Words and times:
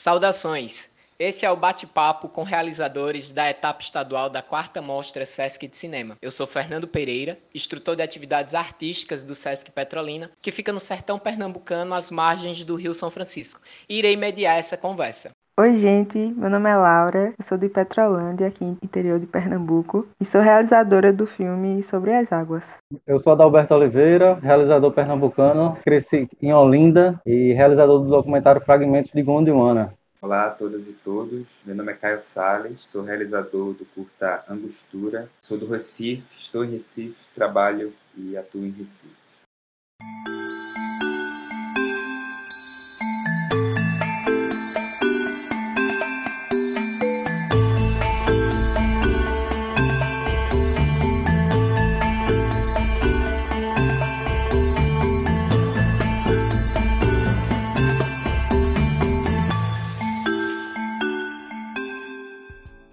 Saudações! 0.00 0.88
Esse 1.18 1.44
é 1.44 1.50
o 1.50 1.56
bate-papo 1.56 2.26
com 2.30 2.42
realizadores 2.42 3.30
da 3.30 3.50
etapa 3.50 3.82
estadual 3.82 4.30
da 4.30 4.40
quarta 4.40 4.80
mostra 4.80 5.26
Sesc 5.26 5.68
de 5.68 5.76
Cinema. 5.76 6.16
Eu 6.22 6.30
sou 6.30 6.46
Fernando 6.46 6.88
Pereira, 6.88 7.38
instrutor 7.54 7.96
de 7.96 8.02
atividades 8.02 8.54
artísticas 8.54 9.26
do 9.26 9.34
Sesc 9.34 9.70
Petrolina, 9.70 10.30
que 10.40 10.50
fica 10.50 10.72
no 10.72 10.80
sertão 10.80 11.18
pernambucano 11.18 11.94
às 11.94 12.10
margens 12.10 12.64
do 12.64 12.76
Rio 12.76 12.94
São 12.94 13.10
Francisco. 13.10 13.60
E 13.86 13.98
irei 13.98 14.16
mediar 14.16 14.58
essa 14.58 14.74
conversa. 14.74 15.32
Oi, 15.58 15.76
gente. 15.76 16.18
Meu 16.18 16.48
nome 16.48 16.70
é 16.70 16.76
Laura. 16.76 17.34
Eu 17.38 17.44
sou 17.44 17.58
de 17.58 17.68
Petrolândia, 17.68 18.46
aqui 18.46 18.64
no 18.64 18.78
interior 18.82 19.20
de 19.20 19.26
Pernambuco, 19.26 20.06
e 20.18 20.24
sou 20.24 20.40
realizadora 20.40 21.12
do 21.12 21.26
filme 21.26 21.82
Sobre 21.82 22.14
as 22.14 22.32
Águas. 22.32 22.64
Eu 23.06 23.18
sou 23.18 23.32
Adalberto 23.32 23.74
Oliveira, 23.74 24.38
realizador 24.42 24.90
pernambucano, 24.92 25.76
cresci 25.84 26.28
em 26.40 26.54
Olinda 26.54 27.20
e 27.26 27.52
realizador 27.52 28.00
do 28.00 28.08
documentário 28.08 28.62
Fragmentos 28.62 29.12
de 29.12 29.22
Gondwana. 29.22 29.92
Olá 30.22 30.46
a 30.46 30.50
todas 30.50 30.82
e 30.82 30.92
todos, 31.04 31.62
meu 31.66 31.74
nome 31.74 31.92
é 31.92 31.94
Caio 31.94 32.20
Sales, 32.20 32.80
sou 32.80 33.02
realizador 33.02 33.72
do 33.72 33.86
curta 33.94 34.44
Angostura, 34.48 35.28
sou 35.40 35.58
do 35.58 35.66
Recife, 35.66 36.24
estou 36.38 36.64
em 36.64 36.72
Recife, 36.72 37.16
trabalho 37.34 37.92
e 38.16 38.36
atuo 38.36 38.64
em 38.64 38.70
Recife. 38.70 39.19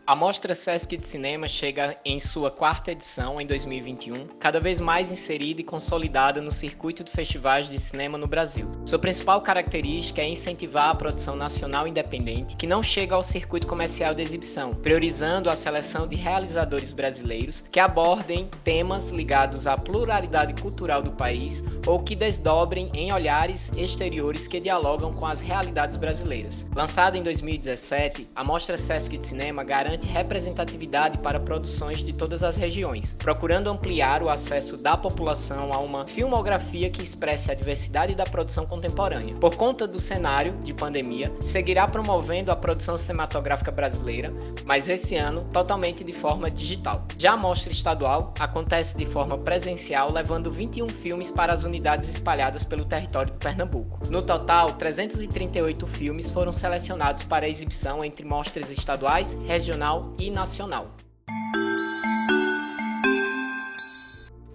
A 0.08 0.16
Mostra 0.16 0.56
Sesc 0.56 0.96
de 0.96 1.06
Cinema 1.06 1.50
chega 1.50 1.98
em 2.06 2.18
sua 2.18 2.50
quarta 2.50 2.94
edição 2.94 3.42
em 3.42 3.46
2021, 3.46 4.14
cada 4.40 4.58
vez 4.58 4.80
mais 4.80 5.12
inserida 5.12 5.60
e 5.60 5.66
consolidada 5.66 6.42
no 6.42 6.50
circuito 6.50 7.04
de 7.04 7.12
festivais 7.12 7.68
de 7.68 7.78
cinema 7.78 8.18
no 8.18 8.26
Brasil. 8.26 8.72
Sua 8.86 8.98
principal 8.98 9.42
característica 9.42 10.22
é 10.22 10.30
incentivar 10.30 10.92
a 10.92 10.96
produção 10.96 11.36
nacional 11.36 11.86
independente, 11.86 12.56
que 12.56 12.66
não 12.66 12.82
chega 12.82 13.16
ao 13.16 13.22
circuito 13.22 13.68
comercial 13.68 14.16
de 14.16 14.22
exibição, 14.22 14.74
priorizando 14.74 15.50
a 15.50 15.58
seleção 15.58 16.08
de 16.08 16.16
realizadores 16.16 16.94
brasileiros 16.94 17.60
que 17.70 17.78
abordem 17.78 18.50
temas 18.64 19.10
ligados 19.10 19.68
à 19.68 19.78
pluralidade 19.78 20.62
cultural 20.62 21.02
do 21.02 21.12
país 21.12 21.66
ou 21.86 22.02
que 22.02 22.16
desdobrem 22.16 22.90
em 22.94 23.12
olhares 23.12 23.70
exteriores 23.78 24.48
que 24.48 24.62
dialogam 24.62 25.12
com 25.12 25.26
as 25.26 25.42
realidades 25.42 25.98
brasileiras. 25.98 26.66
Lançada 26.74 27.18
em 27.18 27.22
2017, 27.22 28.30
a 28.34 28.42
Mostra 28.42 28.78
Sesc 28.78 29.18
de 29.18 29.28
Cinema 29.28 29.66
garante 29.66 29.97
garante 29.98 30.08
representatividade 30.08 31.18
para 31.18 31.40
produções 31.40 32.04
de 32.04 32.14
todas 32.14 32.44
as 32.44 32.56
regiões, 32.56 33.16
procurando 33.20 33.70
ampliar 33.70 34.22
o 34.22 34.30
acesso 34.30 34.78
da 34.78 34.96
população 34.96 35.72
a 35.74 35.80
uma 35.80 36.06
filmografia 36.06 36.90
que 36.90 37.04
expresse 37.04 37.52
a 37.52 37.56
diversidade 37.56 38.16
da 38.16 38.24
produção 38.24 38.66
contemporânea. 38.66 39.36
Por 39.36 39.56
conta 39.56 39.88
do 39.88 40.00
cenário 40.00 40.54
de 40.64 40.74
pandemia, 40.74 41.32
seguirá 41.42 41.88
promovendo 41.88 42.52
a 42.52 42.56
produção 42.56 42.98
cinematográfica 42.98 43.72
brasileira, 43.72 44.34
mas 44.66 44.88
esse 44.88 45.16
ano 45.16 45.46
totalmente 45.52 46.04
de 46.04 46.14
forma 46.14 46.50
digital. 46.50 47.06
Já 47.18 47.34
a 47.34 47.38
mostra 47.38 47.72
estadual 47.72 48.34
acontece 48.40 48.98
de 48.98 49.06
forma 49.06 49.38
presencial, 49.38 50.12
levando 50.12 50.52
21 50.52 50.90
filmes 50.90 51.32
para 51.32 51.54
as 51.54 51.64
unidades 51.64 52.10
espalhadas 52.10 52.64
pelo 52.64 52.86
território 52.86 53.32
de 53.34 53.40
Pernambuco. 53.40 54.00
No 54.10 54.22
total, 54.22 54.74
338 54.74 55.88
filmes 55.88 56.30
foram 56.30 56.52
selecionados 56.52 57.24
para 57.24 57.48
exibição 57.48 58.04
entre 58.04 58.26
mostras 58.26 58.72
estaduais, 58.72 59.38
regionais 59.46 59.87
regional 59.88 60.02
e 60.18 60.30
nacional. 60.30 60.88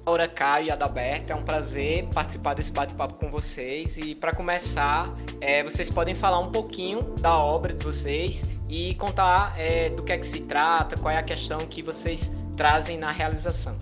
Laura, 0.05 0.26
Caio 0.28 0.66
e 0.66 0.70
Adalberto, 0.70 1.32
é 1.32 1.37
um 1.37 1.44
prazer 1.44 2.09
participar 2.12 2.54
desse 2.54 2.72
bate-papo 2.72 3.15
com 3.15 3.31
vocês. 3.31 3.97
E 3.97 4.15
para 4.15 4.34
começar, 4.34 5.15
é, 5.41 5.62
vocês 5.62 5.88
podem 5.88 6.15
falar 6.15 6.41
um 6.41 6.50
pouquinho 6.50 7.03
da 7.21 7.38
obra 7.38 7.72
de 7.72 7.84
vocês 7.84 8.53
e 8.69 8.94
contar 8.97 9.54
é, 9.56 9.91
do 9.91 10.04
que 10.04 10.12
é 10.12 10.19
que 10.19 10.26
se 10.26 10.41
trata, 10.41 11.00
qual 11.00 11.12
é 11.12 11.19
a 11.19 11.22
questão 11.22 11.59
que 11.59 11.82
vocês 11.82 12.32
trazem 12.56 12.98
na 12.98 13.10
realização. 13.10 13.76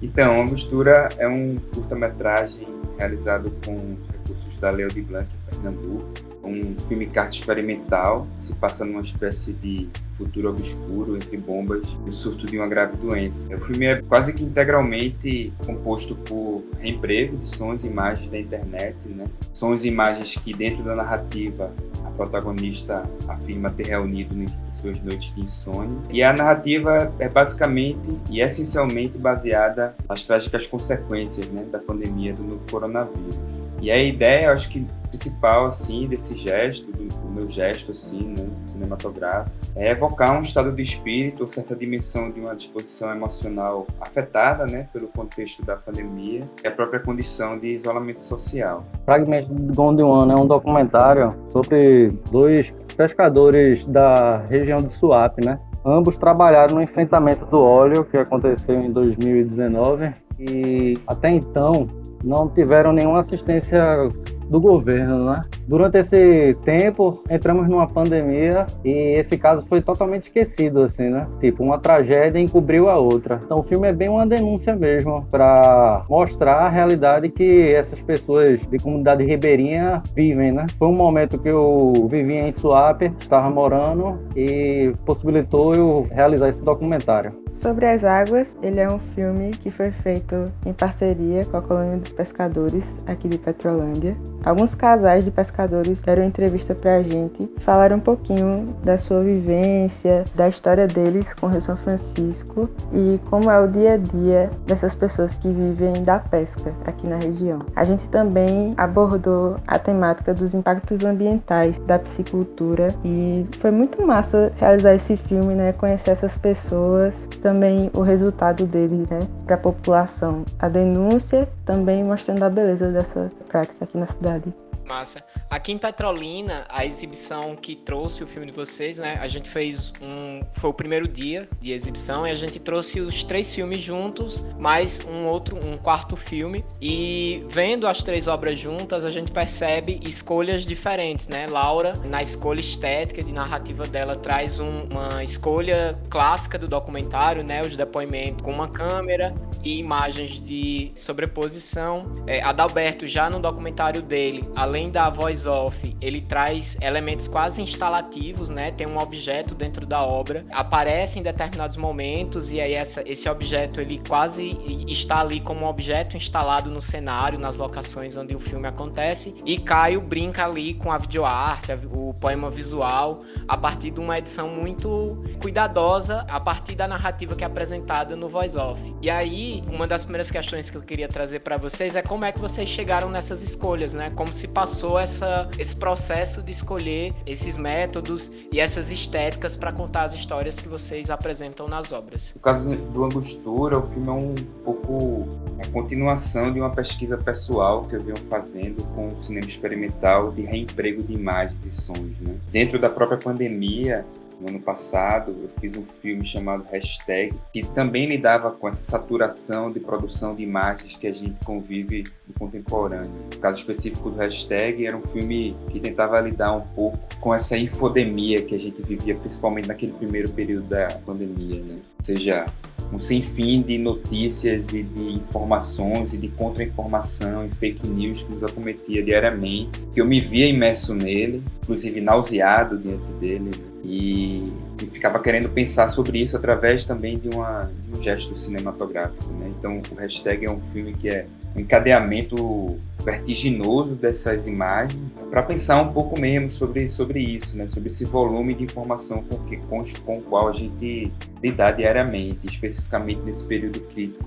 Então, 0.00 0.40
Angostura 0.40 1.08
é 1.18 1.26
um 1.26 1.56
curta-metragem 1.74 2.66
realizado 2.98 3.52
com 3.66 3.96
recursos 4.12 4.56
da 4.58 4.70
Leo 4.70 4.88
de 4.88 5.02
Blanc, 5.02 5.28
Pernambuco 5.54 6.34
um 6.44 6.76
filme 6.88 7.06
carte 7.06 7.40
experimental, 7.40 8.26
se 8.40 8.52
passa 8.54 8.84
numa 8.84 9.00
espécie 9.00 9.52
de 9.52 9.88
futuro 10.16 10.50
obscuro 10.50 11.16
entre 11.16 11.36
bombas 11.36 11.88
e 12.06 12.10
o 12.10 12.12
surto 12.12 12.46
de 12.46 12.56
uma 12.56 12.68
grave 12.68 12.96
doença. 12.96 13.52
O 13.54 13.60
filme 13.60 13.86
é 13.86 14.02
quase 14.02 14.32
que 14.32 14.44
integralmente 14.44 15.52
composto 15.66 16.14
por 16.14 16.64
reemprego 16.78 17.36
de 17.38 17.56
sons 17.56 17.82
e 17.82 17.88
imagens 17.88 18.30
da 18.30 18.38
internet, 18.38 18.96
né? 19.12 19.24
Sons 19.52 19.82
e 19.84 19.88
imagens 19.88 20.36
que 20.36 20.52
dentro 20.52 20.84
da 20.84 20.94
narrativa 20.94 21.72
a 22.04 22.10
protagonista 22.10 23.02
afirma 23.28 23.70
ter 23.70 23.88
reunido 23.88 24.40
em 24.40 24.46
suas 24.74 25.00
noites 25.02 25.34
de 25.34 25.44
insônia. 25.44 25.98
E 26.10 26.22
a 26.22 26.32
narrativa 26.32 27.12
é 27.18 27.28
basicamente 27.28 28.00
e 28.30 28.40
essencialmente 28.40 29.18
baseada 29.18 29.96
nas 30.08 30.24
trágicas 30.24 30.66
consequências 30.66 31.48
né, 31.48 31.64
da 31.72 31.80
pandemia 31.80 32.32
do 32.34 32.44
novo 32.44 32.62
coronavírus. 32.70 33.63
E 33.84 33.90
a 33.90 33.98
ideia, 33.98 34.50
acho 34.50 34.70
que 34.70 34.82
principal 35.08 35.66
assim 35.66 36.08
desse 36.08 36.34
gesto, 36.34 36.90
do, 36.90 37.06
do 37.06 37.28
meu 37.28 37.50
gesto 37.50 37.92
assim, 37.92 38.28
né, 38.28 38.48
cinematográfico, 38.64 39.54
é 39.76 39.90
evocar 39.90 40.34
um 40.34 40.40
estado 40.40 40.72
de 40.72 40.80
espírito, 40.80 41.42
ou 41.42 41.48
certa 41.50 41.76
dimensão 41.76 42.30
de 42.30 42.40
uma 42.40 42.56
disposição 42.56 43.10
emocional 43.10 43.86
afetada, 44.00 44.64
né, 44.64 44.88
pelo 44.90 45.08
contexto 45.08 45.62
da 45.62 45.76
pandemia 45.76 46.48
e 46.64 46.66
a 46.66 46.70
própria 46.70 46.98
condição 46.98 47.58
de 47.58 47.74
isolamento 47.74 48.22
social. 48.22 48.86
Fragmento 49.04 49.54
de 49.54 49.76
Gondwana 49.76 50.32
é 50.32 50.36
um 50.36 50.46
documentário 50.46 51.28
sobre 51.50 52.08
dois 52.30 52.70
pescadores 52.96 53.86
da 53.86 54.38
região 54.48 54.78
de 54.78 54.90
Suape, 54.90 55.44
né? 55.44 55.60
Ambos 55.84 56.16
trabalharam 56.16 56.76
no 56.76 56.82
enfrentamento 56.82 57.44
do 57.44 57.60
óleo 57.60 58.04
que 58.04 58.16
aconteceu 58.16 58.80
em 58.80 58.86
2019 58.86 60.12
e 60.38 60.98
até 61.06 61.28
então 61.28 61.86
não 62.22 62.48
tiveram 62.48 62.90
nenhuma 62.92 63.20
assistência 63.20 64.08
do 64.48 64.60
governo, 64.60 65.24
né? 65.24 65.44
Durante 65.66 65.98
esse 65.98 66.54
tempo, 66.64 67.22
entramos 67.30 67.68
numa 67.68 67.86
pandemia 67.86 68.66
e 68.84 68.90
esse 69.18 69.38
caso 69.38 69.66
foi 69.66 69.80
totalmente 69.80 70.24
esquecido, 70.24 70.82
assim, 70.82 71.08
né? 71.08 71.26
Tipo, 71.40 71.62
uma 71.62 71.78
tragédia 71.78 72.38
encobriu 72.38 72.88
a 72.88 72.98
outra. 72.98 73.38
Então, 73.42 73.60
o 73.60 73.62
filme 73.62 73.88
é 73.88 73.92
bem 73.92 74.08
uma 74.08 74.26
denúncia 74.26 74.76
mesmo, 74.76 75.26
para 75.30 76.04
mostrar 76.08 76.56
a 76.56 76.68
realidade 76.68 77.28
que 77.28 77.72
essas 77.72 78.00
pessoas 78.00 78.60
de 78.66 78.78
comunidade 78.78 79.24
ribeirinha 79.24 80.02
vivem, 80.14 80.52
né? 80.52 80.66
Foi 80.78 80.88
um 80.88 80.96
momento 80.96 81.40
que 81.40 81.48
eu 81.48 81.92
vivia 82.10 82.48
em 82.48 82.52
Suape, 82.52 83.12
estava 83.18 83.48
morando 83.48 84.18
e 84.36 84.92
possibilitou 85.06 85.74
eu 85.74 86.06
realizar 86.10 86.48
esse 86.48 86.62
documentário. 86.62 87.44
Sobre 87.52 87.86
as 87.86 88.02
Águas, 88.02 88.58
ele 88.62 88.80
é 88.80 88.88
um 88.88 88.98
filme 88.98 89.50
que 89.50 89.70
foi 89.70 89.90
feito 89.92 90.44
em 90.66 90.72
parceria 90.72 91.44
com 91.44 91.56
a 91.56 91.62
Colônia 91.62 91.98
dos 91.98 92.12
Pescadores 92.12 92.98
aqui 93.06 93.28
de 93.28 93.38
Petrolândia. 93.38 94.16
Alguns 94.44 94.74
casais 94.74 95.24
de 95.24 95.30
pescadores 95.30 96.02
deram 96.02 96.22
entrevista 96.22 96.74
pra 96.74 97.02
gente, 97.02 97.50
falaram 97.60 97.96
um 97.96 98.00
pouquinho 98.00 98.66
da 98.84 98.98
sua 98.98 99.22
vivência, 99.22 100.24
da 100.34 100.48
história 100.48 100.86
deles 100.86 101.32
com 101.32 101.46
o 101.46 101.48
Rio 101.48 101.62
São 101.62 101.76
Francisco 101.76 102.68
e 102.92 103.18
como 103.30 103.50
é 103.50 103.58
o 103.58 103.66
dia 103.66 103.94
a 103.94 103.96
dia 103.96 104.50
dessas 104.66 104.94
pessoas 104.94 105.36
que 105.38 105.48
vivem 105.48 106.04
da 106.04 106.18
pesca 106.18 106.74
aqui 106.86 107.06
na 107.06 107.16
região. 107.16 107.60
A 107.74 107.84
gente 107.84 108.06
também 108.08 108.74
abordou 108.76 109.56
a 109.66 109.78
temática 109.78 110.34
dos 110.34 110.52
impactos 110.52 111.02
ambientais 111.04 111.78
da 111.80 111.98
piscicultura 111.98 112.88
e 113.02 113.46
foi 113.60 113.70
muito 113.70 114.06
massa 114.06 114.52
realizar 114.56 114.94
esse 114.94 115.16
filme, 115.16 115.54
né, 115.54 115.72
conhecer 115.72 116.10
essas 116.10 116.36
pessoas 116.36 117.26
também 117.40 117.90
o 117.96 118.02
resultado 118.02 118.66
dele 118.66 119.06
né, 119.10 119.20
para 119.46 119.54
a 119.54 119.58
população. 119.58 120.44
A 120.58 120.68
denúncia 120.68 121.48
também 121.64 122.04
mostrando 122.04 122.42
a 122.42 122.50
beleza 122.50 122.90
dessa 122.90 123.30
prática 123.54 123.84
aqui 123.84 123.96
na 123.96 124.06
cidade. 124.08 124.52
Massa. 124.88 125.24
Aqui 125.50 125.72
em 125.72 125.78
Petrolina, 125.78 126.66
a 126.68 126.84
exibição 126.84 127.56
que 127.56 127.76
trouxe 127.76 128.22
o 128.22 128.26
filme 128.26 128.46
de 128.46 128.52
vocês, 128.52 128.98
né? 128.98 129.18
A 129.20 129.28
gente 129.28 129.48
fez 129.48 129.92
um. 130.02 130.42
Foi 130.54 130.70
o 130.70 130.74
primeiro 130.74 131.06
dia 131.06 131.48
de 131.60 131.72
exibição 131.72 132.26
e 132.26 132.30
a 132.30 132.34
gente 132.34 132.58
trouxe 132.58 133.00
os 133.00 133.24
três 133.24 133.54
filmes 133.54 133.78
juntos, 133.78 134.46
mais 134.58 135.06
um 135.06 135.26
outro, 135.26 135.56
um 135.56 135.76
quarto 135.76 136.16
filme. 136.16 136.64
E 136.80 137.44
vendo 137.48 137.86
as 137.86 138.02
três 138.02 138.26
obras 138.26 138.58
juntas, 138.58 139.04
a 139.04 139.10
gente 139.10 139.30
percebe 139.30 140.00
escolhas 140.04 140.64
diferentes, 140.64 141.28
né? 141.28 141.46
Laura, 141.46 141.92
na 142.04 142.22
escolha 142.22 142.60
estética 142.60 143.22
de 143.22 143.32
narrativa 143.32 143.84
dela, 143.84 144.16
traz 144.16 144.58
um, 144.58 144.76
uma 144.90 145.22
escolha 145.22 145.98
clássica 146.10 146.58
do 146.58 146.66
documentário, 146.66 147.42
né? 147.42 147.60
Os 147.60 147.76
depoimentos 147.76 148.42
com 148.42 148.52
uma 148.52 148.68
câmera 148.68 149.34
e 149.62 149.78
imagens 149.78 150.42
de 150.42 150.92
sobreposição. 150.94 152.04
É, 152.26 152.42
Adalberto, 152.42 153.06
já 153.06 153.30
no 153.30 153.38
documentário 153.38 154.02
dele, 154.02 154.48
além 154.56 154.73
além 154.74 154.90
da 154.90 155.08
voice 155.08 155.46
off, 155.46 155.96
ele 156.00 156.20
traz 156.20 156.76
elementos 156.80 157.28
quase 157.28 157.62
instalativos, 157.62 158.50
né? 158.50 158.72
Tem 158.72 158.88
um 158.88 158.98
objeto 158.98 159.54
dentro 159.54 159.86
da 159.86 160.02
obra, 160.02 160.44
aparece 160.50 161.16
em 161.16 161.22
determinados 161.22 161.76
momentos 161.76 162.50
e 162.50 162.60
aí 162.60 162.72
essa, 162.72 163.00
esse 163.06 163.28
objeto 163.28 163.80
ele 163.80 164.02
quase 164.08 164.58
está 164.88 165.20
ali 165.20 165.38
como 165.38 165.60
um 165.60 165.68
objeto 165.68 166.16
instalado 166.16 166.72
no 166.72 166.82
cenário, 166.82 167.38
nas 167.38 167.56
locações 167.56 168.16
onde 168.16 168.34
o 168.34 168.40
filme 168.40 168.66
acontece. 168.66 169.32
E 169.46 169.58
Caio 169.58 170.00
brinca 170.00 170.44
ali 170.44 170.74
com 170.74 170.90
a 170.90 170.98
videoarte, 170.98 171.70
o 171.92 172.12
poema 172.12 172.50
visual, 172.50 173.20
a 173.46 173.56
partir 173.56 173.92
de 173.92 174.00
uma 174.00 174.18
edição 174.18 174.48
muito 174.48 175.22
cuidadosa, 175.40 176.26
a 176.28 176.40
partir 176.40 176.74
da 176.74 176.88
narrativa 176.88 177.36
que 177.36 177.44
é 177.44 177.46
apresentada 177.46 178.16
no 178.16 178.26
voice 178.26 178.58
off. 178.58 178.82
E 179.00 179.08
aí, 179.08 179.62
uma 179.68 179.86
das 179.86 180.02
primeiras 180.02 180.32
questões 180.32 180.68
que 180.68 180.76
eu 180.76 180.82
queria 180.82 181.06
trazer 181.06 181.44
para 181.44 181.56
vocês 181.56 181.94
é 181.94 182.02
como 182.02 182.24
é 182.24 182.32
que 182.32 182.40
vocês 182.40 182.68
chegaram 182.68 183.08
nessas 183.08 183.40
escolhas, 183.40 183.92
né? 183.92 184.10
Como 184.10 184.32
se 184.32 184.48
passou 184.48 184.63
essa, 184.98 185.48
esse 185.58 185.76
processo 185.76 186.42
de 186.42 186.52
escolher 186.52 187.12
esses 187.26 187.56
métodos 187.56 188.30
e 188.52 188.60
essas 188.60 188.90
estéticas 188.90 189.56
para 189.56 189.72
contar 189.72 190.04
as 190.04 190.14
histórias 190.14 190.58
que 190.58 190.68
vocês 190.68 191.10
apresentam 191.10 191.68
nas 191.68 191.92
obras. 191.92 192.32
No 192.34 192.40
caso 192.40 192.76
do 192.76 193.04
Angostura, 193.04 193.78
o 193.78 193.86
filme 193.88 194.08
é 194.08 194.12
um 194.12 194.34
pouco 194.64 195.28
a 195.62 195.70
continuação 195.70 196.52
de 196.52 196.60
uma 196.60 196.70
pesquisa 196.70 197.16
pessoal 197.16 197.82
que 197.82 197.94
eu 197.94 198.02
venho 198.02 198.18
fazendo 198.28 198.86
com 198.88 199.06
o 199.06 199.24
cinema 199.24 199.46
experimental 199.46 200.32
de 200.32 200.42
reemprego 200.42 201.02
de 201.02 201.12
imagens 201.12 201.58
e 201.66 201.72
sons. 201.74 202.18
Né? 202.20 202.36
Dentro 202.50 202.78
da 202.78 202.88
própria 202.88 203.18
pandemia, 203.18 204.04
no 204.40 204.48
ano 204.50 204.60
passado, 204.60 205.34
eu 205.42 205.48
fiz 205.60 205.76
um 205.78 205.84
filme 206.00 206.24
chamado 206.24 206.64
Hashtag, 206.70 207.34
que 207.52 207.62
também 207.62 208.06
lidava 208.06 208.50
com 208.50 208.68
essa 208.68 208.82
saturação 208.82 209.70
de 209.70 209.80
produção 209.80 210.34
de 210.34 210.42
imagens 210.42 210.96
que 210.96 211.06
a 211.06 211.12
gente 211.12 211.44
convive 211.44 212.04
no 212.26 212.34
contemporâneo. 212.34 213.10
No 213.32 213.40
caso 213.40 213.58
específico 213.58 214.10
do 214.10 214.16
Hashtag, 214.16 214.86
era 214.86 214.96
um 214.96 215.02
filme 215.02 215.54
que 215.70 215.80
tentava 215.80 216.20
lidar 216.20 216.52
um 216.52 216.62
pouco 216.74 216.98
com 217.20 217.34
essa 217.34 217.56
infodemia 217.56 218.42
que 218.42 218.54
a 218.54 218.58
gente 218.58 218.80
vivia, 218.82 219.14
principalmente 219.14 219.68
naquele 219.68 219.92
primeiro 219.92 220.30
período 220.32 220.64
da 220.64 220.88
pandemia, 221.06 221.60
né? 221.62 221.76
Ou 221.98 222.04
seja, 222.04 222.44
um 222.92 222.98
sem 222.98 223.22
fim 223.22 223.62
de 223.62 223.78
notícias 223.78 224.64
e 224.72 224.82
de 224.82 225.04
informações 225.12 226.12
e 226.12 226.18
de 226.18 226.28
contra-informação 226.28 227.46
e 227.46 227.50
fake 227.56 227.88
news 227.88 228.22
que 228.22 228.32
nos 228.32 228.42
acometia 228.44 229.02
diariamente, 229.02 229.82
que 229.92 230.00
eu 230.00 230.06
me 230.06 230.20
via 230.20 230.46
imerso 230.46 230.94
nele, 230.94 231.42
inclusive 231.62 232.00
nauseado 232.00 232.78
diante 232.78 233.10
dele, 233.20 233.44
né? 233.44 233.73
E, 233.84 234.44
e, 234.82 234.86
ficava 234.86 235.18
querendo 235.18 235.48
pensar 235.50 235.88
sobre 235.88 236.22
isso 236.22 236.36
através 236.36 236.84
também 236.84 237.18
de, 237.18 237.28
uma, 237.28 237.60
de 237.60 237.98
um 237.98 238.02
gesto 238.02 238.36
cinematográfico. 238.36 239.32
Né? 239.34 239.50
Então, 239.56 239.80
o 239.92 239.94
hashtag 239.96 240.46
é 240.46 240.50
um 240.50 240.60
filme 240.72 240.94
que 240.94 241.08
é 241.08 241.26
um 241.54 241.60
encadeamento 241.60 242.78
vertiginoso 243.04 243.94
dessas 243.94 244.46
imagens 244.46 245.00
para 245.30 245.42
pensar 245.42 245.80
um 245.82 245.92
pouco 245.92 246.18
mesmo 246.18 246.50
sobre, 246.50 246.88
sobre 246.88 247.20
isso, 247.20 247.56
né? 247.56 247.68
sobre 247.68 247.88
esse 247.88 248.04
volume 248.04 248.54
de 248.54 248.64
informação 248.64 249.22
com, 249.22 249.38
que, 249.44 249.56
com, 249.58 249.84
com 250.04 250.18
o 250.18 250.22
qual 250.22 250.48
a 250.48 250.52
gente 250.52 251.12
lidar 251.42 251.72
diariamente, 251.72 252.40
especificamente 252.44 253.20
nesse 253.20 253.46
período 253.46 253.80
crítico 253.80 254.24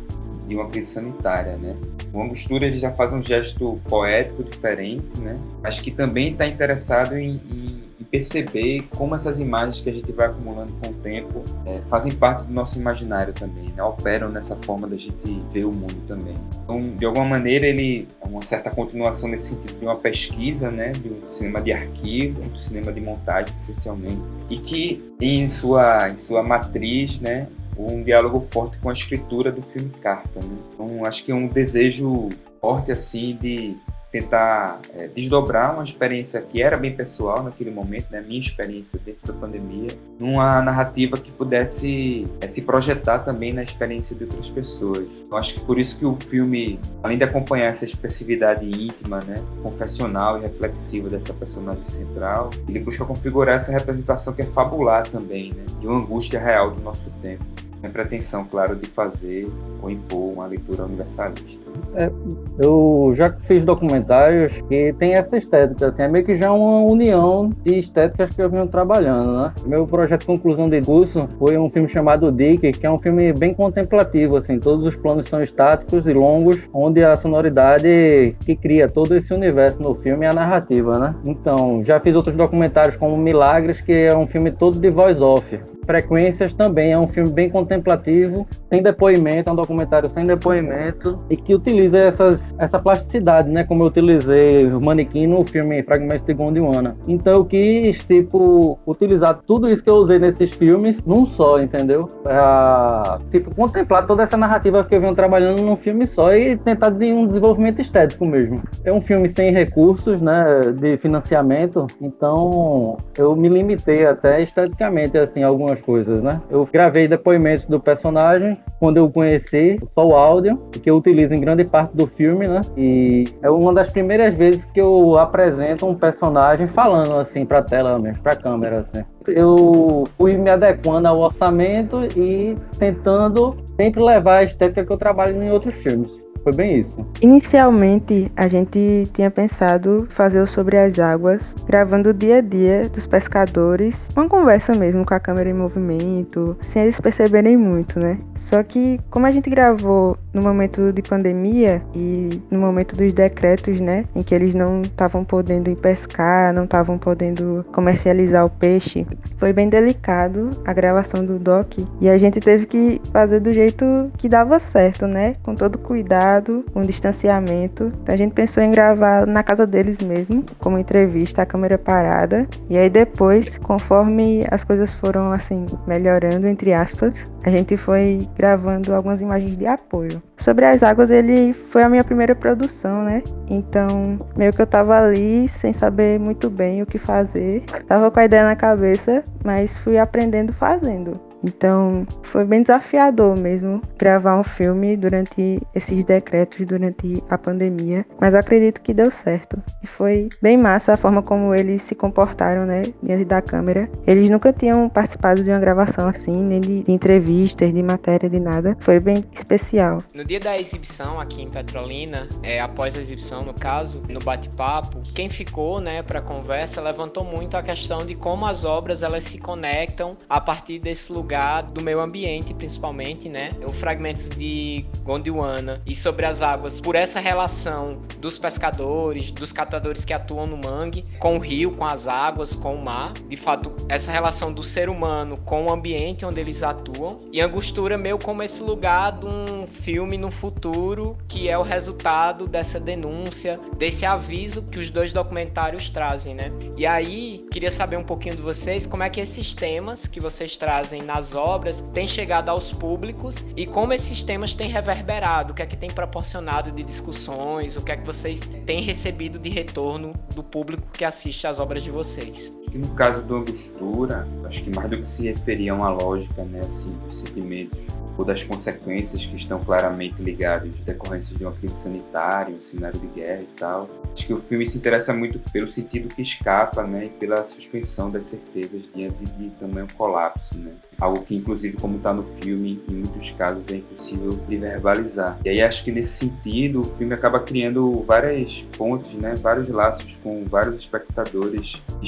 de 0.48 0.56
uma 0.56 0.68
crise 0.70 0.94
sanitária, 0.94 1.58
né? 1.58 1.76
O 2.14 2.22
Angostura 2.22 2.66
ele 2.66 2.80
já 2.80 2.94
faz 2.94 3.12
um 3.12 3.22
gesto 3.22 3.80
poético 3.90 4.44
diferente, 4.44 5.22
né? 5.22 5.38
Mas 5.62 5.82
que 5.82 5.92
também 5.92 6.32
está 6.32 6.48
interessado 6.48 7.18
em, 7.18 7.34
em 7.34 7.87
perceber 8.12 8.88
como 8.96 9.16
essas 9.16 9.40
imagens 9.40 9.82
que 9.82 9.90
a 9.90 9.94
gente 9.94 10.12
vai 10.12 10.28
acumulando 10.28 10.72
com 10.82 10.90
o 10.90 10.94
tempo 10.96 11.44
é, 11.66 11.78
fazem 11.90 12.12
parte 12.12 12.46
do 12.46 12.54
nosso 12.54 12.80
imaginário 12.80 13.34
também, 13.34 13.66
né? 13.76 13.84
operam 13.84 14.30
nessa 14.30 14.56
forma 14.58 14.88
da 14.88 14.98
gente 14.98 15.42
ver 15.52 15.66
o 15.66 15.72
mundo 15.72 15.96
também. 16.08 16.38
Então, 16.64 16.80
de 16.82 17.06
alguma 17.06 17.26
maneira, 17.26 17.66
ele 17.66 18.08
é 18.22 18.28
uma 18.28 18.42
certa 18.42 18.70
continuação 18.70 19.30
nesse 19.30 19.50
sentido 19.50 19.80
de 19.80 19.86
uma 19.86 19.98
pesquisa, 19.98 20.70
né, 20.72 20.92
de 20.92 21.10
um 21.10 21.32
cinema 21.32 21.62
de 21.62 21.72
arquivo, 21.72 22.42
do 22.42 22.58
cinema 22.60 22.92
de 22.92 23.02
montagem, 23.02 23.54
essencialmente, 23.64 24.20
e 24.50 24.58
que 24.58 25.02
em 25.20 25.50
sua, 25.50 26.10
em 26.10 26.18
sua 26.18 26.44
matriz, 26.44 27.20
né, 27.20 27.48
um 27.78 28.04
diálogo 28.04 28.42
forte 28.52 28.78
com 28.80 28.90
a 28.90 28.94
escritura 28.94 29.52
do 29.52 29.62
filme 29.62 29.92
Carta. 30.02 30.40
Né? 30.48 30.58
Então, 30.74 31.06
acho 31.06 31.24
que 31.24 31.32
é 31.32 31.36
um 31.36 31.48
desejo 31.48 32.30
forte 32.60 32.92
assim 32.92 33.38
de 33.40 33.78
tentar 34.12 34.80
é, 34.94 35.08
desdobrar 35.08 35.74
uma 35.74 35.84
experiência 35.84 36.42
que 36.42 36.62
era 36.62 36.78
bem 36.78 36.96
pessoal 36.96 37.44
naquele 37.44 37.72
momento, 37.72 38.10
né, 38.10 38.22
minha 38.22 38.40
experiência 38.40 39.00
dentro 39.04 39.32
da 39.32 39.34
pandemia, 39.34 39.90
numa 40.20 40.62
narrativa 40.62 41.18
que 41.18 41.32
pudesse 41.32 42.28
é, 42.42 42.48
se 42.48 42.62
projetar 42.62 43.20
também 43.20 43.54
na 43.54 43.64
experiência 43.64 44.16
de 44.16 44.24
outras 44.24 44.50
pessoas. 44.50 45.06
Eu 45.30 45.38
acho 45.38 45.56
que 45.56 45.66
por 45.66 45.78
isso 45.78 45.98
que 46.00 46.06
o 46.06 46.16
filme, 46.16 46.80
além 47.04 47.18
de 47.18 47.24
acompanhar 47.24 47.68
essa 47.68 47.86
expressividade 47.86 48.66
íntima, 48.66 49.20
né, 49.22 49.36
confessional 49.62 50.38
e 50.40 50.42
reflexiva 50.42 51.10
dessa 51.10 51.34
personagem 51.34 51.88
central, 51.90 52.50
ele 52.68 52.80
busca 52.80 53.04
configurar 53.06 53.58
essa 53.58 53.72
representação 53.72 54.34
que 54.34 54.42
é 54.42 54.46
fabular 54.46 55.06
também, 55.08 55.54
né, 55.54 55.66
de 55.80 55.88
uma 55.88 56.00
angústia 56.00 56.40
real 56.40 56.72
do 56.72 56.82
nosso 56.82 57.10
tempo. 57.22 57.44
Sem 57.82 57.90
pretensão, 57.92 58.44
claro, 58.46 58.76
de 58.76 58.90
fazer 58.90 59.48
ou 59.82 59.90
impor 59.92 60.34
uma 60.34 60.48
leitura 60.48 60.86
universalista. 60.86 61.67
É, 61.96 62.12
eu 62.60 63.12
já 63.14 63.30
fiz 63.42 63.64
documentários 63.64 64.62
que 64.62 64.94
tem 64.94 65.14
essa 65.14 65.38
estética, 65.38 65.88
assim, 65.88 66.04
é 66.04 66.10
meio 66.10 66.26
que 66.26 66.36
já 66.36 66.52
uma 66.52 66.80
união 66.82 67.52
de 67.64 67.78
estéticas 67.78 68.36
que 68.36 68.42
eu 68.42 68.50
venho 68.50 68.68
trabalhando, 68.68 69.32
né? 69.32 69.54
Meu 69.66 69.86
projeto 69.86 70.22
de 70.22 70.28
conclusão 70.28 70.70
de 70.70 70.82
curso 70.82 71.28
foi 71.38 71.58
um 71.58 71.70
filme 71.70 71.88
chamado 71.88 72.32
Dick, 72.32 72.72
que 72.72 72.86
é 72.86 72.92
um 72.92 72.98
filme 72.98 73.34
bem 73.34 73.54
contemplativo, 73.54 74.38
assim, 74.38 74.60
todos 74.60 74.86
os 74.86 74.96
planos 74.96 75.28
são 75.28 75.42
estáticos 75.42 76.08
e 76.08 76.14
longos, 76.14 76.70
onde 76.74 77.04
a 77.04 77.16
sonoridade 77.16 78.36
que 78.46 78.56
cria 78.56 78.90
todo 78.90 79.16
esse 79.16 79.34
universo 79.34 79.82
no 79.82 79.94
filme 79.94 80.26
é 80.26 80.30
a 80.30 80.34
narrativa, 80.34 80.98
né? 81.00 81.16
Então, 81.26 81.84
já 81.84 82.00
fiz 82.00 82.16
outros 82.16 82.36
documentários 82.36 82.96
como 82.96 83.18
Milagres, 83.18 83.82
que 83.82 83.92
é 83.92 84.16
um 84.16 84.28
filme 84.28 84.52
todo 84.52 84.80
de 84.80 84.90
voice 84.90 85.22
off. 85.22 85.60
Frequências 85.86 86.54
também 86.54 86.92
é 86.92 86.98
um 86.98 87.08
filme 87.08 87.32
bem 87.32 87.50
contemplativo, 87.50 88.46
sem 88.70 88.82
depoimento, 88.82 89.50
é 89.50 89.54
um 89.54 89.56
documentário 89.56 90.10
sem 90.10 90.26
depoimento 90.26 91.20
e 91.30 91.38
que 91.38 91.56
utiliza 91.68 91.98
essas, 91.98 92.56
essa 92.58 92.80
plasticidade, 92.80 93.50
né? 93.50 93.64
Como 93.64 93.84
eu 93.84 93.88
utilizei 93.88 94.66
o 94.68 94.80
manequim 94.80 95.28
no 95.28 95.44
filme 95.44 95.84
Fragmentos 95.84 96.24
de 96.24 96.34
Gondwana. 96.34 96.96
Então 97.08 97.34
eu 97.34 97.46
quis, 97.46 98.04
tipo, 98.06 98.80
utilizar 98.88 99.40
tudo 99.46 99.70
isso 99.70 99.84
que 99.84 99.90
eu 99.90 99.96
usei 99.96 100.18
nesses 100.18 100.52
filmes 100.52 101.04
num 101.04 101.26
só, 101.26 101.60
entendeu? 101.60 102.08
Pra, 102.24 103.20
tipo, 103.30 103.54
contemplar 103.54 104.08
toda 104.08 104.24
essa 104.24 104.38
narrativa 104.38 104.84
que 104.84 104.96
eu 104.96 105.02
venho 105.02 105.14
trabalhando 105.14 105.62
num 105.62 105.76
filme 105.76 106.08
só 106.08 106.34
e 106.34 106.56
tentar 106.56 106.88
um 106.88 107.26
desenvolvimento 107.26 107.82
estético 107.82 108.26
mesmo. 108.26 108.62
É 108.86 108.92
um 108.92 109.02
filme 109.02 109.28
sem 109.28 109.52
recursos, 109.52 110.22
né? 110.22 110.62
De 110.80 110.98
financiamento, 110.98 111.86
então 112.02 112.98
eu 113.18 113.36
me 113.36 113.50
limitei 113.50 114.06
até 114.06 114.40
esteticamente, 114.40 115.18
assim, 115.18 115.44
algumas 115.44 115.82
coisas, 115.82 116.24
né? 116.24 116.42
Eu 116.50 116.68
gravei 116.72 117.08
depoimentos 117.08 117.66
do 117.66 117.80
personagem 117.80 118.58
quando 118.80 118.98
eu 118.98 119.10
conheci, 119.10 119.80
só 119.94 120.08
o 120.08 120.16
áudio, 120.16 120.58
que 120.72 120.90
eu 120.90 120.98
utilizo 120.98 121.34
em 121.34 121.40
grande 121.40 121.66
parte 121.66 121.96
do 121.96 122.08
filme, 122.08 122.48
né? 122.48 122.62
E 122.76 123.26
é 123.42 123.50
uma 123.50 123.74
das 123.74 123.92
primeiras 123.92 124.34
vezes 124.36 124.66
que 124.66 124.80
eu 124.80 125.18
apresento 125.18 125.86
um 125.86 125.96
personagem 125.96 126.68
falando 126.68 127.16
assim 127.16 127.46
para 127.46 127.60
a 127.60 127.64
tela 127.64 127.98
mesmo, 128.00 128.22
para 128.22 128.34
a 128.34 128.36
câmera 128.36 128.80
assim. 128.80 129.04
Eu 129.28 130.08
fui 130.18 130.38
me 130.38 130.50
adequando 130.50 131.08
ao 131.08 131.20
orçamento 131.20 132.00
e 132.16 132.58
tentando 132.78 133.58
sempre 133.76 134.04
levar 134.04 134.38
a 134.38 134.44
estética 134.44 134.86
que 134.86 134.92
eu 134.92 134.98
trabalho 134.98 135.42
em 135.42 135.52
outros 135.52 135.76
filmes. 135.76 136.27
Foi 136.48 136.56
bem 136.56 136.80
isso. 136.80 137.06
Inicialmente, 137.22 138.32
a 138.34 138.48
gente 138.48 139.06
tinha 139.12 139.30
pensado 139.30 140.08
fazer 140.10 140.40
o 140.40 140.48
Sobre 140.48 140.78
as 140.78 140.98
Águas, 140.98 141.54
gravando 141.68 142.12
o 142.12 142.14
dia 142.14 142.38
a 142.38 142.42
dia 142.42 142.88
dos 142.88 143.06
pescadores, 143.06 144.08
uma 144.16 144.30
conversa 144.30 144.74
mesmo 144.74 145.06
com 145.06 145.14
a 145.14 145.20
câmera 145.20 145.50
em 145.50 145.54
movimento, 145.54 146.56
sem 146.62 146.84
eles 146.84 147.02
perceberem 147.02 147.58
muito, 147.58 148.00
né? 148.00 148.18
Só 148.34 148.64
que, 148.64 148.98
como 149.10 149.26
a 149.26 149.32
gente 149.32 149.50
gravou 149.50 150.18
no 150.34 150.42
momento 150.42 150.94
de 150.94 151.02
pandemia 151.02 151.82
e 151.94 152.42
no 152.50 152.60
momento 152.60 152.96
dos 152.96 153.12
decretos, 153.12 153.82
né, 153.82 154.06
em 154.16 154.22
que 154.22 154.36
eles 154.36 154.54
não 154.54 154.82
estavam 154.84 155.26
podendo 155.26 155.70
ir 155.70 155.76
pescar, 155.76 156.54
não 156.54 156.64
estavam 156.66 156.98
podendo 156.98 157.66
comercializar 157.74 158.46
o 158.46 158.50
peixe, 158.50 159.06
foi 159.38 159.52
bem 159.52 159.68
delicado 159.68 160.52
a 160.64 160.74
gravação 160.74 161.26
do 161.26 161.40
doc 161.40 161.74
e 162.00 162.08
a 162.08 162.18
gente 162.20 162.40
teve 162.40 162.68
que 162.68 163.02
fazer 163.12 163.40
do 163.40 163.52
jeito 163.52 164.12
que 164.16 164.30
dava 164.30 164.60
certo, 164.60 165.08
né, 165.08 165.36
com 165.42 165.56
todo 165.56 165.80
cuidado 165.80 166.37
um 166.76 166.82
distanciamento. 166.82 167.92
Então 168.02 168.14
a 168.14 168.18
gente 168.18 168.34
pensou 168.34 168.64
em 168.64 168.72
gravar 168.72 169.26
na 169.26 169.44
casa 169.44 169.66
deles 169.66 170.02
mesmo, 170.02 170.44
como 170.60 170.78
entrevista, 170.78 171.42
a 171.42 171.46
câmera 171.46 171.78
parada. 171.78 172.48
E 172.70 172.78
aí 172.78 172.90
depois, 172.90 173.58
conforme 173.60 174.44
as 174.50 174.64
coisas 174.64 174.94
foram 174.94 175.32
assim 175.32 175.66
melhorando 175.86 176.48
entre 176.48 176.74
aspas, 176.74 177.16
a 177.44 177.50
gente 177.50 177.78
foi 177.78 178.28
gravando 178.36 178.94
algumas 178.94 179.22
imagens 179.22 179.58
de 179.58 179.66
apoio. 179.66 180.22
Sobre 180.38 180.66
as 180.66 180.84
águas, 180.84 181.10
ele 181.10 181.54
foi 181.54 181.84
a 181.84 181.90
minha 181.90 182.04
primeira 182.04 182.36
produção, 182.36 183.04
né? 183.04 183.24
Então, 183.50 184.18
meio 184.36 184.54
que 184.54 184.62
eu 184.62 184.68
tava 184.68 184.98
ali 184.98 185.48
sem 185.50 185.74
saber 185.74 186.20
muito 186.20 186.50
bem 186.50 186.82
o 186.82 186.86
que 186.86 187.00
fazer. 187.00 187.64
Tava 187.88 188.12
com 188.12 188.20
a 188.20 188.26
ideia 188.26 188.44
na 188.44 188.56
cabeça, 188.56 189.24
mas 189.44 189.80
fui 189.80 189.98
aprendendo 189.98 190.54
fazendo. 190.54 191.27
Então 191.44 192.06
foi 192.24 192.46
bem 192.46 192.62
desafiador 192.62 193.38
mesmo 193.38 193.82
gravar 193.98 194.40
um 194.40 194.44
filme 194.44 194.98
durante 194.98 195.62
esses 195.74 196.04
decretos, 196.06 196.66
durante 196.66 197.24
a 197.30 197.38
pandemia, 197.38 198.06
mas 198.20 198.34
acredito 198.34 198.82
que 198.82 198.94
deu 198.94 199.12
certo. 199.12 199.62
E 199.84 199.88
foi 199.88 200.30
bem 200.42 200.58
massa 200.58 200.94
a 200.94 200.98
forma 200.98 201.22
como 201.22 201.54
eles 201.54 201.82
se 201.82 201.96
comportaram, 201.96 202.66
né, 202.66 202.84
diante 203.02 203.26
da 203.26 203.42
câmera. 203.42 203.90
Eles 204.06 204.30
nunca 204.30 204.52
tinham 204.52 204.90
participado 204.90 205.44
de 205.44 205.50
uma 205.50 205.60
gravação 205.60 206.08
assim, 206.08 206.44
nem 206.44 206.62
de, 206.62 206.84
de 206.84 206.92
entrevistas, 206.92 207.74
de 207.74 207.84
matéria, 207.84 208.30
de 208.30 208.40
nada. 208.40 208.76
Foi 208.80 209.00
bem 209.00 209.24
especial. 209.32 210.04
No 210.14 210.26
dia 210.26 210.40
da 210.40 210.58
exibição 210.58 211.20
aqui 211.20 211.42
em 211.42 211.50
Petrolina, 211.50 212.28
é, 212.44 212.60
após 212.60 212.96
a 212.96 213.00
exibição 213.00 213.44
no 213.44 213.54
caso, 213.54 214.04
no 214.10 214.20
bate-papo, 214.20 215.02
quem 215.14 215.30
ficou, 215.30 215.80
né, 215.80 216.02
para 216.02 216.22
conversa 216.22 216.82
levantou 216.82 217.24
muito 217.24 217.56
a 217.56 217.64
questão 217.64 218.00
de 218.00 218.16
como 218.16 218.46
as 218.46 218.66
obras 218.66 219.04
elas 219.04 219.24
se 219.24 219.38
conectam 219.38 220.18
a 220.30 220.40
partir 220.40 220.80
desse 220.80 221.12
lugar 221.12 221.27
do 221.74 221.84
meio 221.84 222.00
ambiente, 222.00 222.54
principalmente, 222.54 223.28
né? 223.28 223.52
O 223.68 223.72
fragmentos 223.72 224.30
de 224.30 224.86
Gondwana 225.04 225.82
e 225.86 225.96
sobre 225.96 226.26
as 226.26 226.42
águas, 226.42 226.80
por 226.80 226.96
essa 226.96 227.20
relação 227.20 228.02
dos 228.20 228.38
pescadores, 228.38 229.32
dos 229.32 229.52
catadores 229.52 230.06
que 230.06 230.14
atuam 230.14 230.48
no 230.48 230.58
mangue, 230.58 231.06
com 231.20 231.36
o 231.36 231.40
rio, 231.40 231.72
com 231.72 231.86
as 231.86 232.08
águas, 232.08 232.56
com 232.56 232.76
o 232.76 232.84
mar. 232.84 233.14
De 233.28 233.38
fato, 233.38 233.74
essa 233.90 234.12
relação 234.12 234.52
do 234.52 234.64
ser 234.64 234.90
humano 234.90 235.38
com 235.46 235.66
o 235.66 235.72
ambiente 235.72 236.26
onde 236.26 236.40
eles 236.40 236.64
atuam. 236.64 237.20
E 237.32 237.42
Angostura 237.42 237.98
meio 237.98 238.18
como 238.18 238.44
esse 238.44 238.62
lugar 238.62 239.20
de 239.20 239.26
um 239.26 239.68
filme 239.68 240.18
no 240.18 240.32
futuro 240.32 241.18
que 241.28 241.50
é 241.50 241.58
o 241.58 241.62
resultado 241.62 242.48
dessa 242.48 242.80
denúncia, 242.80 243.56
desse 243.78 244.06
aviso 244.06 244.64
que 244.64 244.80
os 244.80 244.90
dois 244.90 245.12
documentários 245.14 245.90
trazem, 245.90 246.36
né? 246.36 246.52
E 246.78 246.86
aí, 246.86 247.46
queria 247.52 247.72
saber 247.72 247.98
um 247.98 248.04
pouquinho 248.04 248.36
de 248.36 248.42
vocês 248.42 248.86
como 248.86 249.04
é 249.04 249.10
que 249.10 249.20
esses 249.20 249.54
temas 249.54 250.08
que 250.08 250.20
vocês 250.20 250.56
trazem 250.56 251.02
nas 251.18 251.34
obras 251.34 251.84
têm 251.96 252.08
chegado 252.08 252.50
aos 252.50 252.72
públicos 252.72 253.44
e 253.56 253.66
como 253.66 253.92
esses 253.92 254.22
temas 254.22 254.54
têm 254.54 254.70
reverberado, 254.70 255.52
o 255.52 255.56
que 255.56 255.64
é 255.64 255.66
que 255.66 255.76
tem 255.76 255.90
proporcionado 255.90 256.72
de 256.72 256.84
discussões, 256.84 257.76
o 257.76 257.84
que 257.84 257.92
é 257.92 257.98
que 257.98 258.06
vocês 258.06 258.42
têm 258.68 258.84
recebido 258.84 259.40
de 259.40 259.50
retorno 259.50 260.14
do 260.36 260.44
público 260.44 260.88
que 260.94 261.04
assiste 261.04 261.48
às 261.48 261.60
obras 261.60 261.84
de 261.84 261.90
vocês. 261.90 262.52
No 262.74 262.90
caso 262.94 263.22
do 263.22 263.38
Angostura, 263.38 264.28
acho 264.46 264.64
que 264.64 264.76
mais 264.76 264.90
do 264.90 264.98
que 264.98 265.08
se 265.08 265.24
referia 265.24 265.72
a 265.72 265.76
uma 265.76 265.90
lógica, 265.90 266.44
né, 266.44 266.60
assim, 266.60 266.92
dos 266.92 267.20
sentimentos 267.20 267.80
ou 268.18 268.26
das 268.26 268.44
consequências 268.44 269.24
que 269.24 269.36
estão 269.36 269.64
claramente 269.64 270.16
ligadas 270.22 270.76
decorrências 270.78 271.38
de 271.38 271.46
uma 271.46 271.54
crise 271.54 271.76
sanitária, 271.76 272.56
um 272.56 272.62
cenário 272.62 273.00
de 273.00 273.08
guerra 273.08 273.42
e 273.42 273.60
tal. 273.60 273.90
Acho 274.12 274.26
que 274.26 274.34
o 274.34 274.40
filme 274.40 274.68
se 274.68 274.78
interessa 274.78 275.14
muito 275.14 275.40
pelo 275.52 275.72
sentido 275.72 276.14
que 276.14 276.24
escapa, 276.24 276.84
né, 276.84 277.06
e 277.06 277.10
pela 277.10 277.46
suspensão 277.46 278.10
das 278.10 278.26
certezas 278.26 278.82
diante 278.96 279.24
de 279.24 279.50
tamanho 279.52 279.88
colapso, 279.96 280.60
né. 280.60 280.72
Algo 281.00 281.22
que, 281.22 281.36
inclusive, 281.36 281.78
como 281.78 281.98
está 281.98 282.12
no 282.12 282.24
filme, 282.24 282.82
em 282.90 282.94
muitos 282.94 283.30
casos 283.32 283.64
é 283.72 283.76
impossível 283.76 284.30
de 284.30 284.58
verbalizar. 284.58 285.38
E 285.46 285.50
aí 285.50 285.62
acho 285.62 285.84
que 285.84 285.92
nesse 285.92 286.14
sentido 286.14 286.82
o 286.82 286.84
filme 286.84 287.14
acaba 287.14 287.40
criando 287.40 288.02
várias 288.02 288.66
pontes, 288.76 289.14
né, 289.14 289.36
vários 289.40 289.70
laços 289.70 290.18
com 290.24 290.44
vários 290.46 290.76
espectadores 290.76 291.80
e 292.02 292.06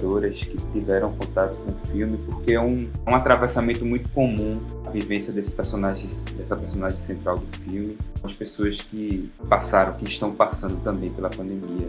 que 0.00 0.56
tiveram 0.72 1.12
contato 1.12 1.56
com 1.58 1.72
o 1.72 1.76
filme, 1.76 2.16
porque 2.18 2.54
é 2.54 2.60
um, 2.60 2.88
é 3.06 3.10
um 3.10 3.14
atravessamento 3.14 3.84
muito 3.84 4.10
comum 4.10 4.60
a 4.86 4.90
vivência 4.90 5.32
desse 5.32 5.52
personagem, 5.52 6.08
dessa 6.36 6.56
personagem 6.56 6.98
central 6.98 7.38
do 7.38 7.58
filme, 7.58 7.96
com 8.20 8.26
as 8.26 8.34
pessoas 8.34 8.80
que 8.80 9.30
passaram, 9.48 9.94
que 9.94 10.04
estão 10.04 10.32
passando 10.32 10.76
também 10.82 11.10
pela 11.10 11.28
pandemia. 11.28 11.88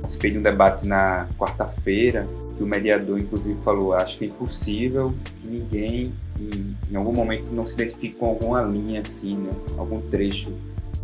Participei 0.00 0.32
de 0.32 0.38
um 0.38 0.42
debate 0.42 0.88
na 0.88 1.28
quarta-feira 1.38 2.26
que 2.56 2.62
o 2.62 2.66
mediador, 2.66 3.18
inclusive, 3.18 3.58
falou: 3.62 3.94
acho 3.94 4.18
que 4.18 4.24
é 4.24 4.28
impossível 4.28 5.14
que 5.24 5.46
ninguém, 5.46 6.12
em, 6.40 6.76
em 6.90 6.96
algum 6.96 7.12
momento, 7.12 7.52
não 7.52 7.66
se 7.66 7.74
identifique 7.74 8.16
com 8.16 8.26
alguma 8.26 8.62
linha 8.62 9.00
assim, 9.00 9.36
né? 9.36 9.52
algum 9.78 10.00
trecho 10.00 10.50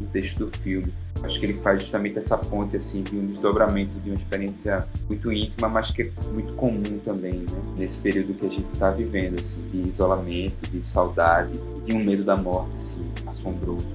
do 0.01 0.07
texto 0.07 0.47
do 0.47 0.59
filme. 0.59 0.93
Acho 1.23 1.41
que 1.41 1.47
ele 1.47 1.55
faz 1.55 1.83
justamente 1.83 2.19
essa 2.19 2.37
ponte 2.39 2.77
assim 2.77 3.03
de 3.03 3.17
um 3.17 3.27
desdobramento 3.27 3.99
de 4.01 4.11
uma 4.11 4.17
experiência 4.17 4.87
muito 5.09 5.33
íntima, 5.33 5.69
mas 5.69 5.91
que 5.91 6.03
é 6.03 6.11
muito 6.33 6.57
comum 6.57 6.83
também, 7.05 7.41
né? 7.41 7.47
nesse 7.77 8.01
período 8.01 8.35
que 8.35 8.47
a 8.47 8.51
gente 8.51 8.69
está 8.73 8.91
vivendo, 8.91 9.35
assim, 9.41 9.63
de 9.67 9.89
isolamento, 9.89 10.71
de 10.71 10.87
saudade, 10.87 11.57
de 11.85 11.97
um 11.97 12.05
medo 12.05 12.25
da 12.25 12.37
morte, 12.37 12.77
assim, 12.77 13.11
assombroso. 13.27 13.89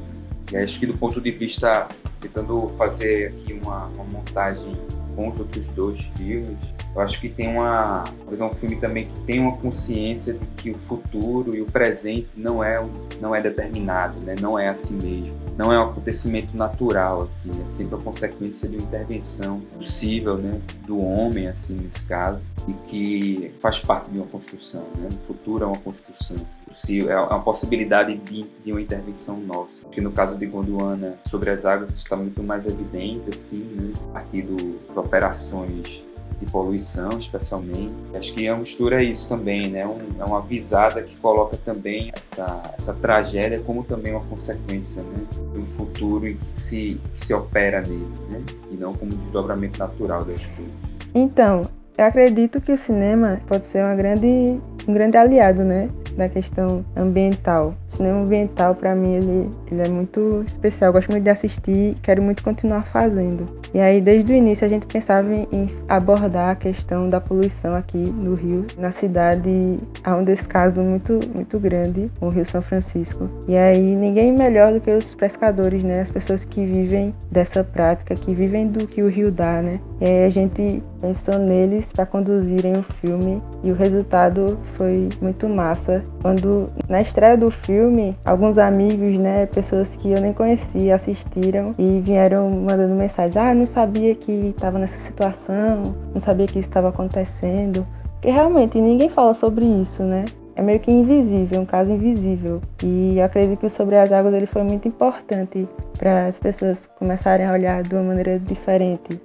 E 0.51 0.58
acho 0.58 0.80
que 0.80 0.86
do 0.86 0.98
ponto 0.98 1.20
de 1.22 1.32
vista, 1.32 1.88
tentando 2.24 2.68
fazer 2.70 3.27
aqui 3.27 3.53
uma, 3.53 3.88
uma 3.96 4.06
montagem 4.06 4.75
com 5.15 5.30
os 5.30 5.68
dois 5.70 6.01
filmes, 6.18 6.58
eu 6.96 7.01
acho 7.01 7.20
que 7.20 7.30
tem 7.30 7.50
uma, 7.50 8.03
é 8.39 8.44
um 8.44 8.53
filme 8.53 8.75
também 8.75 9.08
que 9.08 9.20
tem 9.22 9.39
uma 9.39 9.58
consciência 9.58 10.34
de 10.34 10.46
que 10.58 10.72
o 10.72 10.77
futuro 10.77 11.56
e 11.56 11.62
o 11.62 11.65
presente 11.65 12.27
não 12.36 12.63
é 12.63 12.77
não 13.20 13.34
é 13.34 13.42
determinado, 13.42 14.20
né? 14.22 14.36
Não 14.42 14.58
é 14.60 14.70
assim 14.70 14.98
mesmo. 15.01 15.39
Não 15.58 15.72
é 15.72 15.80
um 15.80 15.89
acontecimento 15.89 16.56
natural 16.56 17.24
assim, 17.24 17.50
é 17.50 17.68
sempre 17.68 17.96
a 17.96 17.98
consequência 17.98 18.68
de 18.68 18.77
uma 18.77 18.84
intervenção 18.84 19.60
possível, 19.72 20.36
né, 20.36 20.60
do 20.86 21.03
homem 21.03 21.48
assim 21.48 21.75
nesse 21.75 22.03
caso, 22.06 22.39
e 22.68 22.74
que 22.89 23.53
faz 23.62 23.80
parte 23.80 24.10
de 24.10 24.18
uma 24.18 24.27
construção, 24.27 24.84
né? 24.98 25.10
O 25.13 25.20
futuro 25.20 25.63
é 25.63 25.68
uma 25.68 25.80
construção 25.80 26.38
possível, 26.68 27.12
é 27.12 27.20
uma 27.20 27.42
possibilidade 27.42 28.18
de, 28.18 28.46
de 28.63 28.72
uma 28.72 28.82
intervenção 28.82 29.38
nossa. 29.38 29.84
Que 29.92 30.01
no 30.01 30.12
caso 30.12 30.36
de 30.36 30.46
Gondwana 30.46 31.18
sobre 31.27 31.51
as 31.51 31.65
águas 31.65 31.92
está 32.13 32.15
muito 32.15 32.43
mais 32.43 32.65
evidente 32.65 33.29
assim, 33.29 33.62
né? 33.75 33.93
A 34.10 34.13
partir 34.13 34.43
das 34.43 34.98
operações 34.98 36.05
de 36.39 36.51
poluição, 36.51 37.10
especialmente. 37.17 37.91
Acho 38.15 38.34
que 38.34 38.48
a 38.48 38.55
mistura 38.55 39.01
é 39.01 39.05
isso 39.05 39.29
também, 39.29 39.70
né? 39.70 39.86
Um, 39.86 40.22
é 40.22 40.25
uma 40.25 40.41
visada 40.41 41.01
que 41.01 41.15
coloca 41.17 41.58
também 41.58 42.12
essa, 42.15 42.74
essa 42.77 42.93
tragédia 42.93 43.62
como 43.65 43.84
também 43.84 44.13
uma 44.13 44.25
consequência, 44.25 45.01
né? 45.03 45.24
De 45.53 45.60
um 45.60 45.63
futuro 45.63 46.27
em 46.27 46.36
que 46.38 46.53
se, 46.53 47.01
que 47.13 47.25
se 47.25 47.34
opera 47.34 47.82
nele, 47.82 48.08
né? 48.29 48.41
E 48.72 48.82
não 48.82 48.93
como 48.93 49.13
um 49.13 49.17
desdobramento 49.17 49.79
natural 49.79 50.24
das 50.25 50.41
coisas. 50.46 50.75
Então, 51.15 51.62
eu 51.98 52.05
acredito 52.05 52.60
que 52.60 52.72
o 52.72 52.77
cinema 52.77 53.39
pode 53.48 53.67
ser 53.67 53.84
uma 53.86 53.96
grande, 53.96 54.60
um 54.88 54.93
grande 54.93 55.15
aliado, 55.17 55.63
né? 55.63 55.89
Da 56.15 56.29
questão 56.29 56.86
ambiental. 56.96 57.74
O 57.89 57.91
cinema 57.96 58.22
ambiental, 58.22 58.75
para 58.75 58.96
mim, 58.96 59.15
ele, 59.15 59.50
ele 59.72 59.82
é 59.82 59.89
muito 59.89 60.43
especial. 60.46 60.89
Eu 60.89 60.93
gosto 60.93 61.10
muito 61.10 61.24
de 61.24 61.29
assistir 61.29 61.98
quero 62.01 62.22
muito 62.22 62.43
continuar 62.43 62.86
fazendo. 62.86 63.48
E 63.74 63.79
aí, 63.79 64.00
desde 64.00 64.32
o 64.34 64.36
início, 64.36 64.63
a 64.65 64.70
gente 64.70 64.86
pensava 64.86 65.34
em 65.34 65.70
abordar 65.88 66.51
a 66.51 66.55
questão 66.55 67.10
da 67.10 67.20
poluição 67.20 67.74
aqui 67.74 67.98
no 67.98 68.36
Rio, 68.36 68.67
na 68.77 68.91
cidade 68.91 69.79
há 70.03 70.15
um 70.15 70.24
descaso 70.24 70.79
muito, 70.82 71.20
muito 71.34 71.58
grande, 71.58 72.12
o 72.22 72.29
Rio 72.29 72.46
São 72.46 72.62
Francisco. 72.62 73.27
E 73.48 73.58
aí, 73.58 73.96
ninguém 73.96 74.32
melhor 74.32 74.72
do 74.72 74.79
que 74.79 74.91
os 74.91 75.15
pescadores, 75.15 75.84
né? 75.84 76.01
As 76.01 76.12
pessoas 76.12 76.46
que 76.46 76.63
vivem 76.63 77.15
dessa 77.32 77.63
prática, 77.63 78.13
que 78.13 78.36
vivem 78.36 78.67
do 78.67 78.86
que 78.86 79.01
o 79.01 79.08
rio 79.08 79.32
dá, 79.32 79.62
né? 79.63 79.79
E 80.00 80.05
aí, 80.05 80.25
a 80.25 80.29
gente 80.29 80.84
pensou 81.01 81.39
neles 81.39 81.91
para 81.91 82.05
conduzirem 82.05 82.74
o 82.77 82.84
filme 82.84 83.41
e 83.63 83.72
o 83.72 83.75
resultado 83.75 84.60
foi 84.77 85.10
muito 85.20 85.50
massa. 85.50 86.02
Quando, 86.22 86.67
na 86.88 87.01
estreia 87.01 87.38
do 87.38 87.51
filme, 87.51 88.17
alguns 88.25 88.57
amigos, 88.57 89.17
né? 89.17 89.45
Pessoas 89.48 89.95
que 89.95 90.12
eu 90.12 90.22
nem 90.22 90.33
conhecia 90.33 90.95
assistiram 90.95 91.72
e 91.77 92.01
vieram 92.03 92.50
mandando 92.50 92.95
mensagens: 92.95 93.38
ah, 93.38 93.53
não 93.53 93.67
sabia 93.67 94.15
que 94.15 94.53
estava 94.55 94.79
nessa 94.79 94.98
situação, 94.98 95.83
não 96.13 96.22
sabia 96.22 96.45
que 96.45 96.60
isso 96.60 96.69
estava 96.69 96.89
acontecendo. 96.89 97.86
Porque 98.13 98.31
realmente 98.31 98.79
ninguém 98.79 99.10
fala 99.10 99.33
sobre 99.33 99.65
isso, 99.65 100.03
né? 100.03 100.25
É 100.55 100.62
meio 100.62 100.79
que 100.79 100.91
invisível, 100.91 101.62
um 101.62 101.65
caso 101.65 101.91
invisível. 101.91 102.62
E 102.83 103.17
eu 103.17 103.25
acredito 103.25 103.60
que 103.60 103.65
o 103.65 103.69
Sobre 103.69 103.98
as 103.98 104.12
Águas 104.12 104.33
ele 104.33 104.45
foi 104.45 104.63
muito 104.63 104.88
importante 104.88 105.67
para 105.98 106.27
as 106.27 106.38
pessoas 106.39 106.88
começarem 107.00 107.45
a 107.45 107.51
olhar 107.51 107.81
de 107.81 107.93
uma 107.95 108.03
maneira 108.03 108.39
diferente. 108.39 109.19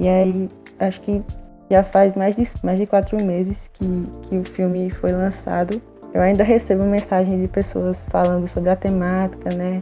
E 0.00 0.08
aí, 0.08 0.48
acho 0.80 1.00
que 1.00 1.22
já 1.70 1.82
faz 1.82 2.14
mais 2.16 2.36
de, 2.36 2.46
mais 2.62 2.78
de 2.78 2.86
quatro 2.86 3.16
meses 3.24 3.70
que, 3.72 3.86
que 4.28 4.36
o 4.36 4.44
filme 4.44 4.90
foi 4.90 5.12
lançado. 5.12 5.80
Eu 6.14 6.20
ainda 6.20 6.44
recebo 6.44 6.84
mensagens 6.84 7.40
de 7.40 7.48
pessoas 7.48 8.04
falando 8.10 8.46
sobre 8.46 8.70
a 8.70 8.76
temática, 8.76 9.54
né? 9.54 9.80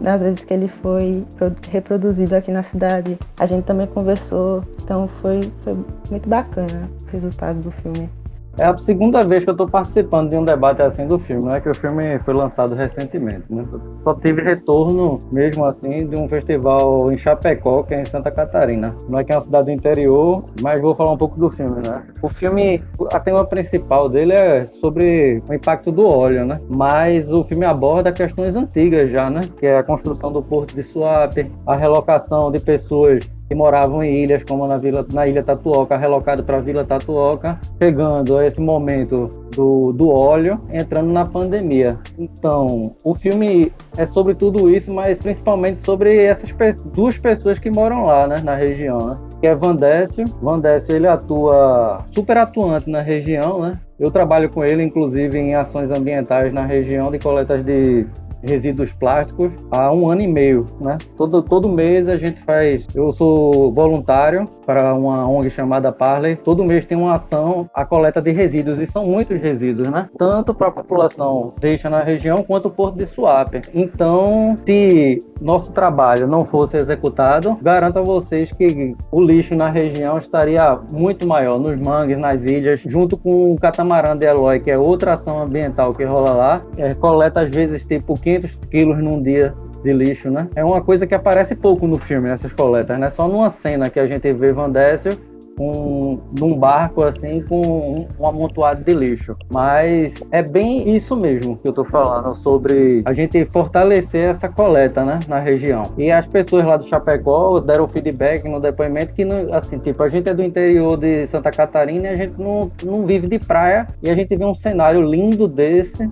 nas 0.00 0.20
vezes 0.20 0.44
que 0.44 0.52
ele 0.52 0.68
foi 0.68 1.24
reproduzido 1.70 2.36
aqui 2.36 2.50
na 2.50 2.62
cidade, 2.62 3.18
a 3.38 3.46
gente 3.46 3.64
também 3.64 3.86
conversou, 3.86 4.62
então 4.82 5.08
foi, 5.08 5.40
foi 5.64 5.72
muito 6.10 6.28
bacana 6.28 6.90
o 7.06 7.10
resultado 7.10 7.60
do 7.60 7.70
filme. 7.70 8.10
É 8.58 8.66
a 8.66 8.76
segunda 8.76 9.22
vez 9.22 9.44
que 9.44 9.50
eu 9.50 9.52
estou 9.52 9.66
participando 9.66 10.28
de 10.28 10.36
um 10.36 10.44
debate 10.44 10.82
assim 10.82 11.06
do 11.06 11.18
filme, 11.18 11.46
né? 11.46 11.58
Que 11.60 11.70
o 11.70 11.74
filme 11.74 12.18
foi 12.18 12.34
lançado 12.34 12.74
recentemente, 12.74 13.44
né? 13.48 13.64
Só 13.88 14.14
tive 14.14 14.42
retorno, 14.42 15.18
mesmo 15.30 15.64
assim, 15.64 16.06
de 16.06 16.20
um 16.20 16.28
festival 16.28 17.10
em 17.10 17.16
Chapecó, 17.16 17.82
que 17.82 17.94
é 17.94 18.02
em 18.02 18.04
Santa 18.04 18.30
Catarina. 18.30 18.94
Não 19.08 19.18
é 19.18 19.24
que 19.24 19.32
é 19.32 19.36
uma 19.36 19.40
cidade 19.40 19.66
do 19.66 19.72
interior, 19.72 20.44
mas 20.60 20.82
vou 20.82 20.94
falar 20.94 21.12
um 21.12 21.16
pouco 21.16 21.40
do 21.40 21.48
filme, 21.48 21.76
né? 21.86 22.02
O 22.20 22.28
filme, 22.28 22.78
a 23.10 23.18
tema 23.18 23.44
principal 23.46 24.08
dele 24.08 24.34
é 24.34 24.66
sobre 24.66 25.42
o 25.48 25.54
impacto 25.54 25.90
do 25.90 26.06
óleo, 26.06 26.44
né? 26.44 26.60
Mas 26.68 27.32
o 27.32 27.42
filme 27.44 27.64
aborda 27.64 28.12
questões 28.12 28.54
antigas 28.54 29.10
já, 29.10 29.30
né? 29.30 29.40
Que 29.56 29.66
é 29.66 29.78
a 29.78 29.82
construção 29.82 30.30
do 30.30 30.42
porto 30.42 30.74
de 30.74 30.82
Suape, 30.82 31.50
a 31.66 31.74
relocação 31.74 32.52
de 32.52 32.60
pessoas 32.60 33.30
que 33.52 33.54
moravam 33.54 34.02
em 34.02 34.14
ilhas 34.14 34.42
como 34.42 34.66
na, 34.66 34.78
vila, 34.78 35.06
na 35.12 35.26
ilha 35.26 35.42
Tatuoca, 35.42 35.94
relocado 35.98 36.42
para 36.42 36.56
a 36.56 36.60
Vila 36.60 36.86
Tatuoca, 36.86 37.60
chegando 37.78 38.38
a 38.38 38.46
esse 38.46 38.58
momento 38.62 39.30
do, 39.54 39.92
do 39.92 40.08
óleo 40.08 40.58
entrando 40.70 41.12
na 41.12 41.26
pandemia. 41.26 41.98
Então, 42.18 42.94
o 43.04 43.14
filme 43.14 43.70
é 43.98 44.06
sobre 44.06 44.34
tudo 44.34 44.70
isso, 44.70 44.92
mas 44.94 45.18
principalmente 45.18 45.84
sobre 45.84 46.18
essas 46.18 46.50
duas 46.94 47.18
pessoas 47.18 47.58
que 47.58 47.70
moram 47.70 48.04
lá, 48.04 48.26
né, 48.26 48.36
na 48.42 48.54
região, 48.54 48.96
né? 48.96 49.18
Que 49.38 49.48
é 49.48 49.54
Vandécio. 49.54 50.24
Vandécio, 50.40 50.96
ele 50.96 51.06
atua 51.06 52.06
super 52.10 52.38
atuante 52.38 52.88
na 52.88 53.02
região, 53.02 53.60
né? 53.60 53.72
Eu 54.00 54.10
trabalho 54.10 54.48
com 54.48 54.64
ele, 54.64 54.82
inclusive, 54.82 55.38
em 55.38 55.54
ações 55.54 55.90
ambientais 55.90 56.54
na 56.54 56.64
região 56.64 57.10
de 57.10 57.18
coletas 57.18 57.62
de 57.62 58.06
resíduos 58.42 58.92
plásticos 58.92 59.52
há 59.70 59.92
um 59.92 60.10
ano 60.10 60.22
e 60.22 60.26
meio, 60.26 60.66
né? 60.80 60.98
Todo, 61.16 61.42
todo 61.42 61.70
mês 61.70 62.08
a 62.08 62.16
gente 62.16 62.40
faz. 62.42 62.86
Eu 62.94 63.12
sou 63.12 63.72
voluntário 63.72 64.44
para 64.66 64.94
uma 64.94 65.28
ONG 65.28 65.50
chamada 65.50 65.92
Parley. 65.92 66.36
Todo 66.36 66.64
mês 66.64 66.86
tem 66.86 66.96
uma 66.96 67.14
ação 67.14 67.68
a 67.74 67.84
coleta 67.84 68.20
de 68.20 68.30
resíduos 68.32 68.78
e 68.78 68.86
são 68.86 69.06
muitos 69.06 69.40
resíduos, 69.40 69.88
né? 69.88 70.08
Tanto 70.18 70.54
para 70.54 70.68
a 70.68 70.72
população 70.72 71.52
deixa 71.60 71.88
na 71.88 72.02
região 72.02 72.42
quanto 72.42 72.66
o 72.66 72.70
porto 72.70 72.98
de 72.98 73.06
Suape. 73.06 73.62
Então, 73.74 74.56
se 74.64 75.18
nosso 75.40 75.70
trabalho 75.72 76.26
não 76.26 76.44
fosse 76.44 76.76
executado, 76.76 77.56
garanto 77.60 77.98
a 77.98 78.02
vocês 78.02 78.52
que 78.52 78.94
o 79.10 79.20
lixo 79.20 79.54
na 79.54 79.68
região 79.68 80.18
estaria 80.18 80.78
muito 80.92 81.26
maior 81.26 81.58
nos 81.58 81.76
mangues, 81.78 82.18
nas 82.18 82.44
ilhas, 82.44 82.80
junto 82.80 83.16
com 83.16 83.52
o 83.52 83.58
catamarã 83.58 84.16
de 84.16 84.26
Eloy, 84.26 84.60
que 84.60 84.70
é 84.70 84.78
outra 84.78 85.14
ação 85.14 85.42
ambiental 85.42 85.92
que 85.92 86.04
rola 86.04 86.32
lá. 86.32 86.60
É, 86.76 86.94
coleta 86.94 87.40
às 87.40 87.50
vezes 87.50 87.86
tipo 87.86 88.14
500 88.40 88.58
quilos 88.70 88.98
num 88.98 89.22
dia 89.22 89.54
de 89.82 89.92
lixo, 89.92 90.30
né? 90.30 90.48
É 90.54 90.64
uma 90.64 90.80
coisa 90.80 91.06
que 91.06 91.14
aparece 91.14 91.54
pouco 91.54 91.86
no 91.86 91.96
filme, 91.96 92.30
essas 92.30 92.52
coletas, 92.52 92.98
né? 92.98 93.10
Só 93.10 93.28
numa 93.28 93.50
cena 93.50 93.90
que 93.90 93.98
a 93.98 94.06
gente 94.06 94.32
vê 94.32 94.52
Van 94.52 94.70
Décio 94.70 95.12
com, 95.56 96.18
num 96.38 96.56
barco 96.56 97.04
assim 97.04 97.42
com 97.42 97.60
um, 97.60 98.08
um, 98.18 98.26
amontoado 98.26 98.82
de 98.82 98.94
lixo. 98.94 99.36
Mas 99.52 100.22
é 100.30 100.42
bem 100.42 100.96
isso 100.96 101.16
mesmo 101.16 101.56
que 101.56 101.68
eu 101.68 101.72
tô 101.72 101.84
falando 101.84 102.32
sobre 102.34 103.02
a 103.04 103.12
gente 103.12 103.44
fortalecer 103.46 104.30
essa 104.30 104.48
coleta, 104.48 105.04
né, 105.04 105.18
na 105.28 105.38
região. 105.38 105.82
E 105.98 106.10
as 106.10 106.26
pessoas 106.26 106.64
lá 106.64 106.76
do 106.76 106.84
Chapecó 106.84 107.60
deram 107.60 107.86
feedback 107.88 108.44
no 108.44 108.60
depoimento 108.60 109.12
que 109.12 109.24
assim, 109.52 109.78
tipo, 109.78 110.02
a 110.02 110.08
gente 110.08 110.28
é 110.28 110.34
do 110.34 110.42
interior 110.42 110.96
de 110.96 111.26
Santa 111.26 111.50
Catarina 111.50 112.08
e 112.08 112.10
a 112.12 112.16
gente 112.16 112.40
não, 112.40 112.70
não 112.84 113.04
vive 113.04 113.26
de 113.26 113.38
praia 113.38 113.86
e 114.02 114.10
a 114.10 114.14
gente 114.14 114.34
vê 114.34 114.44
um 114.44 114.54
cenário 114.54 115.00
lindo 115.00 115.46
desse 115.46 116.08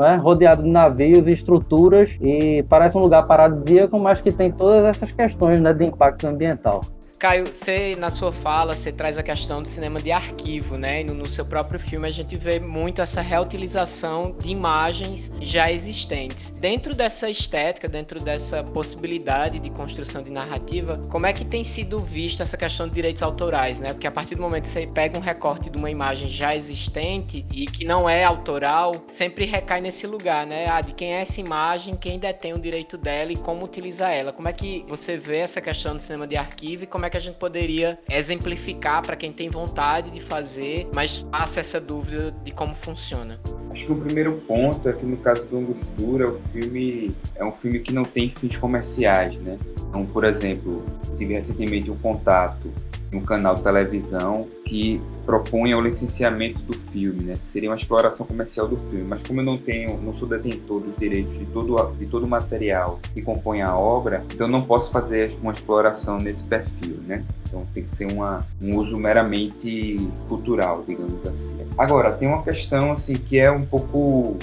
é? 0.00 0.16
rodeado 0.16 0.62
de 0.62 0.70
navios 0.70 1.26
e 1.26 1.32
estruturas 1.32 2.16
e 2.20 2.62
parece 2.68 2.96
um 2.96 3.00
lugar 3.00 3.26
paradisíaco, 3.26 4.00
mas 4.00 4.20
que 4.20 4.30
tem 4.30 4.50
todas 4.50 4.84
essas 4.84 5.10
questões 5.10 5.60
né, 5.60 5.74
de 5.74 5.84
impacto 5.84 6.26
ambiental. 6.26 6.80
Caio, 7.22 7.46
você 7.46 7.94
na 7.94 8.10
sua 8.10 8.32
fala, 8.32 8.74
você 8.74 8.90
traz 8.90 9.16
a 9.16 9.22
questão 9.22 9.62
do 9.62 9.68
cinema 9.68 10.00
de 10.00 10.10
arquivo, 10.10 10.76
né? 10.76 11.04
No, 11.04 11.14
no, 11.14 11.24
seu 11.24 11.44
próprio 11.44 11.78
filme 11.78 12.08
a 12.08 12.10
gente 12.10 12.36
vê 12.36 12.58
muito 12.58 13.00
essa 13.00 13.20
reutilização 13.20 14.34
de 14.36 14.48
imagens 14.48 15.30
já 15.40 15.70
existentes. 15.70 16.50
Dentro 16.50 16.96
dessa 16.96 17.30
estética, 17.30 17.86
dentro 17.86 18.18
dessa 18.18 18.64
possibilidade 18.64 19.60
de 19.60 19.70
construção 19.70 20.20
de 20.20 20.32
narrativa, 20.32 21.00
como 21.08 21.24
é 21.24 21.32
que 21.32 21.44
tem 21.44 21.62
sido 21.62 21.96
vista 21.96 22.42
essa 22.42 22.56
questão 22.56 22.88
de 22.88 22.94
direitos 22.96 23.22
autorais, 23.22 23.78
né? 23.78 23.92
Porque 23.92 24.08
a 24.08 24.10
partir 24.10 24.34
do 24.34 24.42
momento 24.42 24.64
que 24.64 24.70
você 24.70 24.84
pega 24.84 25.16
um 25.16 25.22
recorte 25.22 25.70
de 25.70 25.78
uma 25.78 25.92
imagem 25.92 26.26
já 26.26 26.56
existente 26.56 27.46
e 27.52 27.66
que 27.66 27.84
não 27.84 28.10
é 28.10 28.24
autoral, 28.24 28.90
sempre 29.06 29.44
recai 29.44 29.80
nesse 29.80 30.08
lugar, 30.08 30.44
né? 30.44 30.66
Ah, 30.66 30.80
de 30.80 30.92
quem 30.92 31.14
é 31.14 31.20
essa 31.20 31.40
imagem, 31.40 31.94
quem 31.94 32.18
detém 32.18 32.52
o 32.52 32.58
direito 32.58 32.98
dela 32.98 33.30
e 33.30 33.36
como 33.36 33.64
utilizar 33.64 34.10
ela. 34.10 34.32
Como 34.32 34.48
é 34.48 34.52
que 34.52 34.84
você 34.88 35.16
vê 35.16 35.36
essa 35.36 35.60
questão 35.60 35.94
do 35.94 36.02
cinema 36.02 36.26
de 36.26 36.36
arquivo 36.36 36.82
e 36.82 36.86
como 36.88 37.06
é 37.06 37.11
que 37.12 37.18
a 37.18 37.20
gente 37.20 37.36
poderia 37.36 37.98
exemplificar 38.10 39.02
para 39.02 39.14
quem 39.14 39.30
tem 39.30 39.50
vontade 39.50 40.10
de 40.10 40.20
fazer, 40.20 40.88
mas 40.94 41.20
passa 41.20 41.60
essa 41.60 41.78
dúvida 41.78 42.34
de 42.42 42.50
como 42.50 42.74
funciona? 42.74 43.38
Acho 43.70 43.84
que 43.84 43.92
o 43.92 43.96
primeiro 43.96 44.38
ponto 44.38 44.88
é 44.88 44.92
que 44.94 45.06
no 45.06 45.18
caso 45.18 45.46
do 45.46 45.58
Angostura, 45.58 46.26
o 46.26 46.30
filme 46.38 47.14
é 47.36 47.44
um 47.44 47.52
filme 47.52 47.80
que 47.80 47.92
não 47.92 48.04
tem 48.04 48.30
fins 48.30 48.56
comerciais, 48.56 49.34
né? 49.42 49.58
Então, 49.88 50.06
por 50.06 50.24
exemplo, 50.24 50.82
tive 51.18 51.34
recentemente 51.34 51.90
um 51.90 51.96
contato 51.96 52.72
um 53.12 53.20
canal 53.20 53.54
televisão 53.54 54.46
que 54.64 55.00
propunha 55.26 55.76
o 55.76 55.80
licenciamento 55.80 56.62
do 56.62 56.72
filme, 56.72 57.24
né? 57.24 57.34
Que 57.34 57.46
seria 57.46 57.70
uma 57.70 57.76
exploração 57.76 58.26
comercial 58.26 58.66
do 58.66 58.76
filme. 58.88 59.04
Mas 59.04 59.22
como 59.22 59.40
eu 59.40 59.44
não 59.44 59.56
tenho, 59.56 60.00
não 60.00 60.14
sou 60.14 60.28
detentor 60.28 60.80
dos 60.80 60.96
direitos 60.96 61.38
de 61.38 61.44
todo, 61.50 61.92
de 61.98 62.06
todo 62.06 62.24
o 62.24 62.28
material 62.28 62.98
que 63.12 63.20
compõe 63.20 63.62
a 63.62 63.76
obra, 63.76 64.24
então 64.32 64.48
não 64.48 64.62
posso 64.62 64.90
fazer 64.90 65.32
uma 65.42 65.52
exploração 65.52 66.18
nesse 66.18 66.42
perfil, 66.44 66.96
né? 67.06 67.24
Então 67.46 67.66
tem 67.74 67.84
que 67.84 67.90
ser 67.90 68.10
uma, 68.12 68.46
um 68.60 68.78
uso 68.78 68.96
meramente 68.96 69.96
cultural, 70.28 70.82
digamos 70.86 71.26
assim. 71.28 71.56
Agora, 71.76 72.12
tem 72.12 72.26
uma 72.26 72.42
questão 72.42 72.92
assim 72.92 73.14
que 73.14 73.38
é 73.38 73.50
um 73.50 73.66
pouco 73.66 74.36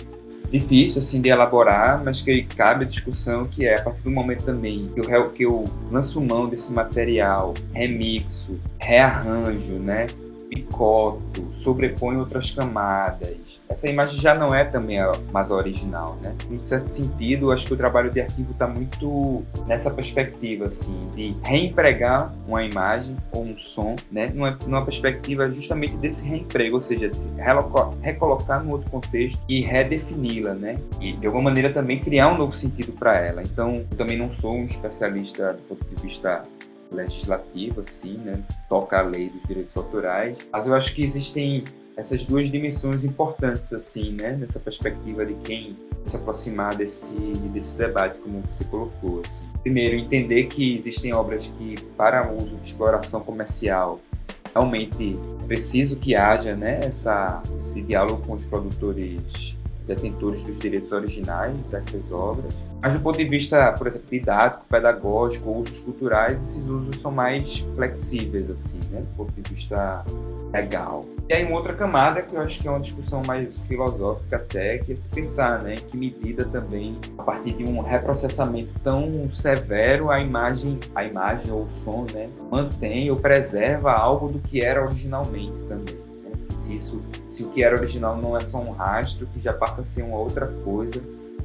difícil 0.52 1.00
assim 1.00 1.22
de 1.22 1.30
elaborar, 1.30 2.04
mas 2.04 2.22
que 2.22 2.44
cabe 2.44 2.86
a 2.86 2.88
discussão 2.88 3.46
que 3.46 3.66
é 3.66 3.80
a 3.80 3.84
partir 3.84 4.04
do 4.04 4.12
momento 4.12 4.46
também 4.46 4.90
que 4.94 5.00
eu, 5.00 5.30
que 5.30 5.44
eu 5.44 5.64
lanço 5.92 6.20
mão 6.22 6.48
desse 6.48 6.72
material, 6.74 7.54
remixo, 7.74 8.60
rearranjo, 8.80 9.80
né? 9.80 10.08
Picoto, 10.50 11.48
sobrepõe 11.54 12.18
outras 12.18 12.52
camadas. 12.52 13.62
Essa 13.70 13.88
imagem 13.88 14.20
já 14.20 14.34
não 14.34 14.50
é 14.50 14.66
também 14.66 15.00
a 15.00 15.12
mais 15.32 15.52
original, 15.52 16.18
né? 16.22 16.36
Em 16.50 16.60
certo 16.60 16.88
sentido, 16.88 17.52
acho 17.52 17.68
que 17.68 17.74
o 17.74 17.78
trabalho 17.78 18.10
de 18.10 18.22
arquivo 18.22 18.52
está 18.52 18.68
muito 18.68 19.44
nessa 19.68 19.92
perspectiva, 19.92 20.66
assim, 20.66 21.08
de 21.16 21.36
reempregar 21.44 22.34
uma 22.48 22.64
imagem 22.64 23.16
ou 23.34 23.44
um 23.44 23.58
som, 23.58 23.96
né? 24.12 24.28
Numa, 24.34 24.58
numa 24.66 24.84
perspectiva 24.84 25.52
justamente 25.54 25.96
desse 25.98 26.26
reemprego, 26.28 26.76
ou 26.76 26.82
seja, 26.82 27.10
de 27.10 27.20
recolocar 28.02 28.64
no 28.64 28.74
outro 28.74 28.90
contexto 28.90 29.40
e 29.48 29.62
redefini-la, 29.62 30.56
né? 30.56 30.80
E 31.00 31.14
de 31.14 31.28
alguma 31.28 31.46
maneira 31.46 31.72
também 31.72 32.00
criar 32.00 32.34
um 32.34 32.38
novo 32.38 32.56
sentido 32.56 32.92
para 32.94 33.16
ela. 33.18 33.42
Então, 33.42 33.76
eu 33.76 33.98
também 33.98 34.18
não 34.18 34.30
sou 34.30 34.56
um 34.56 34.66
especialista 34.66 35.54
do 35.54 35.62
ponto 35.64 35.86
de 35.86 36.02
vista 36.02 36.44
legislativo, 36.92 37.82
assim, 37.82 38.18
né? 38.18 38.44
Toca 38.68 39.00
a 39.00 39.02
lei 39.02 39.30
dos 39.30 39.44
direitos 39.44 39.76
autorais. 39.76 40.38
Mas 40.52 40.68
eu 40.68 40.74
acho 40.74 40.94
que 40.94 41.02
existem 41.02 41.64
essas 41.96 42.24
duas 42.24 42.50
dimensões 42.50 43.04
importantes, 43.04 43.74
assim, 43.74 44.16
né? 44.20 44.32
Nessa 44.32 44.60
perspectiva 44.60 45.26
de 45.26 45.34
quem 45.36 45.74
se 46.06 46.16
aproximar 46.16 46.76
desse, 46.76 47.14
desse 47.54 47.78
debate, 47.78 48.18
como 48.20 48.42
você 48.42 48.64
colocou, 48.66 49.22
assim. 49.26 49.46
Primeiro, 49.62 49.96
entender 49.96 50.46
que 50.46 50.78
existem 50.78 51.14
obras 51.14 51.48
que, 51.58 51.76
para 51.98 52.32
uso 52.32 52.56
de 52.56 52.70
exploração 52.70 53.22
comercial, 53.22 53.98
realmente 54.54 55.20
é 55.44 55.46
preciso 55.46 55.98
que 55.98 56.16
haja, 56.16 56.56
né? 56.56 56.80
Essa, 56.84 57.42
esse 57.56 57.82
diálogo 57.82 58.26
com 58.26 58.34
os 58.34 58.46
produtores 58.46 59.58
detentores 59.90 60.44
dos 60.44 60.60
direitos 60.60 60.92
originais 60.92 61.58
dessas 61.70 62.12
obras. 62.12 62.58
Mas 62.82 62.94
do 62.94 63.02
ponto 63.02 63.18
de 63.18 63.26
vista, 63.26 63.74
por 63.74 63.88
exemplo, 63.88 64.08
didático, 64.10 64.64
pedagógico, 64.70 65.52
usos 65.52 65.82
culturais, 65.82 66.40
esses 66.42 66.64
usos 66.64 66.96
são 67.02 67.12
mais 67.12 67.60
flexíveis, 67.76 68.50
assim, 68.54 68.80
né? 68.90 69.02
Do 69.02 69.18
ponto 69.18 69.34
de 69.34 69.54
vista 69.54 70.06
legal. 70.54 71.02
E 71.28 71.34
aí 71.34 71.44
uma 71.44 71.58
outra 71.58 71.74
camada 71.74 72.22
que 72.22 72.36
eu 72.36 72.42
acho 72.42 72.60
que 72.62 72.68
é 72.68 72.72
uma 72.72 72.80
discussão 72.80 73.22
mais 73.28 73.60
filosófica 73.62 74.38
até, 74.38 74.78
que 74.78 74.94
é 74.94 74.96
se 74.96 75.10
pensar, 75.10 75.62
né? 75.62 75.74
Em 75.74 75.78
que 75.78 75.98
medida 75.98 76.46
também, 76.46 76.98
a 77.18 77.24
partir 77.24 77.52
de 77.54 77.70
um 77.70 77.82
reprocessamento 77.82 78.74
tão 78.82 79.30
severo, 79.30 80.10
a 80.10 80.20
imagem, 80.20 80.80
a 80.96 81.04
imagem 81.04 81.52
ou 81.52 81.64
o 81.64 81.70
som, 81.70 82.06
né? 82.14 82.30
Mantém 82.50 83.12
ou 83.12 83.18
preserva 83.18 83.92
algo 83.92 84.32
do 84.32 84.40
que 84.40 84.64
era 84.64 84.86
originalmente 84.86 85.60
também 85.66 86.10
se, 86.40 86.76
isso, 86.76 87.02
se 87.40 87.44
o 87.44 87.50
que 87.50 87.64
era 87.64 87.76
original 87.76 88.18
não 88.18 88.36
é 88.36 88.42
só 88.42 88.60
um 88.60 88.70
rastro, 88.70 89.26
que 89.28 89.42
já 89.42 89.54
passa 89.54 89.82
a 89.82 89.84
ser 89.84 90.04
uma 90.04 90.18
outra 90.18 90.48
coisa 90.64 91.02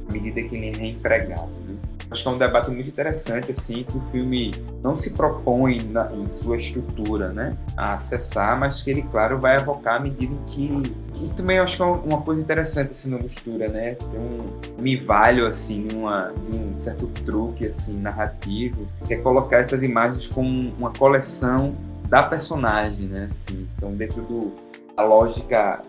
à 0.09 0.13
medida 0.13 0.43
que 0.43 0.55
ele 0.55 0.71
é 0.71 0.73
reempregado. 0.77 1.49
Né? 1.69 1.77
Acho 2.11 2.23
que 2.23 2.29
é 2.29 2.33
um 2.33 2.39
debate 2.39 2.71
muito 2.71 2.89
interessante, 2.89 3.53
assim, 3.53 3.85
que 3.85 3.97
o 3.97 4.01
filme 4.01 4.51
não 4.83 4.97
se 4.97 5.11
propõe 5.11 5.79
na, 5.89 6.09
em 6.13 6.29
sua 6.29 6.57
estrutura, 6.57 7.33
né, 7.33 7.57
a 7.77 7.95
acessar, 7.95 8.59
mas 8.59 8.83
que 8.83 8.91
ele, 8.91 9.03
claro, 9.03 9.39
vai 9.39 9.57
evocar 9.57 9.95
à 9.95 10.01
medida 10.01 10.35
que... 10.49 10.83
E 11.17 11.29
também 11.37 11.59
acho 11.59 11.77
que 11.77 11.83
é 11.83 11.87
uma 11.87 12.21
coisa 12.21 12.43
interessante, 12.43 12.91
assim, 12.91 13.11
na 13.11 13.19
mistura, 13.19 13.69
né, 13.69 13.95
tem 13.95 14.21
um 14.21 14.83
me 14.83 14.97
valho, 14.97 15.47
assim, 15.47 15.89
uma, 15.95 16.33
de 16.51 16.59
um 16.59 16.79
certo 16.79 17.07
truque, 17.25 17.67
assim, 17.67 17.99
narrativo, 17.99 18.87
que 19.07 19.15
é 19.15 19.17
colocar 19.17 19.59
essas 19.59 19.83
imagens 19.83 20.27
como 20.27 20.73
uma 20.79 20.91
coleção 20.93 21.75
da 22.09 22.23
personagem, 22.23 23.09
né, 23.09 23.29
assim, 23.33 23.67
então 23.77 23.93
dentro 23.93 24.23
do 24.23 24.53
a 24.97 25.03
lógica 25.03 25.83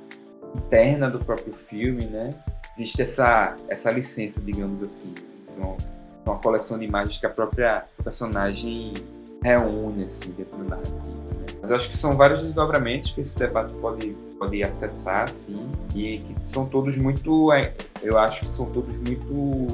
interna 0.55 1.09
do 1.09 1.19
próprio 1.19 1.53
filme, 1.53 2.05
né? 2.05 2.29
Existe 2.77 3.01
essa, 3.01 3.55
essa 3.67 3.89
licença, 3.89 4.41
digamos 4.41 4.81
assim. 4.81 5.13
São 5.45 5.77
uma 6.25 6.37
coleção 6.37 6.77
de 6.77 6.85
imagens 6.85 7.17
que 7.17 7.25
a 7.25 7.29
própria 7.29 7.85
personagem 8.03 8.93
reúne, 9.41 10.05
assim, 10.05 10.31
dentro 10.31 10.63
da 10.63 10.75
narrativa. 10.75 10.97
Né? 10.99 11.45
Mas 11.61 11.69
eu 11.69 11.75
acho 11.75 11.89
que 11.89 11.97
são 11.97 12.11
vários 12.13 12.43
desdobramentos 12.43 13.11
que 13.11 13.21
esse 13.21 13.37
debate 13.37 13.73
pode, 13.75 14.15
pode 14.39 14.63
acessar, 14.63 15.23
assim, 15.23 15.55
e 15.95 16.17
que 16.17 16.35
são 16.43 16.65
todos 16.65 16.97
muito, 16.97 17.53
é, 17.53 17.73
eu 18.01 18.17
acho 18.17 18.41
que 18.41 18.47
são 18.47 18.65
todos 18.65 18.97
muito 18.97 19.67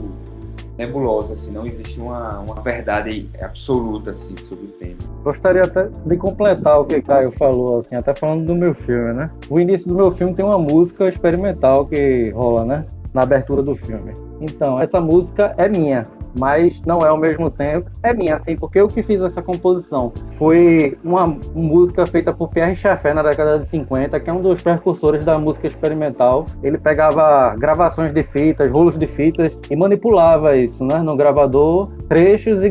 nebulosa, 0.86 1.36
assim, 1.36 1.52
não 1.52 1.65
existe 1.65 2.00
uma, 2.00 2.39
uma 2.39 2.62
verdade 2.62 3.30
absoluta 3.41 4.12
assim 4.12 4.36
sobre 4.38 4.65
o 4.65 4.72
tema. 4.72 4.98
Gostaria 5.24 5.62
até 5.62 5.88
de 6.06 6.17
completar 6.17 6.80
o 6.80 6.86
que 6.86 7.02
Caio 7.02 7.32
falou, 7.32 7.80
assim, 7.80 7.96
até 7.96 8.15
falando 8.15 8.46
do 8.46 8.56
meu 8.56 8.74
filme, 8.74 9.13
né? 9.13 9.30
O 9.50 9.60
início 9.60 9.88
do 9.88 9.96
meu 9.96 10.12
filme 10.12 10.34
tem 10.34 10.44
uma 10.44 10.58
música 10.58 11.08
experimental 11.08 11.86
que 11.86 12.32
rola, 12.32 12.65
né? 12.65 12.86
Na 13.13 13.24
abertura 13.24 13.62
do 13.62 13.76
filme. 13.76 14.13
Então, 14.39 14.80
essa 14.80 15.00
música 15.00 15.54
é 15.58 15.70
minha 15.70 16.04
mas 16.39 16.82
não 16.86 17.00
é 17.00 17.08
ao 17.08 17.17
mesmo 17.17 17.50
tempo. 17.50 17.89
É 18.04 18.13
minha, 18.13 18.36
assim, 18.36 18.56
porque 18.56 18.80
eu 18.80 18.88
que 18.88 19.04
fiz 19.04 19.22
essa 19.22 19.41
composição 19.41 20.12
foi 20.32 20.98
uma 21.04 21.38
música 21.54 22.06
feita 22.06 22.34
por 22.34 22.50
Pierre 22.50 22.76
Schaeffer 22.76 23.13
na 23.13 23.22
década 23.22 23.60
de 23.60 23.67
50, 23.67 24.20
que 24.20 24.30
é 24.30 24.34
um 24.34 24.41
dos 24.41 24.62
precursores 24.62 25.26
da 25.26 25.38
música 25.38 25.67
experimental. 25.67 26.46
Ele 26.63 26.78
pegava 26.78 27.56
gravações 27.58 28.13
de 28.13 28.24
fitas, 28.24 28.72
rolos 28.72 28.98
de 28.98 29.08
fitas 29.08 29.58
e 29.70 29.76
manipulava 29.76 30.56
isso, 30.56 30.84
né, 30.84 30.98
no 30.98 31.15
gravador, 31.15 31.91
trechos 32.12 32.62
e 32.62 32.69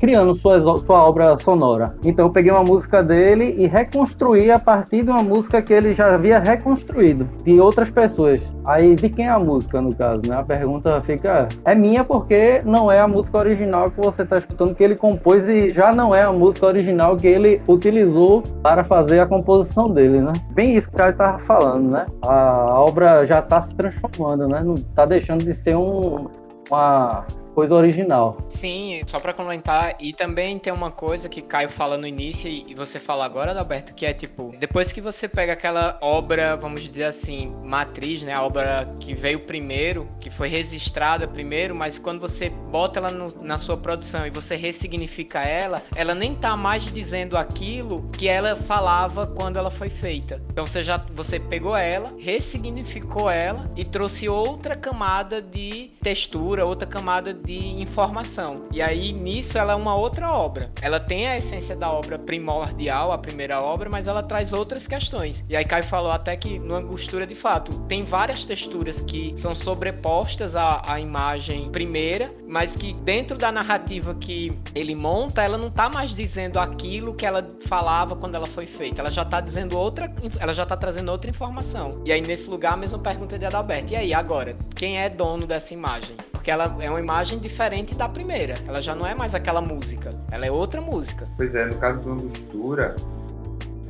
criando 0.00 0.34
suas, 0.34 0.64
sua 0.80 1.04
obra 1.08 1.38
sonora. 1.38 1.94
Então 2.04 2.26
eu 2.26 2.32
peguei 2.32 2.50
uma 2.50 2.64
música 2.64 3.00
dele 3.00 3.54
e 3.56 3.68
reconstruí 3.68 4.50
a 4.50 4.58
partir 4.58 5.04
de 5.04 5.10
uma 5.10 5.22
música 5.22 5.62
que 5.62 5.72
ele 5.72 5.94
já 5.94 6.12
havia 6.12 6.40
reconstruído 6.40 7.28
de 7.44 7.60
outras 7.60 7.90
pessoas. 7.90 8.42
Aí 8.66 8.96
de 8.96 9.08
quem 9.08 9.26
é 9.26 9.30
a 9.30 9.38
música 9.38 9.80
no 9.80 9.94
caso, 9.94 10.22
né? 10.26 10.34
A 10.34 10.42
pergunta 10.42 11.00
fica 11.00 11.46
é 11.64 11.76
minha 11.76 12.02
porque 12.02 12.60
não 12.64 12.90
é 12.90 12.98
a 12.98 13.06
música 13.06 13.38
original 13.38 13.88
que 13.88 14.00
você 14.00 14.22
está 14.22 14.38
escutando, 14.38 14.74
que 14.74 14.82
ele 14.82 14.96
compôs 14.96 15.46
e 15.46 15.70
já 15.70 15.92
não 15.92 16.12
é 16.12 16.24
a 16.24 16.32
música 16.32 16.66
original 16.66 17.16
que 17.16 17.28
ele 17.28 17.62
utilizou 17.68 18.42
para 18.64 18.82
fazer 18.82 19.20
a 19.20 19.26
composição 19.26 19.88
dele, 19.88 20.20
né? 20.20 20.32
Bem 20.50 20.76
isso 20.76 20.88
que 20.88 20.94
o 20.96 20.98
cara 20.98 21.10
estava 21.10 21.38
falando, 21.38 21.92
né? 21.92 22.06
A 22.26 22.80
obra 22.80 23.24
já 23.26 23.38
está 23.38 23.62
se 23.62 23.72
transformando, 23.76 24.48
né? 24.48 24.60
Não 24.60 24.74
está 24.74 25.04
deixando 25.04 25.44
de 25.44 25.54
ser 25.54 25.76
um, 25.76 26.26
uma 26.68 27.24
coisa 27.54 27.74
original. 27.74 28.38
Sim, 28.48 29.02
só 29.06 29.18
para 29.18 29.32
comentar, 29.32 29.96
e 30.00 30.12
também 30.12 30.58
tem 30.58 30.72
uma 30.72 30.90
coisa 30.90 31.28
que 31.28 31.42
Caio 31.42 31.70
fala 31.70 31.96
no 31.96 32.06
início 32.06 32.48
e 32.48 32.74
você 32.74 32.98
fala 32.98 33.24
agora, 33.24 33.58
Alberto, 33.58 33.94
que 33.94 34.06
é 34.06 34.12
tipo, 34.12 34.54
depois 34.58 34.92
que 34.92 35.00
você 35.00 35.28
pega 35.28 35.52
aquela 35.52 35.98
obra, 36.00 36.56
vamos 36.56 36.80
dizer 36.80 37.04
assim, 37.04 37.54
matriz, 37.62 38.22
né, 38.22 38.32
a 38.32 38.42
obra 38.42 38.92
que 39.00 39.14
veio 39.14 39.40
primeiro, 39.40 40.08
que 40.20 40.30
foi 40.30 40.48
registrada 40.48 41.26
primeiro, 41.26 41.74
mas 41.74 41.98
quando 41.98 42.20
você 42.20 42.48
bota 42.48 42.98
ela 42.98 43.10
no, 43.10 43.28
na 43.42 43.58
sua 43.58 43.76
produção 43.76 44.26
e 44.26 44.30
você 44.30 44.56
ressignifica 44.56 45.40
ela, 45.40 45.82
ela 45.94 46.14
nem 46.14 46.34
tá 46.34 46.56
mais 46.56 46.84
dizendo 46.84 47.36
aquilo 47.36 48.08
que 48.12 48.28
ela 48.28 48.56
falava 48.56 49.26
quando 49.26 49.58
ela 49.58 49.70
foi 49.70 49.88
feita. 49.88 50.42
Então 50.50 50.66
você 50.66 50.82
já 50.82 50.96
você 51.14 51.38
pegou 51.38 51.76
ela, 51.76 52.14
ressignificou 52.18 53.30
ela 53.30 53.70
e 53.76 53.84
trouxe 53.84 54.28
outra 54.28 54.76
camada 54.76 55.40
de 55.40 55.90
textura, 56.00 56.64
outra 56.64 56.86
camada 56.86 57.32
de 57.44 57.58
informação. 57.80 58.66
E 58.72 58.80
aí 58.80 59.12
nisso 59.12 59.58
ela 59.58 59.72
é 59.72 59.76
uma 59.76 59.94
outra 59.94 60.30
obra. 60.32 60.70
Ela 60.80 61.00
tem 61.00 61.28
a 61.28 61.36
essência 61.36 61.76
da 61.76 61.90
obra 61.90 62.18
primordial, 62.18 63.12
a 63.12 63.18
primeira 63.18 63.60
obra, 63.60 63.88
mas 63.90 64.06
ela 64.06 64.22
traz 64.22 64.52
outras 64.52 64.86
questões. 64.86 65.44
E 65.48 65.56
aí 65.56 65.64
Caio 65.64 65.84
falou 65.84 66.10
até 66.10 66.36
que 66.36 66.58
no 66.58 66.74
Angostura 66.74 67.26
de 67.26 67.34
fato 67.34 67.78
tem 67.80 68.04
várias 68.04 68.44
texturas 68.44 69.02
que 69.02 69.32
são 69.36 69.54
sobrepostas 69.54 70.56
à, 70.56 70.82
à 70.88 71.00
imagem 71.00 71.70
primeira, 71.70 72.32
mas 72.46 72.76
que 72.76 72.92
dentro 72.92 73.36
da 73.36 73.50
narrativa 73.50 74.14
que 74.14 74.56
ele 74.74 74.94
monta, 74.94 75.42
ela 75.42 75.58
não 75.58 75.70
tá 75.70 75.88
mais 75.88 76.14
dizendo 76.14 76.58
aquilo 76.58 77.14
que 77.14 77.26
ela 77.26 77.46
falava 77.66 78.16
quando 78.16 78.34
ela 78.34 78.46
foi 78.46 78.66
feita. 78.66 79.00
Ela 79.00 79.10
já 79.10 79.24
tá 79.24 79.40
dizendo 79.40 79.78
outra, 79.78 80.12
ela 80.38 80.54
já 80.54 80.64
tá 80.64 80.76
trazendo 80.76 81.10
outra 81.10 81.30
informação. 81.30 81.90
E 82.04 82.12
aí 82.12 82.20
nesse 82.20 82.48
lugar 82.48 82.74
a 82.74 82.76
mesma 82.76 82.98
pergunta 82.98 83.38
de 83.38 83.44
Adalberto. 83.44 83.92
E 83.92 83.96
aí 83.96 84.14
agora, 84.14 84.56
quem 84.74 84.98
é 84.98 85.08
dono 85.08 85.46
dessa 85.46 85.74
imagem? 85.74 86.16
Porque 86.42 86.50
ela 86.50 86.64
é 86.80 86.90
uma 86.90 86.98
imagem 86.98 87.38
diferente 87.38 87.94
da 87.94 88.08
primeira. 88.08 88.54
Ela 88.66 88.82
já 88.82 88.96
não 88.96 89.06
é 89.06 89.14
mais 89.14 89.32
aquela 89.32 89.60
música, 89.60 90.10
ela 90.28 90.44
é 90.44 90.50
outra 90.50 90.80
música. 90.80 91.28
Pois 91.36 91.54
é, 91.54 91.66
no 91.66 91.78
caso 91.78 92.00
do 92.00 92.10
Angostura, 92.10 92.96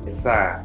essa, 0.05 0.63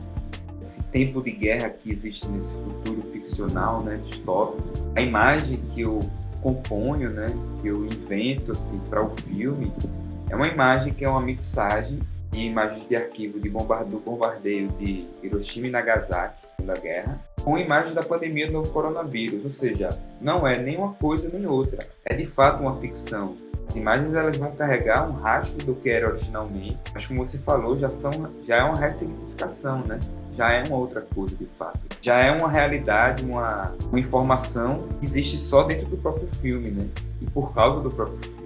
esse 0.60 0.82
tempo 0.82 1.22
de 1.22 1.30
guerra 1.30 1.70
que 1.70 1.90
existe 1.90 2.30
nesse 2.30 2.52
futuro 2.52 3.00
ficcional, 3.10 3.82
né, 3.82 3.94
distópico, 4.04 4.68
a 4.94 5.00
imagem 5.00 5.62
que 5.72 5.80
eu 5.80 5.98
componho, 6.42 7.08
né, 7.08 7.24
que 7.58 7.68
eu 7.68 7.86
invento 7.86 8.52
assim, 8.52 8.78
para 8.90 9.02
o 9.02 9.08
filme, 9.22 9.72
é 10.28 10.36
uma 10.36 10.46
imagem 10.46 10.92
que 10.92 11.06
é 11.06 11.08
uma 11.08 11.22
mixagem 11.22 12.00
de 12.32 12.42
imagens 12.42 12.86
de 12.86 12.96
arquivo 12.96 13.40
de 13.40 13.48
bombardeio, 13.48 14.02
bombardeio 14.04 14.68
de 14.78 15.08
Hiroshima 15.22 15.68
e 15.68 15.70
Nagasaki, 15.70 16.47
da 16.68 16.74
guerra, 16.74 17.18
com 17.42 17.58
imagens 17.58 17.94
da 17.94 18.02
pandemia 18.02 18.46
do 18.46 18.52
novo 18.52 18.70
coronavírus, 18.70 19.42
ou 19.42 19.50
seja, 19.50 19.88
não 20.20 20.46
é 20.46 20.58
nem 20.58 20.76
uma 20.76 20.92
coisa 20.94 21.28
nem 21.32 21.46
outra, 21.46 21.78
é 22.04 22.14
de 22.14 22.26
fato 22.26 22.60
uma 22.60 22.74
ficção. 22.74 23.34
As 23.66 23.76
imagens 23.76 24.14
elas 24.14 24.36
vão 24.36 24.52
carregar 24.52 25.08
um 25.08 25.12
rastro 25.12 25.66
do 25.66 25.74
que 25.74 25.90
era 25.90 26.08
originalmente, 26.08 26.78
mas 26.94 27.06
como 27.06 27.26
você 27.26 27.38
falou, 27.38 27.78
já 27.78 27.90
são 27.90 28.10
já 28.46 28.56
é 28.56 28.62
uma 28.62 28.78
ressignificação, 28.78 29.80
né? 29.80 29.98
Já 30.34 30.52
é 30.52 30.62
uma 30.68 30.76
outra 30.76 31.02
coisa 31.02 31.36
de 31.36 31.46
fato. 31.58 31.78
Já 32.00 32.20
é 32.20 32.30
uma 32.30 32.50
realidade, 32.50 33.24
uma, 33.24 33.72
uma 33.88 33.98
informação 33.98 34.72
que 35.00 35.04
existe 35.04 35.36
só 35.36 35.64
dentro 35.64 35.86
do 35.86 35.96
próprio 35.96 36.28
filme, 36.36 36.70
né? 36.70 36.86
E 37.20 37.26
por 37.30 37.52
causa 37.52 37.80
do 37.80 37.88
próprio 37.90 38.18
filme. 38.22 38.38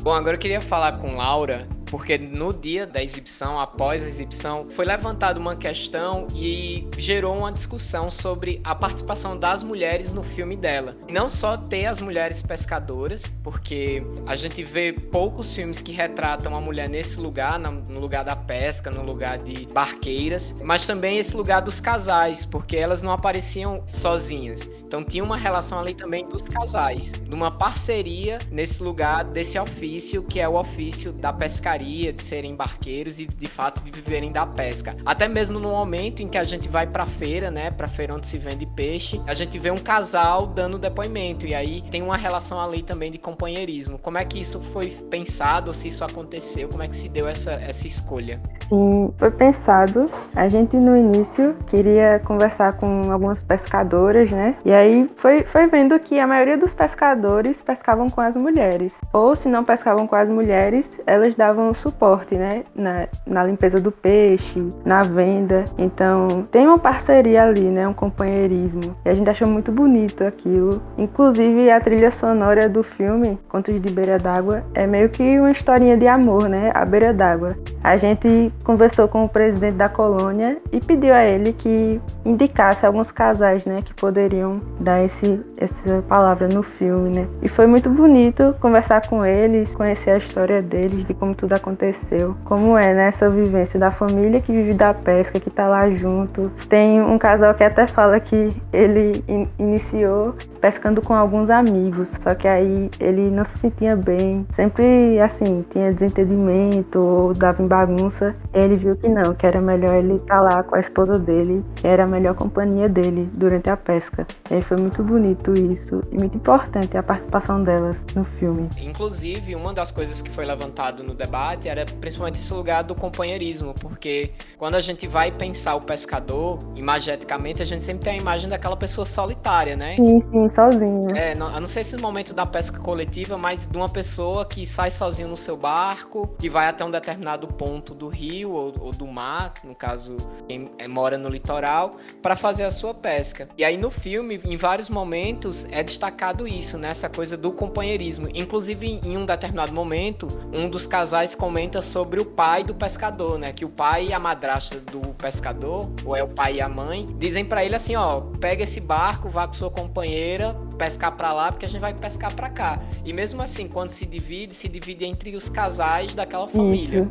Bom, 0.00 0.12
agora 0.12 0.36
eu 0.36 0.40
queria 0.40 0.60
falar 0.60 0.96
com 0.98 1.16
Laura 1.16 1.66
porque 1.90 2.16
no 2.16 2.52
dia 2.52 2.86
da 2.86 3.02
exibição, 3.02 3.58
após 3.58 4.02
a 4.02 4.06
exibição, 4.06 4.66
foi 4.70 4.84
levantada 4.84 5.38
uma 5.38 5.56
questão 5.56 6.26
e 6.34 6.86
gerou 6.96 7.36
uma 7.36 7.52
discussão 7.52 8.10
sobre 8.10 8.60
a 8.62 8.74
participação 8.74 9.36
das 9.36 9.62
mulheres 9.62 10.14
no 10.14 10.22
filme 10.22 10.56
dela. 10.56 10.96
Não 11.08 11.28
só 11.28 11.56
ter 11.56 11.86
as 11.86 12.00
mulheres 12.00 12.40
pescadoras, 12.40 13.26
porque 13.42 14.02
a 14.26 14.36
gente 14.36 14.62
vê 14.62 14.92
poucos 14.92 15.52
filmes 15.52 15.82
que 15.82 15.92
retratam 15.92 16.56
a 16.56 16.60
mulher 16.60 16.88
nesse 16.88 17.18
lugar, 17.18 17.58
no 17.58 18.00
lugar 18.00 18.24
da 18.24 18.36
pesca, 18.36 18.90
no 18.90 19.02
lugar 19.02 19.38
de 19.38 19.66
barqueiras, 19.66 20.54
mas 20.62 20.86
também 20.86 21.18
esse 21.18 21.36
lugar 21.36 21.60
dos 21.60 21.80
casais, 21.80 22.44
porque 22.44 22.76
elas 22.76 23.02
não 23.02 23.12
apareciam 23.12 23.82
sozinhas. 23.86 24.70
Então 24.90 25.04
tinha 25.04 25.22
uma 25.22 25.36
relação 25.36 25.78
ali 25.78 25.94
também 25.94 26.26
dos 26.26 26.48
casais, 26.48 27.12
numa 27.28 27.48
parceria 27.48 28.38
nesse 28.50 28.82
lugar 28.82 29.22
desse 29.22 29.56
ofício 29.56 30.20
que 30.20 30.40
é 30.40 30.48
o 30.48 30.56
ofício 30.56 31.12
da 31.12 31.32
pescaria, 31.32 32.12
de 32.12 32.20
serem 32.20 32.56
barqueiros 32.56 33.20
e 33.20 33.24
de 33.24 33.46
fato 33.46 33.84
de 33.84 33.92
viverem 33.92 34.32
da 34.32 34.44
pesca. 34.44 34.96
Até 35.06 35.28
mesmo 35.28 35.60
no 35.60 35.70
momento 35.70 36.24
em 36.24 36.26
que 36.26 36.36
a 36.36 36.42
gente 36.42 36.68
vai 36.68 36.88
para 36.88 37.06
feira, 37.06 37.52
né, 37.52 37.70
para 37.70 37.86
feira 37.86 38.14
onde 38.14 38.26
se 38.26 38.36
vende 38.36 38.66
peixe, 38.66 39.22
a 39.28 39.32
gente 39.34 39.56
vê 39.60 39.70
um 39.70 39.76
casal 39.76 40.44
dando 40.44 40.76
depoimento 40.76 41.46
e 41.46 41.54
aí 41.54 41.84
tem 41.88 42.02
uma 42.02 42.16
relação 42.16 42.60
ali 42.60 42.82
também 42.82 43.12
de 43.12 43.18
companheirismo. 43.18 43.96
Como 43.96 44.18
é 44.18 44.24
que 44.24 44.40
isso 44.40 44.58
foi 44.72 44.88
pensado, 45.08 45.72
se 45.72 45.86
isso 45.86 46.02
aconteceu, 46.02 46.68
como 46.68 46.82
é 46.82 46.88
que 46.88 46.96
se 46.96 47.08
deu 47.08 47.28
essa 47.28 47.52
essa 47.52 47.86
escolha? 47.86 48.40
Sim, 48.68 49.12
foi 49.16 49.30
pensado. 49.30 50.10
A 50.34 50.48
gente 50.48 50.76
no 50.76 50.96
início 50.96 51.54
queria 51.68 52.18
conversar 52.18 52.72
com 52.72 53.02
algumas 53.12 53.40
pescadoras, 53.40 54.32
né? 54.32 54.56
E 54.64 54.79
foi, 55.16 55.44
foi 55.44 55.66
vendo 55.66 55.98
que 55.98 56.18
a 56.18 56.26
maioria 56.26 56.56
dos 56.56 56.74
pescadores 56.74 57.60
pescavam 57.62 58.08
com 58.08 58.20
as 58.20 58.36
mulheres. 58.36 58.92
Ou 59.12 59.34
se 59.34 59.48
não 59.48 59.64
pescavam 59.64 60.06
com 60.06 60.16
as 60.16 60.28
mulheres, 60.28 60.86
elas 61.06 61.34
davam 61.34 61.72
suporte, 61.74 62.34
né? 62.34 62.64
Na, 62.74 63.08
na 63.26 63.44
limpeza 63.44 63.80
do 63.80 63.90
peixe, 63.90 64.68
na 64.84 65.02
venda. 65.02 65.64
Então 65.78 66.46
tem 66.50 66.66
uma 66.66 66.78
parceria 66.78 67.44
ali, 67.44 67.64
né? 67.64 67.86
Um 67.86 67.92
companheirismo. 67.92 68.94
E 69.04 69.08
a 69.08 69.12
gente 69.12 69.28
achou 69.28 69.48
muito 69.48 69.72
bonito 69.72 70.24
aquilo. 70.24 70.82
Inclusive 70.96 71.70
a 71.70 71.80
trilha 71.80 72.10
sonora 72.10 72.68
do 72.68 72.82
filme, 72.82 73.38
Contos 73.48 73.80
de 73.80 73.92
Beira 73.92 74.18
d'Água, 74.18 74.64
é 74.74 74.86
meio 74.86 75.08
que 75.08 75.38
uma 75.38 75.50
historinha 75.50 75.96
de 75.96 76.06
amor, 76.06 76.48
né? 76.48 76.70
A 76.74 76.84
beira 76.84 77.12
d'água. 77.12 77.56
A 77.82 77.96
gente 77.96 78.52
conversou 78.64 79.08
com 79.08 79.22
o 79.22 79.28
presidente 79.28 79.76
da 79.76 79.88
colônia 79.88 80.58
e 80.72 80.80
pediu 80.80 81.14
a 81.14 81.24
ele 81.24 81.52
que 81.52 82.00
indicasse 82.24 82.84
alguns 82.84 83.10
casais, 83.10 83.66
né? 83.66 83.80
Que 83.82 83.94
poderiam 83.94 84.60
dar 84.78 85.02
esse, 85.04 85.40
essa 85.58 86.02
palavra 86.02 86.48
no 86.48 86.62
filme, 86.62 87.16
né? 87.16 87.26
E 87.42 87.48
foi 87.48 87.66
muito 87.66 87.90
bonito 87.90 88.54
conversar 88.60 89.06
com 89.06 89.24
eles, 89.24 89.74
conhecer 89.74 90.10
a 90.10 90.18
história 90.18 90.60
deles, 90.60 91.04
de 91.04 91.14
como 91.14 91.34
tudo 91.34 91.52
aconteceu, 91.54 92.36
como 92.44 92.76
é 92.76 92.94
né, 92.94 93.08
essa 93.08 93.28
vivência 93.28 93.78
da 93.78 93.90
família 93.90 94.40
que 94.40 94.52
vive 94.52 94.74
da 94.76 94.94
pesca, 94.94 95.38
que 95.40 95.50
tá 95.50 95.66
lá 95.68 95.90
junto. 95.90 96.50
Tem 96.68 97.00
um 97.00 97.18
casal 97.18 97.54
que 97.54 97.64
até 97.64 97.86
fala 97.86 98.18
que 98.20 98.48
ele 98.72 99.24
in 99.28 99.48
iniciou 99.58 100.34
pescando 100.60 101.00
com 101.00 101.14
alguns 101.14 101.50
amigos, 101.50 102.10
só 102.22 102.34
que 102.34 102.46
aí 102.46 102.90
ele 103.00 103.30
não 103.30 103.44
se 103.44 103.58
sentia 103.58 103.96
bem, 103.96 104.46
sempre 104.54 105.18
assim, 105.18 105.64
tinha 105.72 105.92
desentendimento 105.92 107.00
ou 107.00 107.32
dava 107.32 107.62
em 107.62 107.66
bagunça. 107.66 108.36
Ele 108.52 108.76
viu 108.76 108.96
que 108.96 109.08
não, 109.08 109.34
que 109.34 109.46
era 109.46 109.60
melhor 109.60 109.94
ele 109.94 110.14
estar 110.14 110.36
tá 110.36 110.40
lá 110.40 110.62
com 110.62 110.76
a 110.76 110.80
esposa 110.80 111.18
dele, 111.18 111.64
que 111.76 111.86
era 111.86 112.04
a 112.04 112.08
melhor 112.08 112.34
companhia 112.34 112.88
dele 112.88 113.28
durante 113.36 113.70
a 113.70 113.76
pesca. 113.76 114.26
E 114.50 114.60
foi 114.60 114.76
muito 114.76 115.02
bonito 115.02 115.52
isso 115.54 116.02
e 116.12 116.16
muito 116.16 116.36
importante 116.36 116.96
a 116.96 117.02
participação 117.02 117.62
delas 117.62 117.96
no 118.14 118.24
filme. 118.24 118.68
Inclusive, 118.78 119.54
uma 119.54 119.72
das 119.72 119.90
coisas 119.90 120.20
que 120.20 120.30
foi 120.30 120.44
levantado 120.44 121.02
no 121.02 121.14
debate 121.14 121.68
era 121.68 121.84
principalmente 122.00 122.36
esse 122.36 122.52
lugar 122.52 122.84
do 122.84 122.94
companheirismo, 122.94 123.74
porque 123.80 124.32
quando 124.58 124.74
a 124.74 124.80
gente 124.80 125.06
vai 125.06 125.30
pensar 125.30 125.74
o 125.74 125.80
pescador, 125.80 126.58
imageticamente, 126.76 127.62
a 127.62 127.64
gente 127.64 127.84
sempre 127.84 128.04
tem 128.04 128.14
a 128.14 128.20
imagem 128.20 128.48
daquela 128.48 128.76
pessoa 128.76 129.06
solitária, 129.06 129.76
né? 129.76 129.96
Sim, 129.96 130.20
sim, 130.20 130.48
sozinho. 130.50 131.16
É, 131.16 131.34
não, 131.34 131.52
eu 131.54 131.60
não 131.60 131.66
sei 131.66 131.84
se 131.84 131.96
no 131.96 132.02
momento 132.02 132.34
da 132.34 132.46
pesca 132.46 132.78
coletiva, 132.78 133.36
mas 133.38 133.66
de 133.66 133.76
uma 133.76 133.88
pessoa 133.88 134.44
que 134.44 134.66
sai 134.66 134.90
sozinho 134.90 135.28
no 135.28 135.36
seu 135.36 135.56
barco, 135.56 136.28
que 136.38 136.48
vai 136.48 136.68
até 136.68 136.84
um 136.84 136.90
determinado 136.90 137.46
ponto 137.46 137.94
do 137.94 138.08
rio 138.08 138.52
ou, 138.52 138.74
ou 138.80 138.90
do 138.90 139.06
mar, 139.06 139.54
no 139.64 139.74
caso, 139.74 140.16
quem 140.48 140.70
é, 140.78 140.88
mora 140.88 141.16
no 141.16 141.28
litoral, 141.28 141.92
para 142.22 142.36
fazer 142.36 142.64
a 142.64 142.70
sua 142.70 142.94
pesca. 142.94 143.48
E 143.56 143.64
aí 143.64 143.76
no 143.76 143.90
filme, 143.90 144.40
em 144.44 144.56
vários 144.56 144.88
momentos, 144.88 145.66
é 145.70 145.82
destacado 145.82 146.46
isso, 146.46 146.78
né? 146.78 146.90
Essa 146.90 147.08
coisa 147.08 147.36
do 147.36 147.52
companheirismo. 147.52 148.28
Inclusive, 148.34 149.00
em 149.04 149.16
um 149.16 149.24
determinado 149.24 149.72
momento, 149.72 150.26
um 150.52 150.68
dos 150.68 150.86
casais 150.86 151.34
comenta 151.34 151.82
sobre 151.82 152.20
o 152.20 152.24
pai 152.24 152.64
do 152.64 152.74
pescador, 152.74 153.38
né? 153.38 153.52
Que 153.52 153.64
o 153.64 153.68
pai 153.68 154.08
e 154.08 154.12
a 154.12 154.18
madrasta 154.18 154.80
do 154.80 155.00
pescador, 155.14 155.90
ou 156.04 156.16
é 156.16 156.22
o 156.22 156.28
pai 156.28 156.56
e 156.56 156.60
a 156.60 156.68
mãe, 156.68 157.06
dizem 157.18 157.44
para 157.44 157.64
ele 157.64 157.76
assim, 157.76 157.96
ó, 157.96 158.20
pega 158.40 158.64
esse 158.64 158.80
barco, 158.80 159.28
vá 159.28 159.46
com 159.46 159.54
sua 159.54 159.70
companheira, 159.70 160.39
pescar 160.78 161.12
para 161.12 161.32
lá, 161.32 161.52
porque 161.52 161.64
a 161.64 161.68
gente 161.68 161.80
vai 161.80 161.94
pescar 161.94 162.34
para 162.34 162.48
cá. 162.48 162.80
E 163.04 163.12
mesmo 163.12 163.42
assim, 163.42 163.68
quando 163.68 163.90
se 163.90 164.06
divide, 164.06 164.54
se 164.54 164.68
divide 164.68 165.04
entre 165.04 165.36
os 165.36 165.48
casais 165.48 166.14
daquela 166.14 166.48
família. 166.48 167.00
Isso. 167.00 167.10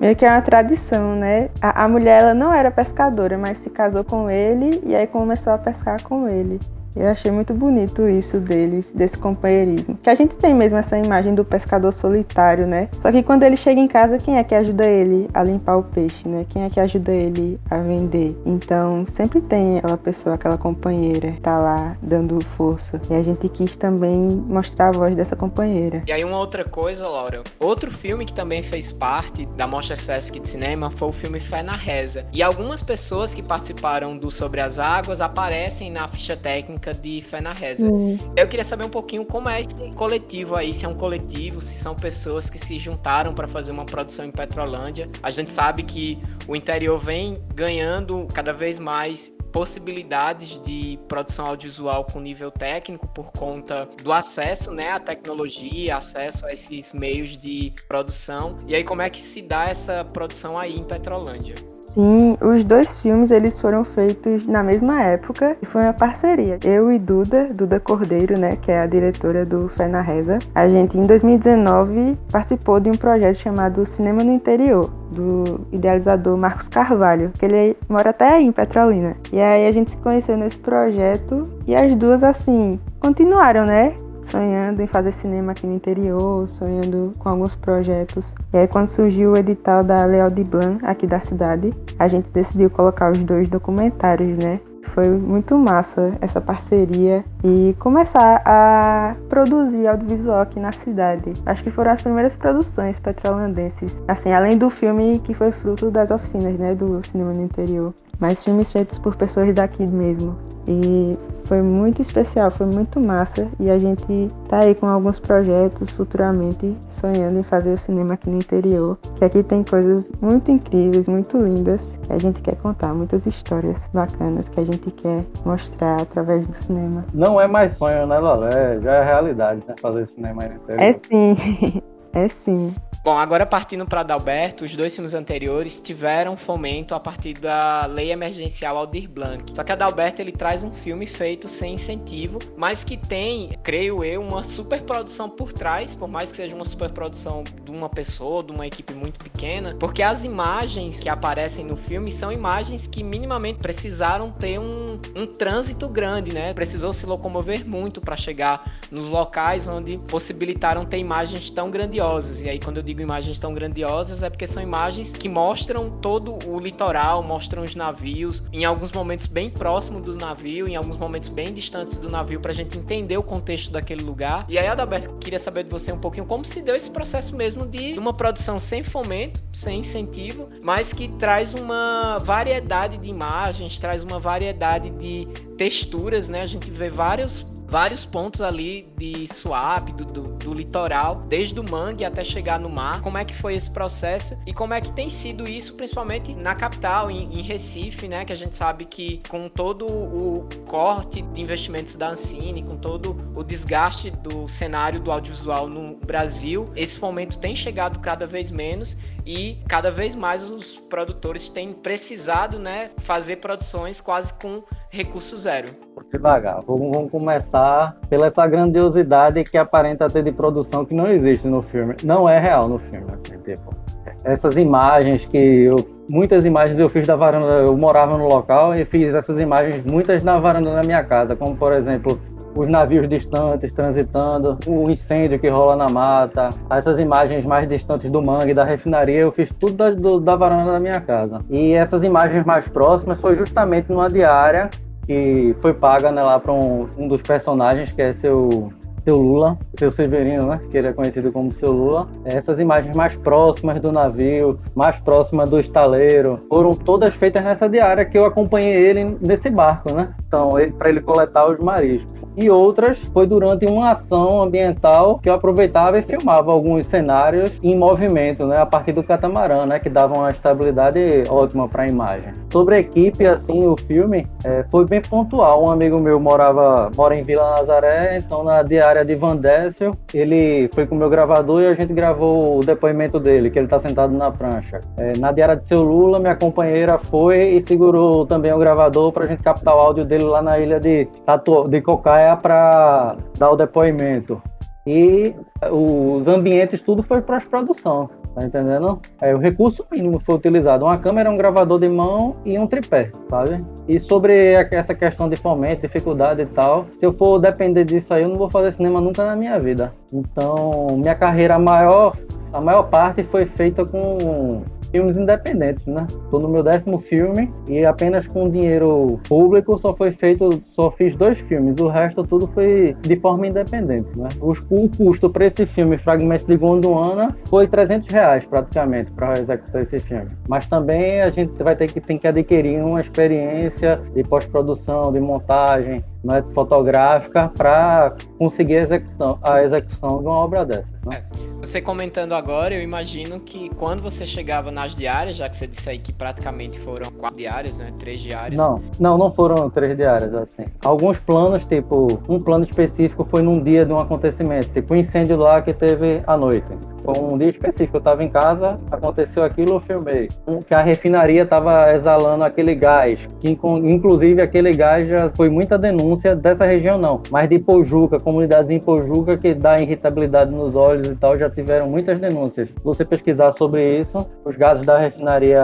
Meio 0.00 0.16
que 0.16 0.24
é 0.24 0.28
uma 0.28 0.42
tradição, 0.42 1.14
né? 1.14 1.50
A, 1.60 1.84
a 1.84 1.88
mulher 1.88 2.22
ela 2.22 2.34
não 2.34 2.52
era 2.52 2.70
pescadora, 2.70 3.38
mas 3.38 3.58
se 3.58 3.70
casou 3.70 4.02
com 4.02 4.30
ele 4.30 4.80
e 4.84 4.96
aí 4.96 5.06
começou 5.06 5.52
a 5.52 5.58
pescar 5.58 6.02
com 6.02 6.26
ele. 6.26 6.58
Eu 6.94 7.08
achei 7.08 7.30
muito 7.30 7.54
bonito 7.54 8.08
isso 8.08 8.38
deles, 8.38 8.90
desse 8.94 9.18
companheirismo. 9.18 9.96
Que 9.96 10.10
a 10.10 10.14
gente 10.14 10.36
tem 10.36 10.54
mesmo 10.54 10.78
essa 10.78 10.98
imagem 10.98 11.34
do 11.34 11.44
pescador 11.44 11.92
solitário, 11.92 12.66
né? 12.66 12.88
Só 13.00 13.10
que 13.10 13.22
quando 13.22 13.44
ele 13.44 13.56
chega 13.56 13.80
em 13.80 13.88
casa, 13.88 14.18
quem 14.18 14.38
é 14.38 14.44
que 14.44 14.54
ajuda 14.54 14.86
ele 14.86 15.28
a 15.32 15.42
limpar 15.42 15.76
o 15.76 15.82
peixe, 15.82 16.28
né? 16.28 16.44
Quem 16.48 16.64
é 16.64 16.70
que 16.70 16.78
ajuda 16.78 17.12
ele 17.12 17.58
a 17.70 17.78
vender? 17.78 18.36
Então, 18.44 19.06
sempre 19.06 19.40
tem 19.40 19.78
aquela 19.78 19.96
pessoa, 19.96 20.34
aquela 20.34 20.58
companheira, 20.58 21.32
que 21.32 21.40
tá 21.40 21.58
lá 21.58 21.96
dando 22.02 22.42
força. 22.56 23.00
E 23.10 23.14
a 23.14 23.22
gente 23.22 23.48
quis 23.48 23.76
também 23.76 24.28
mostrar 24.46 24.88
a 24.88 24.92
voz 24.92 25.16
dessa 25.16 25.34
companheira. 25.34 26.02
E 26.06 26.12
aí, 26.12 26.24
uma 26.24 26.38
outra 26.38 26.64
coisa, 26.64 27.08
Laura. 27.08 27.42
Outro 27.58 27.90
filme 27.90 28.24
que 28.24 28.32
também 28.32 28.62
fez 28.62 28.92
parte 28.92 29.46
da 29.56 29.66
Mostra 29.66 29.96
Sesc 29.96 30.38
de 30.38 30.48
Cinema 30.48 30.90
foi 30.90 31.08
o 31.08 31.12
filme 31.12 31.40
Fé 31.40 31.62
na 31.62 31.76
Reza. 31.76 32.26
E 32.32 32.42
algumas 32.42 32.82
pessoas 32.82 33.34
que 33.34 33.42
participaram 33.42 34.16
do 34.16 34.30
Sobre 34.30 34.60
as 34.60 34.78
Águas 34.78 35.20
aparecem 35.20 35.90
na 35.90 36.06
ficha 36.08 36.36
técnica 36.36 36.81
de 36.90 37.22
Fé 37.22 37.40
na 37.40 37.52
Reza. 37.52 37.86
Hum. 37.86 38.16
Eu 38.36 38.48
queria 38.48 38.64
saber 38.64 38.84
um 38.84 38.90
pouquinho 38.90 39.24
como 39.24 39.48
é 39.48 39.60
esse 39.60 39.74
coletivo 39.94 40.56
aí, 40.56 40.74
se 40.74 40.84
é 40.84 40.88
um 40.88 40.94
coletivo, 40.94 41.60
se 41.60 41.78
são 41.78 41.94
pessoas 41.94 42.50
que 42.50 42.58
se 42.58 42.78
juntaram 42.78 43.32
para 43.32 43.46
fazer 43.46 43.70
uma 43.70 43.84
produção 43.84 44.24
em 44.24 44.30
Petrolândia. 44.30 45.08
A 45.22 45.30
gente 45.30 45.52
sabe 45.52 45.82
que 45.84 46.18
o 46.48 46.56
interior 46.56 46.98
vem 46.98 47.34
ganhando 47.54 48.26
cada 48.34 48.52
vez 48.52 48.78
mais 48.78 49.32
possibilidades 49.52 50.60
de 50.62 50.98
produção 51.06 51.46
audiovisual 51.46 52.06
com 52.10 52.18
nível 52.18 52.50
técnico 52.50 53.06
por 53.08 53.30
conta 53.32 53.86
do 54.02 54.12
acesso 54.12 54.72
né, 54.72 54.90
à 54.90 54.98
tecnologia, 54.98 55.98
acesso 55.98 56.46
a 56.46 56.48
esses 56.50 56.92
meios 56.92 57.36
de 57.36 57.72
produção. 57.86 58.58
E 58.66 58.74
aí, 58.74 58.82
como 58.82 59.02
é 59.02 59.10
que 59.10 59.20
se 59.20 59.42
dá 59.42 59.66
essa 59.66 60.04
produção 60.04 60.58
aí 60.58 60.76
em 60.76 60.84
Petrolândia? 60.84 61.54
Sim, 61.82 62.38
os 62.40 62.64
dois 62.64 63.02
filmes 63.02 63.30
eles 63.30 63.60
foram 63.60 63.84
feitos 63.84 64.46
na 64.46 64.62
mesma 64.62 65.02
época 65.02 65.56
e 65.60 65.66
foi 65.66 65.82
uma 65.82 65.92
parceria. 65.92 66.58
Eu 66.64 66.90
e 66.90 66.98
Duda, 66.98 67.48
Duda 67.52 67.78
Cordeiro, 67.80 68.38
né, 68.38 68.56
que 68.56 68.70
é 68.70 68.80
a 68.80 68.86
diretora 68.86 69.44
do 69.44 69.68
Fé 69.68 69.88
na 69.88 70.00
Reza, 70.00 70.38
a 70.54 70.68
gente 70.68 70.96
em 70.96 71.02
2019 71.02 72.16
participou 72.30 72.80
de 72.80 72.88
um 72.88 72.94
projeto 72.94 73.36
chamado 73.36 73.84
Cinema 73.84 74.22
no 74.22 74.32
Interior, 74.32 74.88
do 75.10 75.66
idealizador 75.72 76.38
Marcos 76.38 76.68
Carvalho, 76.68 77.32
que 77.38 77.44
ele 77.44 77.76
mora 77.88 78.10
até 78.10 78.28
aí 78.34 78.44
em 78.44 78.52
Petrolina. 78.52 79.16
E 79.32 79.40
aí 79.40 79.66
a 79.66 79.70
gente 79.72 79.90
se 79.90 79.96
conheceu 79.98 80.36
nesse 80.38 80.60
projeto 80.60 81.44
e 81.66 81.74
as 81.74 81.94
duas 81.96 82.22
assim 82.22 82.80
continuaram, 83.00 83.66
né? 83.66 83.94
Sonhando 84.22 84.82
em 84.82 84.86
fazer 84.86 85.12
cinema 85.12 85.52
aqui 85.52 85.66
no 85.66 85.74
interior, 85.74 86.48
sonhando 86.48 87.12
com 87.18 87.28
alguns 87.28 87.54
projetos. 87.54 88.34
E 88.52 88.58
aí 88.58 88.68
quando 88.68 88.88
surgiu 88.88 89.32
o 89.32 89.36
edital 89.36 89.82
da 89.82 90.04
Leal 90.04 90.30
de 90.30 90.44
Blanc 90.44 90.84
aqui 90.84 91.06
da 91.06 91.20
cidade, 91.20 91.74
a 91.98 92.08
gente 92.08 92.30
decidiu 92.30 92.70
colocar 92.70 93.10
os 93.10 93.18
dois 93.24 93.48
documentários, 93.48 94.38
né? 94.38 94.60
Foi 94.84 95.08
muito 95.08 95.56
massa 95.56 96.12
essa 96.20 96.40
parceria 96.40 97.24
e 97.44 97.74
começar 97.78 98.42
a 98.44 99.12
produzir 99.28 99.86
audiovisual 99.86 100.40
aqui 100.40 100.60
na 100.60 100.72
cidade. 100.72 101.32
Acho 101.44 101.64
que 101.64 101.70
foram 101.70 101.92
as 101.92 102.02
primeiras 102.02 102.36
produções 102.36 102.98
petrolandenses. 102.98 104.02
Assim, 104.06 104.32
além 104.32 104.56
do 104.56 104.70
filme 104.70 105.18
que 105.20 105.34
foi 105.34 105.50
fruto 105.52 105.90
das 105.90 106.10
oficinas, 106.10 106.58
né, 106.58 106.74
do 106.74 107.04
cinema 107.06 107.32
no 107.32 107.42
interior. 107.42 107.92
Mas 108.20 108.44
filmes 108.44 108.70
feitos 108.70 108.98
por 108.98 109.16
pessoas 109.16 109.52
daqui 109.54 109.90
mesmo. 109.90 110.36
E 110.66 111.18
foi 111.44 111.60
muito 111.60 112.00
especial, 112.00 112.50
foi 112.50 112.66
muito 112.66 112.98
massa 113.04 113.48
e 113.58 113.70
a 113.70 113.78
gente 113.78 114.28
tá 114.48 114.60
aí 114.60 114.74
com 114.74 114.86
alguns 114.86 115.18
projetos 115.18 115.90
futuramente 115.90 116.76
sonhando 116.88 117.38
em 117.38 117.42
fazer 117.42 117.72
o 117.72 117.78
cinema 117.78 118.14
aqui 118.14 118.30
no 118.30 118.38
interior, 118.38 118.96
que 119.16 119.24
aqui 119.24 119.42
tem 119.42 119.62
coisas 119.62 120.10
muito 120.20 120.50
incríveis, 120.50 121.08
muito 121.08 121.36
lindas 121.36 121.80
que 122.02 122.12
a 122.12 122.18
gente 122.18 122.40
quer 122.40 122.56
contar, 122.56 122.94
muitas 122.94 123.26
histórias 123.26 123.78
bacanas 123.92 124.48
que 124.48 124.60
a 124.60 124.64
gente 124.64 124.90
quer 124.92 125.24
mostrar 125.44 126.00
através 126.00 126.46
do 126.46 126.54
cinema. 126.54 127.04
Não 127.12 127.31
é 127.40 127.46
mais 127.46 127.72
sonho, 127.72 128.06
né, 128.06 128.18
Lolé? 128.18 128.80
Já 128.80 128.94
é 128.94 129.04
realidade, 129.04 129.62
né? 129.66 129.74
Fazer 129.80 130.06
cinema 130.06 130.42
aí 130.42 130.48
no 130.48 130.56
interior. 130.56 130.82
É 130.82 130.92
sim. 130.92 131.82
É 132.12 132.28
sim. 132.28 132.74
Bom, 133.04 133.18
agora 133.18 133.44
partindo 133.44 133.84
para 133.84 134.02
Adalberto, 134.02 134.64
os 134.64 134.76
dois 134.76 134.94
filmes 134.94 135.12
anteriores 135.12 135.80
tiveram 135.80 136.36
fomento 136.36 136.94
a 136.94 137.00
partir 137.00 137.32
da 137.32 137.84
Lei 137.86 138.12
Emergencial 138.12 138.76
Aldir 138.76 139.10
Blanc. 139.10 139.42
Só 139.56 139.64
que 139.64 139.72
Adalberto 139.72 140.22
ele 140.22 140.30
traz 140.30 140.62
um 140.62 140.70
filme 140.70 141.04
feito 141.04 141.48
sem 141.48 141.74
incentivo, 141.74 142.38
mas 142.56 142.84
que 142.84 142.96
tem, 142.96 143.58
creio 143.64 144.04
eu, 144.04 144.22
uma 144.22 144.44
superprodução 144.44 145.28
por 145.28 145.52
trás, 145.52 145.96
por 145.96 146.06
mais 146.06 146.30
que 146.30 146.36
seja 146.36 146.54
uma 146.54 146.64
superprodução 146.64 147.42
de 147.42 147.72
uma 147.72 147.88
pessoa, 147.88 148.40
de 148.40 148.52
uma 148.52 148.68
equipe 148.68 148.94
muito 148.94 149.18
pequena, 149.18 149.74
porque 149.80 150.00
as 150.00 150.22
imagens 150.22 151.00
que 151.00 151.08
aparecem 151.08 151.64
no 151.64 151.76
filme 151.76 152.12
são 152.12 152.30
imagens 152.30 152.86
que 152.86 153.02
minimamente 153.02 153.58
precisaram 153.58 154.30
ter 154.30 154.60
um, 154.60 155.00
um 155.16 155.26
trânsito 155.26 155.88
grande, 155.88 156.32
né? 156.32 156.54
Precisou 156.54 156.92
se 156.92 157.04
locomover 157.04 157.66
muito 157.66 158.00
para 158.00 158.16
chegar 158.16 158.64
nos 158.92 159.08
locais 159.08 159.66
onde 159.66 159.98
possibilitaram 160.06 160.84
ter 160.84 160.98
imagens 160.98 161.50
tão 161.50 161.68
grandiosas. 161.68 162.01
E 162.42 162.48
aí 162.48 162.58
quando 162.58 162.76
eu 162.76 162.82
digo 162.82 162.92
digo 162.92 163.02
imagens 163.02 163.38
tão 163.38 163.52
grandiosas 163.52 164.22
é 164.22 164.30
porque 164.30 164.46
são 164.46 164.62
imagens 164.62 165.12
que 165.12 165.28
mostram 165.28 165.90
todo 165.90 166.38
o 166.46 166.58
litoral, 166.58 167.22
mostram 167.22 167.62
os 167.62 167.74
navios, 167.74 168.44
em 168.52 168.64
alguns 168.64 168.92
momentos 168.92 169.26
bem 169.26 169.50
próximo 169.50 170.00
do 170.00 170.14
navio, 170.14 170.68
em 170.68 170.76
alguns 170.76 170.96
momentos 170.96 171.28
bem 171.28 171.52
distantes 171.52 171.98
do 171.98 172.10
navio, 172.10 172.40
para 172.40 172.52
a 172.52 172.54
gente 172.54 172.78
entender 172.78 173.16
o 173.16 173.22
contexto 173.22 173.70
daquele 173.70 174.02
lugar. 174.02 174.44
E 174.48 174.58
aí, 174.58 174.66
Adalberto, 174.66 175.14
queria 175.18 175.38
saber 175.38 175.64
de 175.64 175.70
você 175.70 175.90
um 175.92 175.98
pouquinho 175.98 176.26
como 176.26 176.44
se 176.44 176.62
deu 176.62 176.76
esse 176.76 176.90
processo 176.90 177.34
mesmo 177.34 177.66
de 177.66 177.98
uma 177.98 178.12
produção 178.12 178.58
sem 178.58 178.82
fomento, 178.82 179.42
sem 179.52 179.80
incentivo, 179.80 180.48
mas 180.62 180.92
que 180.92 181.08
traz 181.08 181.54
uma 181.54 182.18
variedade 182.18 182.98
de 182.98 183.08
imagens, 183.08 183.78
traz 183.78 184.02
uma 184.02 184.18
variedade 184.20 184.90
de 184.90 185.26
texturas, 185.56 186.28
né? 186.28 186.42
A 186.42 186.46
gente 186.46 186.70
vê 186.70 186.90
vários 186.90 187.46
vários 187.72 188.04
pontos 188.04 188.42
ali 188.42 188.84
de 188.98 189.26
swap, 189.32 189.88
do, 189.92 190.04
do, 190.04 190.22
do, 190.34 190.52
litoral, 190.52 191.24
desde 191.26 191.58
o 191.58 191.64
mangue 191.70 192.04
até 192.04 192.22
chegar 192.22 192.60
no 192.60 192.68
mar. 192.68 193.00
Como 193.00 193.16
é 193.16 193.24
que 193.24 193.34
foi 193.34 193.54
esse 193.54 193.70
processo 193.70 194.36
e 194.46 194.52
como 194.52 194.74
é 194.74 194.80
que 194.82 194.92
tem 194.92 195.08
sido 195.08 195.48
isso, 195.48 195.72
principalmente 195.72 196.34
na 196.34 196.54
capital, 196.54 197.10
em, 197.10 197.32
em 197.32 197.40
Recife, 197.40 198.06
né? 198.06 198.26
Que 198.26 198.32
a 198.34 198.36
gente 198.36 198.54
sabe 198.54 198.84
que 198.84 199.22
com 199.26 199.48
todo 199.48 199.86
o 199.86 200.46
corte 200.66 201.22
de 201.22 201.40
investimentos 201.40 201.96
da 201.96 202.10
Ancine, 202.10 202.62
com 202.62 202.76
todo 202.76 203.16
o 203.34 203.42
desgaste 203.42 204.10
do 204.10 204.46
cenário 204.46 205.00
do 205.00 205.10
audiovisual 205.10 205.66
no 205.66 205.96
Brasil, 205.96 206.66
esse 206.76 206.98
fomento 206.98 207.38
tem 207.38 207.56
chegado 207.56 208.00
cada 208.00 208.26
vez 208.26 208.50
menos 208.50 208.98
e 209.24 209.56
cada 209.66 209.90
vez 209.90 210.14
mais 210.14 210.50
os 210.50 210.76
produtores 210.76 211.48
têm 211.48 211.72
precisado, 211.72 212.58
né, 212.58 212.90
fazer 212.98 213.36
produções 213.36 213.98
quase 213.98 214.34
com 214.34 214.62
recurso 214.90 215.38
zero. 215.38 215.91
Devagar, 216.12 216.60
vamos, 216.66 216.94
vamos 216.94 217.10
começar 217.10 217.96
pela 218.10 218.26
essa 218.26 218.46
grandiosidade 218.46 219.42
que 219.44 219.56
aparenta 219.56 220.06
ter 220.08 220.22
de 220.22 220.30
produção 220.30 220.84
que 220.84 220.92
não 220.92 221.10
existe 221.10 221.48
no 221.48 221.62
filme, 221.62 221.94
não 222.04 222.28
é 222.28 222.38
real 222.38 222.68
no 222.68 222.78
filme, 222.78 223.06
assim, 223.14 223.38
tipo, 223.38 223.74
essas 224.22 224.58
imagens 224.58 225.24
que 225.24 225.38
eu, 225.38 225.76
muitas 226.10 226.44
imagens 226.44 226.78
eu 226.78 226.90
fiz 226.90 227.06
da 227.06 227.16
varanda, 227.16 227.66
eu 227.66 227.74
morava 227.78 228.18
no 228.18 228.28
local 228.28 228.74
e 228.74 228.84
fiz 228.84 229.14
essas 229.14 229.38
imagens 229.38 229.82
muitas 229.86 230.22
na 230.22 230.38
varanda 230.38 230.74
da 230.74 230.82
minha 230.82 231.02
casa, 231.02 231.34
como 231.34 231.56
por 231.56 231.72
exemplo 231.72 232.20
os 232.54 232.68
navios 232.68 233.08
distantes 233.08 233.72
transitando, 233.72 234.58
o 234.66 234.90
incêndio 234.90 235.38
que 235.38 235.48
rola 235.48 235.74
na 235.74 235.88
mata, 235.88 236.50
essas 236.68 236.98
imagens 236.98 237.46
mais 237.46 237.66
distantes 237.66 238.12
do 238.12 238.20
mangue, 238.20 238.52
da 238.52 238.64
refinaria, 238.64 239.20
eu 239.20 239.32
fiz 239.32 239.50
tudo 239.58 239.72
da, 239.72 239.90
do, 239.90 240.20
da 240.20 240.36
varanda 240.36 240.72
da 240.72 240.78
minha 240.78 241.00
casa. 241.00 241.40
E 241.48 241.72
essas 241.72 242.02
imagens 242.02 242.44
mais 242.44 242.68
próximas 242.68 243.18
foi 243.18 243.34
justamente 243.34 243.90
numa 243.90 244.08
diária 244.08 244.68
que 245.06 245.54
foi 245.60 245.74
paga 245.74 246.10
né, 246.10 246.22
lá 246.22 246.38
para 246.38 246.52
um, 246.52 246.88
um 246.96 247.08
dos 247.08 247.22
personagens, 247.22 247.92
que 247.92 248.02
é 248.02 248.12
seu 248.12 248.72
Seu 249.04 249.16
Lula, 249.16 249.58
seu 249.74 249.90
Severino, 249.90 250.46
né? 250.46 250.60
Que 250.70 250.78
ele 250.78 250.88
é 250.88 250.92
conhecido 250.92 251.32
como 251.32 251.52
Seu 251.52 251.72
Lula. 251.72 252.08
Essas 252.24 252.58
imagens 252.58 252.96
mais 252.96 253.16
próximas 253.16 253.80
do 253.80 253.90
navio, 253.90 254.58
mais 254.74 254.98
próximas 255.00 255.50
do 255.50 255.58
estaleiro, 255.58 256.40
foram 256.48 256.70
todas 256.70 257.14
feitas 257.14 257.42
nessa 257.42 257.68
diária 257.68 258.04
que 258.04 258.16
eu 258.16 258.24
acompanhei 258.24 258.74
ele 258.74 259.16
nesse 259.20 259.50
barco, 259.50 259.92
né? 259.92 260.14
Então, 260.26 260.50
para 260.78 260.88
ele 260.88 261.00
coletar 261.00 261.50
os 261.50 261.58
mariscos. 261.58 262.22
E 262.36 262.48
outras 262.48 262.98
foi 263.12 263.26
durante 263.26 263.66
uma 263.66 263.90
ação 263.90 264.42
ambiental 264.42 265.18
que 265.18 265.28
eu 265.28 265.34
aproveitava 265.34 265.98
e 265.98 266.02
filmava 266.02 266.52
alguns 266.52 266.86
cenários 266.86 267.52
em 267.62 267.76
movimento, 267.76 268.46
né? 268.46 268.58
A 268.58 268.66
partir 268.66 268.92
do 268.92 269.02
catamarã, 269.02 269.66
né? 269.66 269.78
Que 269.78 269.90
dava 269.90 270.14
uma 270.14 270.30
estabilidade 270.30 271.24
ótima 271.28 271.68
para 271.68 271.82
a 271.82 271.86
imagem. 271.86 272.32
Sobre 272.50 272.76
a 272.76 272.78
equipe, 272.78 273.26
assim, 273.26 273.66
o 273.66 273.76
filme 273.76 274.26
é, 274.44 274.64
foi 274.70 274.86
bem 274.86 275.02
pontual. 275.02 275.64
Um 275.64 275.70
amigo 275.70 276.00
meu 276.00 276.20
morava 276.20 276.90
mora 276.96 277.16
em 277.16 277.22
Vila 277.22 277.50
Nazaré, 277.56 278.18
então 278.18 278.44
na 278.44 278.62
diária 278.62 278.91
de 279.02 279.14
Van 279.14 279.36
Dessel, 279.36 279.92
ele 280.12 280.68
foi 280.74 280.86
com 280.86 280.94
o 280.94 280.98
meu 280.98 281.08
gravador 281.08 281.62
e 281.62 281.66
a 281.66 281.74
gente 281.74 281.94
gravou 281.94 282.58
o 282.58 282.60
depoimento 282.60 283.18
dele, 283.18 283.50
que 283.50 283.58
ele 283.58 283.66
está 283.66 283.78
sentado 283.78 284.12
na 284.12 284.30
prancha. 284.30 284.80
É, 284.98 285.16
na 285.18 285.32
diária 285.32 285.56
de 285.56 285.66
seu 285.66 285.82
Lula, 285.82 286.18
minha 286.18 286.36
companheira 286.36 286.98
foi 286.98 287.54
e 287.54 287.60
segurou 287.60 288.26
também 288.26 288.52
o 288.52 288.58
gravador 288.58 289.10
para 289.10 289.24
a 289.24 289.26
gente 289.26 289.42
captar 289.42 289.74
o 289.74 289.78
áudio 289.78 290.04
dele 290.04 290.24
lá 290.24 290.42
na 290.42 290.58
ilha 290.58 290.78
de, 290.78 291.06
Tatu, 291.24 291.66
de 291.68 291.80
Cocaia 291.80 292.36
para 292.36 293.16
dar 293.38 293.50
o 293.50 293.56
depoimento. 293.56 294.40
E 294.86 295.34
os 295.70 296.26
ambientes, 296.26 296.82
tudo 296.82 297.02
foi 297.02 297.22
pós-produção. 297.22 298.10
Tá 298.34 298.46
entendendo? 298.46 298.98
É, 299.20 299.34
o 299.34 299.38
recurso 299.38 299.84
mínimo 299.92 300.18
foi 300.18 300.36
utilizado: 300.36 300.86
uma 300.86 300.96
câmera, 300.96 301.30
um 301.30 301.36
gravador 301.36 301.78
de 301.78 301.88
mão 301.88 302.36
e 302.46 302.58
um 302.58 302.66
tripé, 302.66 303.10
sabe? 303.28 303.62
E 303.86 304.00
sobre 304.00 304.54
essa 304.70 304.94
questão 304.94 305.28
de 305.28 305.36
fomento, 305.36 305.82
dificuldade 305.82 306.40
e 306.40 306.46
tal, 306.46 306.86
se 306.92 307.04
eu 307.04 307.12
for 307.12 307.38
depender 307.38 307.84
disso 307.84 308.14
aí, 308.14 308.22
eu 308.22 308.30
não 308.30 308.38
vou 308.38 308.50
fazer 308.50 308.72
cinema 308.72 309.02
nunca 309.02 309.26
na 309.26 309.36
minha 309.36 309.60
vida. 309.60 309.92
Então, 310.10 310.96
minha 310.96 311.14
carreira 311.14 311.58
maior, 311.58 312.16
a 312.54 312.60
maior 312.62 312.84
parte 312.84 313.22
foi 313.22 313.44
feita 313.44 313.84
com 313.84 314.62
filmes 314.92 315.16
independentes, 315.16 315.84
né? 315.86 316.06
Tô 316.30 316.38
no 316.38 316.48
meu 316.48 316.62
décimo 316.62 316.98
filme 316.98 317.52
e 317.68 317.84
apenas 317.84 318.28
com 318.28 318.48
dinheiro 318.48 319.18
público 319.28 319.76
só 319.78 319.96
foi 319.96 320.12
feito, 320.12 320.62
só 320.66 320.90
fiz 320.90 321.16
dois 321.16 321.38
filmes. 321.38 321.80
O 321.80 321.88
resto 321.88 322.22
tudo 322.24 322.46
foi 322.48 322.94
de 323.00 323.16
forma 323.16 323.46
independente, 323.46 324.16
né? 324.16 324.28
O, 324.40 324.52
custo 324.96 325.30
para 325.30 325.46
esse 325.46 325.64
filme, 325.64 325.96
Fragmentos 325.96 326.44
de 326.44 326.56
Gondwana, 326.56 327.34
foi 327.48 327.66
300 327.66 328.06
reais 328.08 328.44
praticamente 328.44 329.10
para 329.10 329.32
executar 329.32 329.82
esse 329.82 329.98
filme. 329.98 330.28
Mas 330.48 330.68
também 330.68 331.22
a 331.22 331.30
gente 331.30 331.60
vai 331.62 331.74
ter 331.74 331.90
que, 331.90 332.00
tem 332.00 332.18
que 332.18 332.28
adquirir 332.28 332.84
uma 332.84 333.00
experiência 333.00 334.00
de 334.14 334.22
pós-produção, 334.22 335.10
de 335.12 335.20
montagem, 335.20 336.04
né, 336.24 336.42
fotográfica 336.54 337.50
para 337.56 338.14
conseguir 338.38 338.76
a 338.76 338.80
execução, 338.80 339.38
a 339.42 339.62
execução 339.62 340.18
de 340.18 340.24
uma 340.24 340.36
obra 340.36 340.64
dessa. 340.64 340.92
Né? 341.06 341.22
É. 341.38 341.52
Você 341.60 341.80
comentando 341.80 342.32
agora, 342.32 342.74
eu 342.74 342.82
imagino 342.82 343.38
que 343.40 343.68
quando 343.76 344.02
você 344.02 344.26
chegava 344.26 344.70
nas 344.70 344.96
diárias, 344.96 345.36
já 345.36 345.48
que 345.48 345.56
você 345.56 345.66
disse 345.66 345.88
aí 345.88 345.98
que 345.98 346.12
praticamente 346.12 346.78
foram 346.80 347.10
quatro 347.12 347.38
diárias, 347.38 347.76
né? 347.76 347.92
Três 347.96 348.20
diárias. 348.20 348.58
Não, 348.58 348.82
não, 348.98 349.16
não 349.16 349.30
foram 349.30 349.70
três 349.70 349.96
diárias, 349.96 350.34
assim. 350.34 350.64
Alguns 350.84 351.18
planos, 351.18 351.64
tipo, 351.64 352.20
um 352.28 352.38
plano 352.38 352.64
específico 352.64 353.24
foi 353.24 353.42
num 353.42 353.62
dia 353.62 353.86
de 353.86 353.92
um 353.92 353.96
acontecimento, 353.96 354.70
tipo 354.70 354.92
um 354.92 354.96
incêndio 354.96 355.36
lá 355.36 355.62
que 355.62 355.72
teve 355.72 356.20
à 356.26 356.36
noite. 356.36 356.66
Foi 357.04 357.18
um 357.18 357.38
dia 357.38 357.50
específico, 357.50 357.96
eu 357.96 358.00
estava 358.00 358.24
em 358.24 358.28
casa, 358.28 358.80
aconteceu 358.90 359.44
aquilo, 359.44 359.74
eu 359.74 359.80
filmei. 359.80 360.28
Que 360.66 360.74
a 360.74 360.82
refinaria 360.82 361.42
estava 361.42 361.92
exalando 361.92 362.44
aquele 362.44 362.74
gás, 362.74 363.28
que 363.40 363.50
inclusive 363.50 364.42
aquele 364.42 364.72
gás 364.72 365.06
já 365.06 365.30
foi 365.30 365.48
muita 365.48 365.78
denúncia 365.78 366.11
dessa 366.36 366.64
região 366.64 366.98
não, 366.98 367.20
mas 367.30 367.48
de 367.48 367.58
Pojuca, 367.58 368.18
comunidades 368.18 368.70
em 368.70 368.80
Pojuca 368.80 369.36
que 369.36 369.54
dá 369.54 369.78
irritabilidade 369.80 370.50
nos 370.50 370.74
olhos 370.74 371.08
e 371.08 371.16
tal, 371.16 371.36
já 371.36 371.50
tiveram 371.50 371.88
muitas 371.88 372.18
denúncias. 372.18 372.68
Você 372.82 373.04
pesquisar 373.04 373.52
sobre 373.52 374.00
isso, 374.00 374.18
os 374.44 374.56
gases 374.56 374.84
da 374.86 374.98
refinaria, 374.98 375.62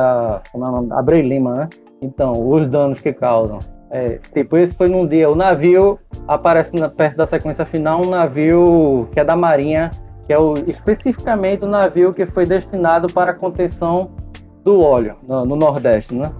como 0.53 0.65
é 0.65 0.69
o 0.69 0.73
nome? 0.73 0.93
Abreu 0.93 1.21
Lima, 1.21 1.55
né? 1.55 1.69
Então, 2.01 2.33
os 2.33 2.69
danos 2.69 3.01
que 3.01 3.13
causam. 3.13 3.59
É, 3.91 4.19
tipo, 4.35 4.57
esse 4.57 4.77
foi 4.77 4.89
num 4.89 5.07
dia, 5.07 5.31
o 5.31 5.35
navio 5.35 5.99
aparece 6.27 6.77
na, 6.77 6.89
perto 6.89 7.17
da 7.17 7.27
sequência 7.27 7.65
final, 7.65 8.05
um 8.05 8.11
navio 8.11 9.09
que 9.13 9.19
é 9.19 9.25
da 9.25 9.35
Marinha, 9.35 9.91
que 10.27 10.33
é 10.33 10.39
o, 10.39 10.53
especificamente 10.67 11.65
o 11.65 11.69
navio 11.69 12.13
que 12.13 12.27
foi 12.27 12.45
destinado 12.45 13.13
para 13.13 13.31
a 13.31 13.35
contenção 13.35 14.11
do 14.63 14.81
óleo 14.81 15.17
no, 15.27 15.47
no 15.47 15.57
Nordeste, 15.57 16.15
né? 16.15 16.31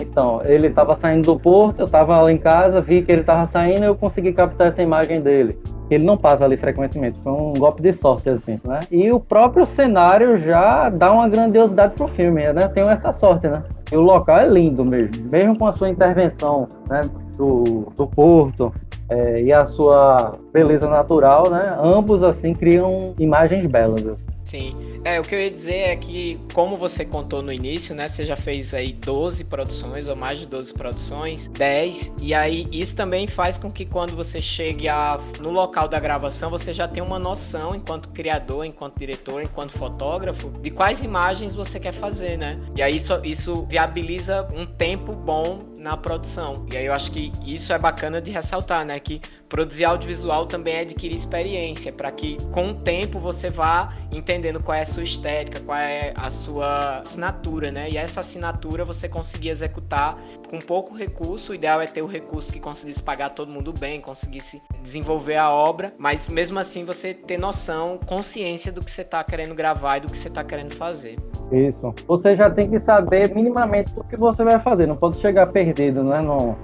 Então, 0.00 0.42
ele 0.44 0.68
estava 0.68 0.96
saindo 0.96 1.26
do 1.26 1.38
porto, 1.38 1.80
eu 1.80 1.84
estava 1.84 2.20
lá 2.20 2.32
em 2.32 2.38
casa, 2.38 2.80
vi 2.80 3.02
que 3.02 3.12
ele 3.12 3.22
estava 3.22 3.44
saindo 3.44 3.82
e 3.82 3.86
eu 3.86 3.94
consegui 3.94 4.32
captar 4.32 4.68
essa 4.68 4.82
imagem 4.82 5.20
dele. 5.20 5.58
Ele 5.90 6.04
não 6.04 6.16
passa 6.16 6.44
ali 6.44 6.56
frequentemente, 6.56 7.18
foi 7.22 7.32
um 7.32 7.54
golpe 7.54 7.82
de 7.82 7.92
sorte, 7.92 8.28
assim, 8.28 8.60
né? 8.66 8.80
E 8.90 9.10
o 9.10 9.18
próprio 9.18 9.64
cenário 9.64 10.36
já 10.36 10.90
dá 10.90 11.10
uma 11.10 11.28
grandiosidade 11.28 11.94
pro 11.94 12.06
filme, 12.06 12.52
né? 12.52 12.68
Tenho 12.68 12.88
essa 12.88 13.10
sorte, 13.10 13.48
né? 13.48 13.62
E 13.90 13.96
o 13.96 14.00
local 14.00 14.38
é 14.38 14.48
lindo 14.48 14.84
mesmo, 14.84 15.24
mesmo 15.30 15.58
com 15.58 15.66
a 15.66 15.72
sua 15.72 15.88
intervenção, 15.88 16.68
né? 16.90 17.00
Do, 17.36 17.86
do 17.96 18.06
porto, 18.06 18.72
é, 19.08 19.42
e 19.42 19.52
a 19.52 19.66
sua 19.66 20.34
beleza 20.52 20.88
natural, 20.88 21.50
né? 21.50 21.76
Ambos 21.82 22.22
assim 22.22 22.52
criam 22.52 23.14
imagens 23.18 23.66
belas. 23.66 24.06
Assim. 24.06 24.24
Sim. 24.44 24.76
É, 25.04 25.20
o 25.20 25.22
que 25.22 25.34
eu 25.34 25.40
ia 25.40 25.50
dizer 25.50 25.76
é 25.76 25.96
que, 25.96 26.40
como 26.52 26.76
você 26.76 27.04
contou 27.04 27.42
no 27.42 27.52
início, 27.52 27.94
né? 27.94 28.08
Você 28.08 28.24
já 28.24 28.36
fez 28.36 28.74
aí 28.74 28.92
12 28.92 29.44
produções, 29.44 30.08
ou 30.08 30.16
mais 30.16 30.38
de 30.38 30.46
12 30.46 30.72
produções, 30.74 31.48
10. 31.48 32.12
E 32.22 32.34
aí, 32.34 32.68
isso 32.72 32.96
também 32.96 33.26
faz 33.26 33.56
com 33.56 33.70
que 33.70 33.84
quando 33.84 34.16
você 34.16 34.40
chegue 34.40 34.88
a, 34.88 35.20
no 35.40 35.50
local 35.50 35.88
da 35.88 35.98
gravação, 35.98 36.50
você 36.50 36.72
já 36.72 36.88
tenha 36.88 37.04
uma 37.04 37.18
noção, 37.18 37.74
enquanto 37.74 38.08
criador, 38.10 38.64
enquanto 38.64 38.98
diretor, 38.98 39.42
enquanto 39.42 39.72
fotógrafo, 39.78 40.50
de 40.60 40.70
quais 40.70 41.00
imagens 41.00 41.54
você 41.54 41.78
quer 41.78 41.94
fazer, 41.94 42.36
né? 42.36 42.58
E 42.74 42.82
aí, 42.82 42.96
isso, 42.96 43.20
isso 43.24 43.66
viabiliza 43.66 44.46
um 44.54 44.66
tempo 44.66 45.16
bom 45.16 45.64
na 45.78 45.96
produção. 45.96 46.66
E 46.72 46.76
aí, 46.76 46.86
eu 46.86 46.92
acho 46.92 47.10
que 47.10 47.32
isso 47.44 47.72
é 47.72 47.78
bacana 47.78 48.20
de 48.20 48.30
ressaltar, 48.30 48.84
né? 48.84 48.98
Que 48.98 49.20
produzir 49.48 49.84
audiovisual 49.84 50.46
também 50.46 50.74
é 50.74 50.80
adquirir 50.80 51.16
experiência, 51.16 51.92
para 51.92 52.10
que 52.10 52.36
com 52.52 52.68
o 52.68 52.74
tempo 52.74 53.18
você 53.18 53.48
vá 53.48 53.94
entendendo 54.12 54.62
qual 54.62 54.76
é 54.76 54.84
sua 54.88 55.02
estética, 55.04 55.60
qual 55.60 55.78
é 55.78 56.12
a 56.16 56.30
sua 56.30 57.00
assinatura, 57.00 57.70
né? 57.70 57.90
E 57.90 57.96
essa 57.96 58.20
assinatura 58.20 58.84
você 58.84 59.08
conseguir 59.08 59.50
executar 59.50 60.18
com 60.48 60.58
pouco 60.58 60.94
recurso. 60.94 61.52
O 61.52 61.54
ideal 61.54 61.80
é 61.80 61.86
ter 61.86 62.02
o 62.02 62.06
recurso 62.06 62.52
que 62.52 62.58
conseguisse 62.58 63.02
pagar 63.02 63.30
todo 63.30 63.50
mundo 63.50 63.72
bem, 63.78 64.00
conseguisse 64.00 64.62
desenvolver 64.82 65.36
a 65.36 65.50
obra, 65.50 65.92
mas 65.98 66.28
mesmo 66.28 66.58
assim 66.58 66.84
você 66.84 67.12
ter 67.14 67.38
noção, 67.38 67.98
consciência 68.06 68.72
do 68.72 68.80
que 68.80 68.90
você 68.90 69.02
está 69.02 69.22
querendo 69.22 69.54
gravar 69.54 69.98
e 69.98 70.00
do 70.00 70.08
que 70.08 70.16
você 70.16 70.28
está 70.28 70.42
querendo 70.42 70.74
fazer. 70.74 71.18
Isso. 71.52 71.94
Você 72.06 72.36
já 72.36 72.50
tem 72.50 72.68
que 72.68 72.78
saber 72.80 73.34
minimamente 73.34 73.92
o 73.96 74.04
que 74.04 74.16
você 74.16 74.44
vai 74.44 74.58
fazer. 74.58 74.86
Não 74.86 74.96
pode 74.96 75.18
chegar 75.18 75.46
perdido, 75.46 76.02
né, 76.02 76.18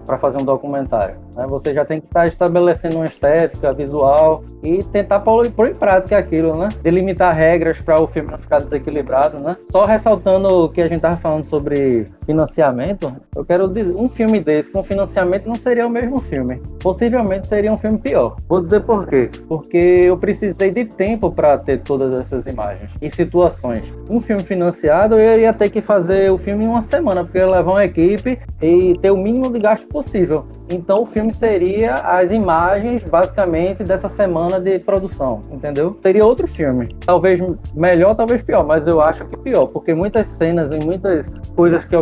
para 0.04 0.18
fazer 0.18 0.40
um 0.40 0.44
documentário. 0.44 1.16
Né? 1.34 1.46
Você 1.46 1.74
já 1.74 1.84
tem 1.84 2.00
que 2.00 2.06
estar 2.06 2.20
tá 2.20 2.26
estabelecendo 2.26 2.96
uma 2.96 3.06
estética 3.06 3.72
visual 3.72 4.42
e 4.62 4.78
tentar 4.78 5.20
pôr, 5.20 5.46
em 5.46 5.74
prática 5.74 6.18
aquilo, 6.18 6.56
né? 6.56 6.68
Delimitar 6.82 7.34
regras 7.34 7.80
para 7.80 8.00
o 8.00 8.06
filme 8.06 8.30
não 8.30 8.38
ficar 8.38 8.58
desequilibrado, 8.58 9.38
né? 9.38 9.54
Só 9.70 9.84
ressaltando 9.84 10.64
o 10.64 10.68
que 10.68 10.80
a 10.80 10.88
gente 10.88 10.96
estava 10.96 11.16
falando 11.16 11.44
sobre 11.44 12.04
financiamento, 12.24 13.14
eu 13.34 13.44
quero 13.44 13.68
um 13.82 14.08
filme 14.08 14.40
desse 14.40 14.70
com 14.70 14.82
financiamento 14.82 15.46
não 15.46 15.54
seria 15.54 15.86
o 15.86 15.90
mesmo 15.90 16.18
filme. 16.18 16.60
Possivelmente 16.80 17.46
seria 17.46 17.72
um 17.72 17.76
filme 17.76 17.98
pior. 17.98 18.36
Vou 18.48 18.60
dizer 18.60 18.80
por 18.80 19.06
quê. 19.06 19.30
Porque 19.48 19.76
eu 19.76 20.16
precisei 20.16 20.70
de 20.70 20.84
tempo 20.84 21.30
para 21.32 21.58
ter 21.58 21.82
todas 21.82 22.20
essas 22.20 22.46
imagens 22.46 22.90
e 23.00 23.10
situações. 23.10 23.82
Um 24.08 24.20
filme 24.20 24.42
financiado, 24.42 25.18
eu 25.18 25.40
ia 25.40 25.52
ter 25.52 25.70
que 25.70 25.80
fazer 25.80 26.30
o 26.30 26.38
filme 26.38 26.64
em 26.64 26.68
uma 26.68 26.82
semana, 26.82 27.24
porque 27.24 27.38
eu 27.38 27.46
ia 27.46 27.50
levar 27.50 27.72
uma 27.72 27.84
equipe 27.84 28.38
e 28.60 28.98
ter 29.00 29.10
o 29.10 29.16
mínimo 29.16 29.50
de 29.52 29.58
gasto 29.58 29.86
possível. 29.86 30.46
Então 30.70 31.02
o 31.02 31.06
filme 31.06 31.32
seria 31.32 31.94
as 31.94 32.30
imagens, 32.30 33.04
basicamente, 33.04 33.84
dessa 33.84 34.08
semana 34.08 34.58
de 34.58 34.78
produção, 34.78 35.40
entendeu? 35.50 35.96
Seria 36.00 36.24
outro 36.24 36.48
filme. 36.48 36.94
Talvez 37.04 37.40
melhor, 37.74 38.14
talvez 38.14 38.42
pior, 38.42 38.64
mas 38.64 38.86
eu 38.86 39.00
acho 39.00 39.28
que 39.28 39.36
pior, 39.36 39.66
porque 39.66 39.92
muitas 39.92 40.26
cenas 40.26 40.70
e 40.72 40.84
muitas 40.84 41.26
coisas 41.54 41.84
que 41.84 41.94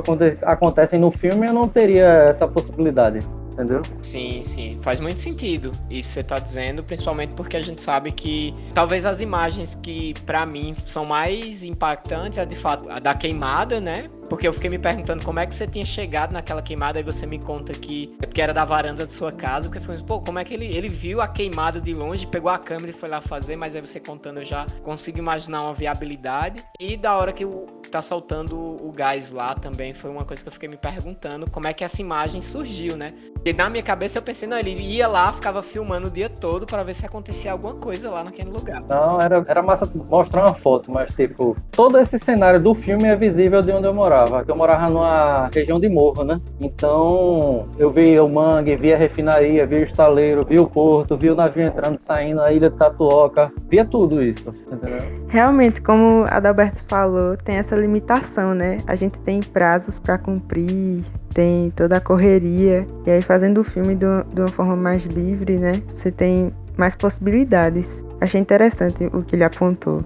acontecem 0.42 1.00
no 1.00 1.10
filme 1.10 1.46
eu 1.46 1.52
não 1.52 1.68
teria 1.68 2.06
essa 2.28 2.46
possibilidade 2.46 3.18
entendeu? 3.52 3.82
Sim, 4.00 4.42
sim. 4.44 4.76
Faz 4.82 5.00
muito 5.00 5.20
sentido 5.20 5.70
isso 5.90 6.08
que 6.08 6.14
você 6.14 6.24
tá 6.24 6.38
dizendo, 6.38 6.82
principalmente 6.82 7.34
porque 7.34 7.56
a 7.56 7.62
gente 7.62 7.82
sabe 7.82 8.12
que 8.12 8.54
talvez 8.74 9.06
as 9.06 9.20
imagens 9.20 9.74
que 9.82 10.14
para 10.24 10.44
mim 10.46 10.74
são 10.84 11.04
mais 11.04 11.62
impactantes 11.62 12.38
é 12.38 12.44
de 12.44 12.56
fato 12.56 12.88
a 12.90 12.98
da 12.98 13.14
queimada, 13.14 13.80
né? 13.80 14.10
Porque 14.28 14.48
eu 14.48 14.52
fiquei 14.52 14.70
me 14.70 14.78
perguntando 14.78 15.24
como 15.24 15.38
é 15.38 15.46
que 15.46 15.54
você 15.54 15.66
tinha 15.66 15.84
chegado 15.84 16.32
naquela 16.32 16.62
queimada 16.62 16.98
e 16.98 17.02
você 17.02 17.26
me 17.26 17.38
conta 17.38 17.72
que 17.72 18.16
é 18.20 18.26
porque 18.26 18.40
era 18.40 18.54
da 18.54 18.64
varanda 18.64 19.06
de 19.06 19.12
sua 19.12 19.30
casa, 19.30 19.68
porque 19.68 19.84
foi, 19.84 20.02
pô, 20.02 20.20
como 20.20 20.38
é 20.38 20.44
que 20.44 20.54
ele, 20.54 20.66
ele 20.66 20.88
viu 20.88 21.20
a 21.20 21.28
queimada 21.28 21.80
de 21.80 21.92
longe, 21.92 22.26
pegou 22.26 22.50
a 22.50 22.58
câmera 22.58 22.90
e 22.90 22.92
foi 22.92 23.08
lá 23.08 23.20
fazer, 23.20 23.56
mas 23.56 23.74
aí 23.74 23.80
você 23.80 24.00
contando 24.00 24.40
eu 24.40 24.44
já 24.44 24.64
consigo 24.82 25.18
imaginar 25.18 25.62
uma 25.62 25.74
viabilidade. 25.74 26.62
E 26.80 26.96
da 26.96 27.16
hora 27.16 27.32
que 27.32 27.44
o, 27.44 27.66
tá 27.92 28.00
soltando 28.00 28.56
o 28.56 28.90
gás 28.90 29.30
lá 29.30 29.54
também 29.54 29.92
foi 29.92 30.10
uma 30.10 30.24
coisa 30.24 30.42
que 30.42 30.48
eu 30.48 30.52
fiquei 30.52 30.68
me 30.68 30.78
perguntando, 30.78 31.48
como 31.50 31.66
é 31.66 31.74
que 31.74 31.84
essa 31.84 32.00
imagem 32.00 32.40
surgiu, 32.40 32.96
né? 32.96 33.12
E 33.44 33.52
na 33.52 33.68
minha 33.68 33.82
cabeça 33.82 34.18
eu 34.18 34.22
pensei, 34.22 34.48
não, 34.48 34.58
ele 34.58 34.70
ia 34.70 35.06
lá, 35.06 35.30
ficava 35.32 35.62
filmando 35.62 36.08
o 36.08 36.10
dia 36.10 36.30
todo 36.30 36.64
para 36.64 36.82
ver 36.82 36.94
se 36.94 37.04
acontecia 37.04 37.52
alguma 37.52 37.74
coisa 37.74 38.08
lá 38.08 38.24
naquele 38.24 38.50
lugar. 38.50 38.82
Não, 38.88 39.20
era, 39.20 39.44
era 39.46 39.62
massa 39.62 39.90
mostrar 40.08 40.46
uma 40.46 40.54
foto, 40.54 40.90
mas 40.90 41.14
tipo, 41.14 41.54
todo 41.70 41.98
esse 41.98 42.18
cenário 42.18 42.58
do 42.58 42.74
filme 42.74 43.04
é 43.04 43.14
visível 43.14 43.60
de 43.60 43.70
onde 43.72 43.86
eu 43.86 43.94
morava. 43.94 44.42
Eu 44.48 44.56
morava 44.56 44.88
numa 44.88 45.50
região 45.52 45.78
de 45.78 45.88
morro, 45.88 46.24
né? 46.24 46.40
Então 46.60 47.68
eu 47.78 47.90
vi 47.90 48.18
o 48.18 48.28
mangue, 48.28 48.74
vi 48.74 48.94
a 48.94 48.96
refinaria, 48.96 49.66
vi 49.66 49.76
o 49.76 49.82
estaleiro, 49.82 50.46
vi 50.46 50.58
o 50.58 50.66
porto, 50.66 51.16
vi 51.16 51.28
o 51.28 51.34
navio 51.34 51.66
entrando, 51.66 51.98
saindo, 51.98 52.40
a 52.40 52.52
ilha 52.52 52.70
de 52.70 52.76
Tatuoca, 52.76 53.52
via 53.68 53.84
tudo 53.84 54.22
isso, 54.22 54.54
entendeu? 54.72 54.98
Realmente, 55.28 55.82
como 55.82 56.24
Adalberto 56.30 56.84
falou, 56.88 57.36
tem 57.36 57.56
essa 57.56 57.81
limitação, 57.82 58.54
né? 58.54 58.78
A 58.86 58.94
gente 58.94 59.18
tem 59.20 59.40
prazos 59.40 59.98
para 59.98 60.16
cumprir, 60.16 61.02
tem 61.34 61.70
toda 61.70 61.96
a 61.96 62.00
correria. 62.00 62.86
E 63.06 63.10
aí, 63.10 63.20
fazendo 63.20 63.60
o 63.60 63.64
filme 63.64 63.94
de 63.94 64.06
uma 64.06 64.48
forma 64.48 64.76
mais 64.76 65.04
livre, 65.04 65.58
né? 65.58 65.72
Você 65.86 66.10
tem 66.10 66.52
mais 66.76 66.94
possibilidades. 66.94 68.04
Achei 68.20 68.40
interessante 68.40 69.04
o 69.12 69.22
que 69.22 69.36
ele 69.36 69.44
apontou. 69.44 70.02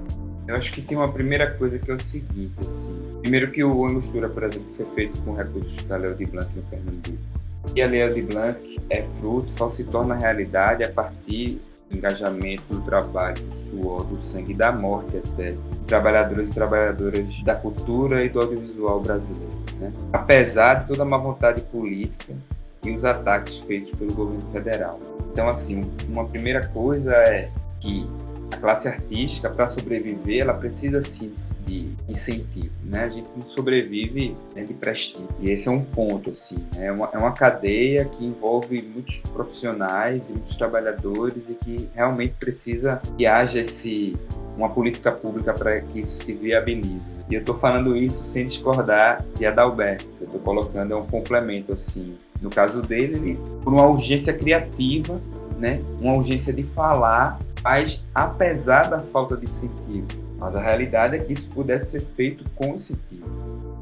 Eu 0.48 0.56
acho 0.56 0.72
que 0.72 0.80
tem 0.80 0.96
uma 0.96 1.12
primeira 1.12 1.50
coisa 1.52 1.78
que 1.78 1.90
é 1.90 1.94
o 1.94 1.98
seguinte, 1.98 2.54
assim. 2.60 2.92
Primeiro 3.20 3.50
que 3.50 3.62
o 3.64 3.84
Angostura, 3.84 4.28
por 4.28 4.44
exemplo, 4.44 4.68
foi 4.76 4.86
feito 4.94 5.22
com 5.22 5.34
recursos 5.34 5.82
da 5.84 5.96
Leo 5.96 6.14
de 6.14 6.24
Blanc 6.26 6.48
no 6.54 6.62
Pernambuco. 6.62 7.18
E 7.74 7.82
a 7.82 7.86
Leo 7.86 8.14
de 8.14 8.22
Blanc 8.22 8.80
é 8.90 9.02
fruto, 9.18 9.50
só 9.50 9.70
se 9.70 9.82
torna 9.82 10.14
realidade 10.14 10.84
a 10.84 10.92
partir 10.92 11.60
engajamento, 11.90 12.62
do 12.70 12.80
trabalho, 12.80 13.42
do 13.42 13.58
suor, 13.68 14.04
do 14.06 14.22
sangue, 14.22 14.54
da 14.54 14.72
morte 14.72 15.16
até, 15.18 15.54
trabalhadores 15.86 16.50
e 16.50 16.52
trabalhadoras 16.52 17.42
da 17.42 17.54
cultura 17.54 18.24
e 18.24 18.28
do 18.28 18.40
audiovisual 18.40 19.00
brasileiro. 19.00 19.56
Né? 19.78 19.92
Apesar 20.12 20.80
de 20.80 20.88
toda 20.88 21.02
a 21.02 21.06
má 21.06 21.18
vontade 21.18 21.62
política 21.62 22.34
e 22.84 22.90
os 22.90 23.04
ataques 23.04 23.58
feitos 23.60 23.92
pelo 23.98 24.14
governo 24.14 24.50
federal. 24.52 25.00
Então, 25.32 25.48
assim, 25.48 25.90
uma 26.08 26.24
primeira 26.24 26.66
coisa 26.68 27.12
é 27.12 27.50
que 27.80 28.08
a 28.52 28.56
classe 28.58 28.88
artística, 28.88 29.50
para 29.50 29.66
sobreviver, 29.66 30.42
ela 30.42 30.54
precisa 30.54 31.02
sim 31.02 31.32
de 31.66 31.90
incentivo, 32.08 32.70
né? 32.84 33.04
A 33.04 33.08
gente 33.08 33.28
não 33.36 33.44
sobrevive 33.46 34.36
né, 34.54 34.62
de 34.62 34.72
prestígio. 34.72 35.28
E 35.40 35.50
esse 35.50 35.68
é 35.68 35.70
um 35.70 35.82
ponto, 35.84 36.30
assim, 36.30 36.56
né? 36.76 36.86
é, 36.86 36.92
uma, 36.92 37.10
é 37.12 37.18
uma 37.18 37.32
cadeia 37.32 38.04
que 38.04 38.24
envolve 38.24 38.80
muitos 38.80 39.18
profissionais 39.18 40.22
e 40.28 40.32
muitos 40.32 40.56
trabalhadores 40.56 41.42
e 41.48 41.54
que 41.54 41.88
realmente 41.94 42.34
precisa 42.38 43.00
que 43.18 43.26
haja 43.26 43.60
esse, 43.60 44.16
uma 44.56 44.68
política 44.68 45.10
pública 45.10 45.52
para 45.52 45.80
que 45.80 46.00
isso 46.00 46.22
se 46.24 46.32
viabilize. 46.32 47.00
E 47.28 47.34
eu 47.34 47.40
estou 47.40 47.58
falando 47.58 47.96
isso 47.96 48.24
sem 48.24 48.46
discordar 48.46 49.24
de 49.36 49.44
Adalberto. 49.44 50.08
Eu 50.20 50.26
estou 50.26 50.40
colocando 50.40 50.94
é 50.94 50.96
um 50.96 51.06
complemento, 51.06 51.72
assim. 51.72 52.14
No 52.40 52.48
caso 52.48 52.80
dele, 52.80 53.18
ele, 53.18 53.38
por 53.64 53.72
uma 53.72 53.86
urgência 53.86 54.32
criativa, 54.32 55.20
né? 55.58 55.80
uma 56.00 56.14
urgência 56.14 56.52
de 56.52 56.62
falar, 56.62 57.38
mas 57.64 58.04
apesar 58.14 58.88
da 58.88 59.00
falta 59.00 59.36
de 59.36 59.50
sentido 59.50 60.25
mas 60.40 60.54
a 60.54 60.60
realidade 60.60 61.16
é 61.16 61.18
que 61.18 61.32
isso 61.32 61.48
pudesse 61.50 61.92
ser 61.92 62.00
feito 62.00 62.44
com 62.54 62.78
sentido. 62.78 63.26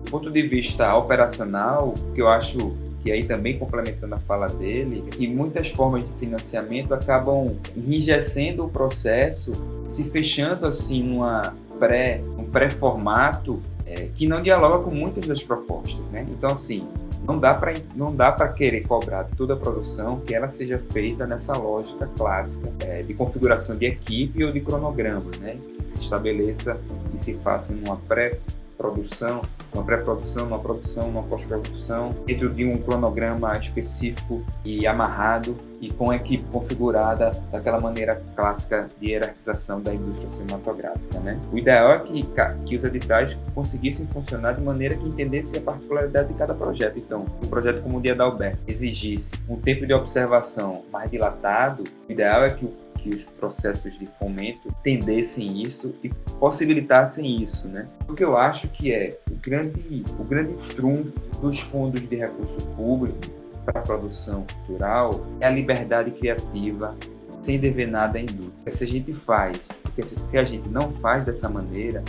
Do 0.05 0.11
ponto 0.11 0.31
de 0.31 0.43
vista 0.43 0.95
operacional, 0.97 1.95
que 2.15 2.21
eu 2.21 2.29
acho 2.29 2.77
que 3.03 3.13
aí 3.13 3.23
também 3.23 3.59
complementando 3.59 4.15
a 4.15 4.19
fala 4.19 4.47
dele, 4.47 5.05
que 5.11 5.29
muitas 5.29 5.69
formas 5.69 6.05
de 6.05 6.13
financiamento 6.17 6.95
acabam 6.95 7.55
enrijecendo 7.77 8.65
o 8.65 8.69
processo, 8.69 9.53
se 9.87 10.05
fechando 10.05 10.67
assim 10.67 11.03
numa 11.03 11.55
pré, 11.79 12.23
um 12.39 12.45
pré-formato 12.45 13.61
é, 13.85 14.09
que 14.15 14.27
não 14.27 14.43
dialoga 14.43 14.85
com 14.85 14.95
muitas 14.95 15.27
das 15.27 15.43
propostas, 15.43 16.01
né? 16.11 16.27
Então 16.31 16.51
assim, 16.51 16.89
não 17.27 17.39
dá 17.39 17.55
para 17.55 17.73
não 17.95 18.15
dá 18.15 18.31
para 18.31 18.49
querer 18.49 18.83
cobrar 18.83 19.25
toda 19.37 19.55
a 19.55 19.57
produção 19.57 20.21
que 20.21 20.35
ela 20.35 20.49
seja 20.49 20.79
feita 20.93 21.27
nessa 21.27 21.57
lógica 21.57 22.09
clássica 22.17 22.71
é, 22.87 23.03
de 23.03 23.15
configuração 23.15 23.75
de 23.75 23.87
equipe 23.87 24.45
ou 24.45 24.53
de 24.53 24.61
cronograma, 24.61 25.31
né? 25.41 25.57
Que 25.57 25.85
se 25.85 26.03
estabeleça 26.03 26.79
e 27.15 27.19
se 27.19 27.35
faça 27.35 27.73
numa 27.73 27.97
pré 27.97 28.39
produção, 28.77 29.41
uma 29.75 29.85
pré-produção, 29.85 30.47
uma 30.47 30.59
produção, 30.59 31.09
uma 31.09 31.23
pós-produção, 31.23 32.15
dentro 32.27 32.53
de 32.53 32.65
um 32.65 32.79
cronograma 32.79 33.53
específico 33.53 34.45
e 34.65 34.87
amarrado 34.87 35.57
e 35.81 35.91
com 35.91 36.11
a 36.11 36.17
equipe 36.17 36.45
configurada 36.51 37.31
daquela 37.51 37.81
maneira 37.81 38.23
clássica 38.35 38.89
de 39.01 39.11
hierarquização 39.11 39.83
da 39.83 39.93
indústria 39.93 40.31
cinematográfica. 40.33 41.21
Né? 41.21 41.41
O 41.53 41.59
ideal 41.59 41.93
é 41.93 41.99
que, 42.01 42.27
que 42.65 42.77
os 42.77 42.85
editais 42.85 43.39
conseguissem 43.55 44.07
funcionar 44.07 44.53
de 44.53 44.63
maneira 44.63 44.97
que 44.97 45.07
entendesse 45.07 45.59
a 45.59 45.61
particularidade 45.61 46.29
de 46.29 46.35
cada 46.35 46.55
projeto. 46.55 46.99
Então, 46.99 47.27
um 47.45 47.49
projeto 47.49 47.83
como 47.83 47.99
o 47.99 48.01
Dia 48.01 48.15
da 48.15 48.25
Alberto 48.25 48.59
exigisse 48.67 49.33
um 49.49 49.57
tempo 49.57 49.87
de 49.87 49.93
observação 49.93 50.83
mais 50.91 51.11
dilatado, 51.11 51.85
o 52.09 52.13
ideal 52.13 52.45
é 52.45 52.51
que 52.51 52.65
o 52.65 52.84
que 53.05 53.11
os 53.11 53.25
processos 53.25 53.99
de 53.99 54.07
fomento 54.19 54.75
tendessem 54.83 55.61
isso 55.61 55.95
e 56.03 56.09
possibilitassem 56.41 57.43
isso, 57.43 57.69
né? 57.69 57.87
O 58.09 58.15
que 58.15 58.25
eu 58.25 58.37
acho 58.37 58.67
que 58.69 58.93
é 58.93 59.19
o 59.31 59.35
grande, 59.35 60.03
o 60.19 60.25
grande 60.25 60.55
trunfo 60.75 61.41
dos 61.41 61.61
fundos 61.61 62.01
de 62.09 62.17
recurso 62.17 62.67
público 62.69 63.19
para 63.67 63.81
a 63.81 63.83
produção 63.83 64.47
cultural 64.55 65.11
é 65.41 65.47
a 65.47 65.51
liberdade 65.51 66.13
criativa 66.13 66.97
sem 67.43 67.59
dever 67.59 67.89
nada 67.89 68.19
à 68.19 68.23
indústria. 68.23 68.73
Se 68.73 68.85
a 68.85 68.87
gente 68.87 69.13
faz, 69.13 69.61
porque 69.83 70.03
se 70.03 70.39
a 70.39 70.45
gente 70.45 70.67
não 70.71 70.91
faz 70.93 71.27
dessa 71.27 71.49
maneira, 71.51 72.03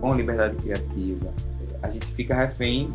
com 0.00 0.10
liberdade 0.10 0.54
criativa, 0.56 1.32
a 1.82 1.90
gente 1.90 2.06
fica 2.14 2.36
refém 2.36 2.92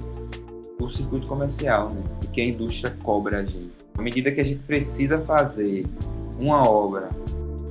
do 0.80 0.90
circuito 0.90 1.28
comercial, 1.28 1.90
né? 1.92 2.02
Que 2.32 2.40
a 2.40 2.46
indústria 2.46 2.96
cobra 3.04 3.40
a 3.40 3.42
gente. 3.42 3.72
À 3.98 4.02
medida 4.02 4.32
que 4.32 4.40
a 4.40 4.44
gente 4.44 4.62
precisa 4.62 5.20
fazer 5.20 5.86
uma 6.40 6.68
obra 6.68 7.10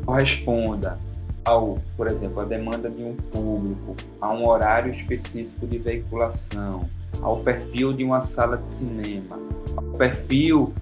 corresponda 0.04 0.98
ao, 1.44 1.76
por 1.96 2.06
exemplo, 2.06 2.40
a 2.40 2.44
demanda 2.44 2.90
de 2.90 3.06
um 3.06 3.14
público, 3.14 3.96
a 4.20 4.32
um 4.32 4.46
horário 4.46 4.90
específico 4.90 5.66
de 5.66 5.78
veiculação, 5.78 6.80
ao 7.22 7.40
perfil 7.40 7.92
de 7.92 8.04
uma 8.04 8.20
sala 8.20 8.56
de 8.56 8.68
cinema, 8.68 9.38
ao 9.76 9.84
perfil 9.96 10.72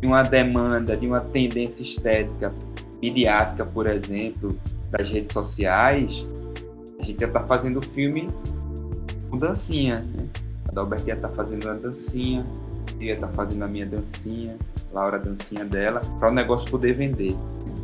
de 0.00 0.06
uma 0.06 0.22
demanda, 0.22 0.96
de 0.96 1.06
uma 1.06 1.20
tendência 1.20 1.82
estética 1.82 2.52
midiática, 3.00 3.64
por 3.64 3.86
exemplo, 3.86 4.56
das 4.90 5.10
redes 5.10 5.32
sociais, 5.32 6.28
a 6.98 7.04
gente 7.04 7.20
ia 7.20 7.26
estar 7.26 7.40
tá 7.40 7.46
fazendo 7.46 7.78
o 7.78 7.82
filme 7.82 8.28
com 9.30 9.36
dancinha, 9.36 10.00
né? 10.00 10.26
A 10.68 10.72
Dalbert 10.72 11.06
ia 11.06 11.14
estar 11.14 11.28
tá 11.28 11.34
fazendo 11.34 11.64
uma 11.64 11.74
dancinha, 11.74 12.44
eu 13.00 13.06
ia 13.08 13.14
estar 13.14 13.28
tá 13.28 13.32
fazendo 13.32 13.64
a 13.64 13.68
minha 13.68 13.86
dancinha, 13.86 14.56
Laura 14.92 15.16
a 15.16 15.20
dancinha 15.20 15.64
dela, 15.64 16.00
para 16.18 16.30
o 16.30 16.34
negócio 16.34 16.70
poder 16.70 16.94
vender 16.94 17.36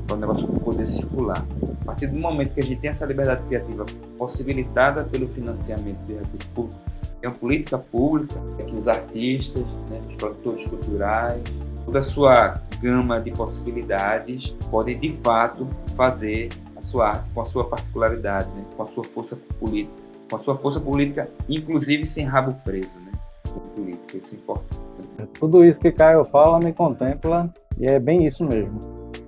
para 0.07 0.17
o 0.17 0.21
negócio 0.21 0.47
poder 0.47 0.87
circular. 0.87 1.45
A 1.83 1.85
partir 1.85 2.07
do 2.09 2.19
momento 2.19 2.55
que 2.55 2.61
a 2.61 2.63
gente 2.63 2.81
tem 2.81 2.91
essa 2.91 3.07
liberdade 3.07 3.43
criativa 3.47 3.85
possibilitada 4.19 5.05
pelo 5.05 5.29
financiamento 5.29 5.99
de 6.07 6.15
recursos 6.15 6.47
públicos, 6.55 6.81
é 7.23 7.29
uma 7.29 7.35
política 7.35 7.79
pública 7.79 8.41
é 8.59 8.65
que 8.65 8.77
os 8.77 8.87
artistas, 8.87 9.65
né, 9.89 10.01
os 10.07 10.15
produtores 10.17 10.67
culturais, 10.67 11.43
toda 11.85 11.99
a 11.99 12.03
sua 12.03 12.61
gama 12.81 13.19
de 13.21 13.31
possibilidades 13.31 14.55
podem 14.71 14.99
de 14.99 15.13
fato 15.23 15.67
fazer 15.97 16.51
a 16.77 16.83
sua 16.83 17.09
arte 17.09 17.31
com 17.33 17.41
a 17.41 17.45
sua 17.45 17.65
particularidade, 17.65 18.49
né, 18.51 18.65
com 18.77 18.83
a 18.83 18.87
sua 18.87 19.05
força 19.05 19.37
política, 19.59 20.03
com 20.31 20.37
a 20.37 20.39
sua 20.41 20.57
força 20.57 20.81
política, 20.81 21.31
inclusive 21.49 22.07
sem 22.07 22.27
rabo 22.27 22.55
preso, 22.63 22.91
política, 23.61 24.19
isso 24.19 24.35
é 24.35 24.39
importante. 24.39 24.81
Tudo 25.39 25.65
isso 25.65 25.81
que 25.81 25.93
Caio 25.93 26.25
fala 26.25 26.59
me 26.59 26.73
contempla 26.73 27.53
e 27.79 27.87
é 27.87 27.99
bem 27.99 28.27
isso 28.27 28.45
mesmo. 28.45 28.79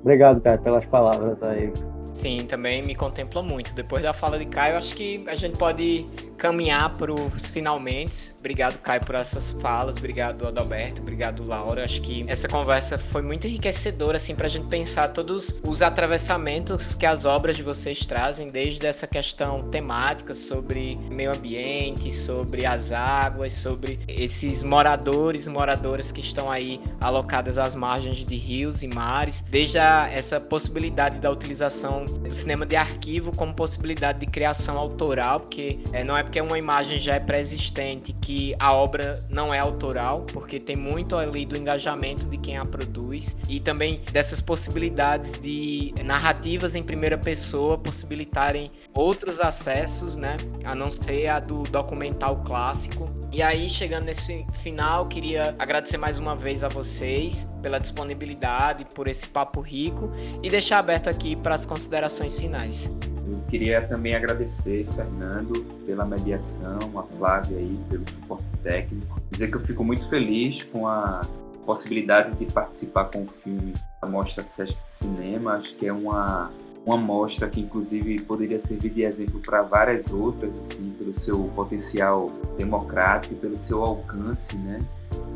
Obrigado, 0.01 0.41
cara, 0.41 0.59
pelas 0.59 0.85
palavras 0.85 1.43
aí. 1.43 1.72
Sim, 2.17 2.39
também 2.39 2.81
me 2.81 2.95
contempla 2.95 3.43
muito. 3.43 3.75
Depois 3.75 4.03
da 4.03 4.14
fala 4.14 4.39
de 4.39 4.47
Caio, 4.47 4.79
acho 4.79 4.97
que 4.97 5.21
a 5.27 5.35
gente 5.35 5.59
pode 5.59 6.07
caminhar 6.39 6.97
para 6.97 7.14
os 7.14 7.51
finalmente. 7.51 8.35
Obrigado, 8.39 8.79
Caio, 8.79 9.05
por 9.05 9.14
essas 9.17 9.51
falas. 9.61 9.99
Obrigado, 9.99 10.47
Adalberto. 10.47 11.03
Obrigado, 11.03 11.45
Laura. 11.45 11.85
Acho 11.85 12.01
que 12.01 12.25
essa 12.27 12.49
conversa 12.49 12.99
foi 12.99 13.21
muito 13.21 13.47
enriquecedora, 13.47 14.17
assim, 14.17 14.35
para 14.35 14.47
a 14.47 14.49
gente 14.49 14.67
pensar 14.67 15.09
todos 15.09 15.61
os 15.62 15.83
atravessamentos 15.83 16.95
que 16.95 17.05
as 17.05 17.27
obras 17.27 17.59
de 17.59 17.62
vocês 17.62 18.07
trazem, 18.07 18.47
desde 18.47 18.87
essa 18.87 19.07
questão 19.07 19.69
temática 19.69 20.35
sobre 20.35 20.99
meio 21.11 21.37
ambiente, 21.37 22.11
sobre 22.14 22.64
as 22.64 22.93
águas, 22.93 23.53
sobre 23.53 24.01
esses 24.09 24.62
moradores 24.62 25.47
moradoras 25.47 26.11
que 26.11 26.23
estão 26.23 26.51
aí 26.51 26.81
alocadas 26.99 27.59
às 27.59 27.75
margens 27.75 28.25
de 28.25 28.37
rios 28.37 28.83
e 28.83 28.89
mares, 28.89 29.45
desde 29.51 29.79
a, 29.79 30.09
essa 30.11 30.41
possibilidade 30.41 31.19
da 31.19 31.31
utilização 31.31 32.06
do 32.07 32.35
cinema 32.35 32.65
de 32.65 32.77
arquivo 32.77 33.31
como 33.37 33.55
possibilidade 33.55 34.21
de 34.21 34.27
criação 34.27 34.79
autoral, 34.79 35.41
porque 35.41 35.79
é, 35.93 36.03
não 36.03 36.17
é 36.17 36.23
porque 36.23 36.41
uma 36.41 36.59
imagem 36.59 36.99
já 37.01 37.15
é 37.15 37.21
pré-existente 37.21 38.13
que 38.21 38.55
a 38.59 38.73
obra 38.73 39.25
não 39.29 39.53
é 39.53 39.59
autoral, 39.59 40.25
porque 40.33 40.59
tem 40.59 40.77
muito 40.77 41.17
ali 41.17 41.45
do 41.45 41.57
engajamento 41.59 42.27
de 42.27 42.37
quem 42.37 42.57
a 42.57 42.65
produz 42.65 43.37
e 43.49 43.61
também 43.61 44.01
dessas 44.13 44.41
possibilidades 44.41 45.41
de 45.41 45.95
narrativas 46.05 46.75
em 46.75 46.83
primeira 46.83 47.19
pessoa 47.19 47.79
possibilitarem 47.79 48.71
outros 48.95 49.41
acessos, 49.41 50.17
né, 50.17 50.37
a 50.65 50.75
não 50.75 50.91
ser 50.91 51.29
a 51.29 51.41
do 51.41 51.63
documental 51.65 52.43
clássico. 52.45 53.11
E 53.33 53.43
aí, 53.43 53.69
chegando 53.69 54.05
nesse 54.05 54.47
final, 54.63 55.07
queria 55.07 55.55
agradecer 55.59 55.99
mais 55.99 56.19
uma 56.19 56.35
vez 56.35 56.65
a 56.65 56.69
vocês 56.69 57.47
pela 57.63 57.79
disponibilidade, 57.79 58.87
por 58.95 59.09
esse 59.09 59.27
papo 59.27 59.61
rico 59.61 60.11
e 60.43 60.49
deixar 60.49 60.79
aberto 60.79 61.09
aqui 61.09 61.35
para 61.35 61.55
as 61.55 61.67
considerações 61.67 61.95
finais. 62.38 62.90
Eu 63.32 63.40
queria 63.49 63.82
também 63.86 64.14
agradecer, 64.14 64.86
Fernando, 64.92 65.64
pela 65.84 66.05
mediação, 66.05 66.78
a 66.97 67.03
Flávia 67.03 67.59
aí 67.59 67.72
pelo 67.88 68.09
suporte 68.09 68.44
técnico. 68.62 69.20
Dizer 69.30 69.51
que 69.51 69.57
eu 69.57 69.61
fico 69.61 69.82
muito 69.82 70.09
feliz 70.09 70.62
com 70.62 70.86
a 70.86 71.20
possibilidade 71.64 72.36
de 72.36 72.53
participar 72.53 73.07
com 73.07 73.24
o 73.24 73.26
filme 73.26 73.72
da 74.01 74.09
Mostra 74.09 74.44
Sesc 74.44 74.76
de 74.84 74.92
Cinema. 74.92 75.55
Acho 75.55 75.76
que 75.76 75.86
é 75.86 75.92
uma, 75.92 76.53
uma 76.84 76.97
mostra 76.97 77.49
que, 77.49 77.61
inclusive, 77.61 78.22
poderia 78.22 78.61
servir 78.61 78.90
de 78.90 79.03
exemplo 79.03 79.40
para 79.40 79.62
várias 79.62 80.12
outras, 80.12 80.53
assim, 80.61 80.94
pelo 80.97 81.18
seu 81.18 81.44
potencial 81.57 82.26
democrático, 82.57 83.34
pelo 83.34 83.57
seu 83.57 83.82
alcance, 83.82 84.57
né? 84.59 84.78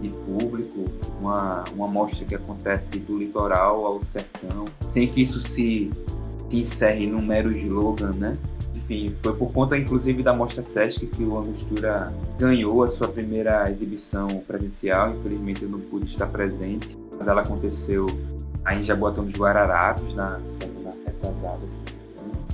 de 0.01 0.09
público, 0.09 0.87
uma, 1.21 1.65
uma 1.75 1.87
mostra 1.87 2.25
que 2.25 2.35
acontece 2.35 2.99
do 3.01 3.19
litoral 3.19 3.87
ao 3.87 4.03
sertão, 4.03 4.65
sem 4.81 5.09
que 5.09 5.23
isso 5.23 5.41
se, 5.41 5.91
se 6.51 6.59
encerre 6.59 7.07
num 7.07 7.23
mero 7.23 7.53
slogan, 7.53 8.13
né? 8.13 8.37
Enfim, 8.75 9.15
foi 9.23 9.35
por 9.35 9.53
conta, 9.53 9.79
inclusive, 9.79 10.23
da 10.23 10.33
Mostra 10.33 10.65
Sesc 10.65 11.07
que 11.07 11.23
o 11.23 11.39
Angostura 11.39 12.07
ganhou 12.39 12.83
a 12.83 12.89
sua 12.89 13.07
primeira 13.07 13.65
exibição 13.71 14.27
presencial. 14.47 15.15
Infelizmente, 15.17 15.63
eu 15.63 15.69
não 15.69 15.81
pude 15.81 16.07
estar 16.07 16.27
presente, 16.27 16.97
mas 17.17 17.29
ela 17.29 17.43
aconteceu 17.43 18.07
aí 18.65 18.81
em 18.81 18.85
Jaboatão 18.85 19.25
dos 19.25 19.39
Guararapes, 19.39 20.13
na 20.15 20.41
semana 20.61 20.91
retrasada. 21.07 21.61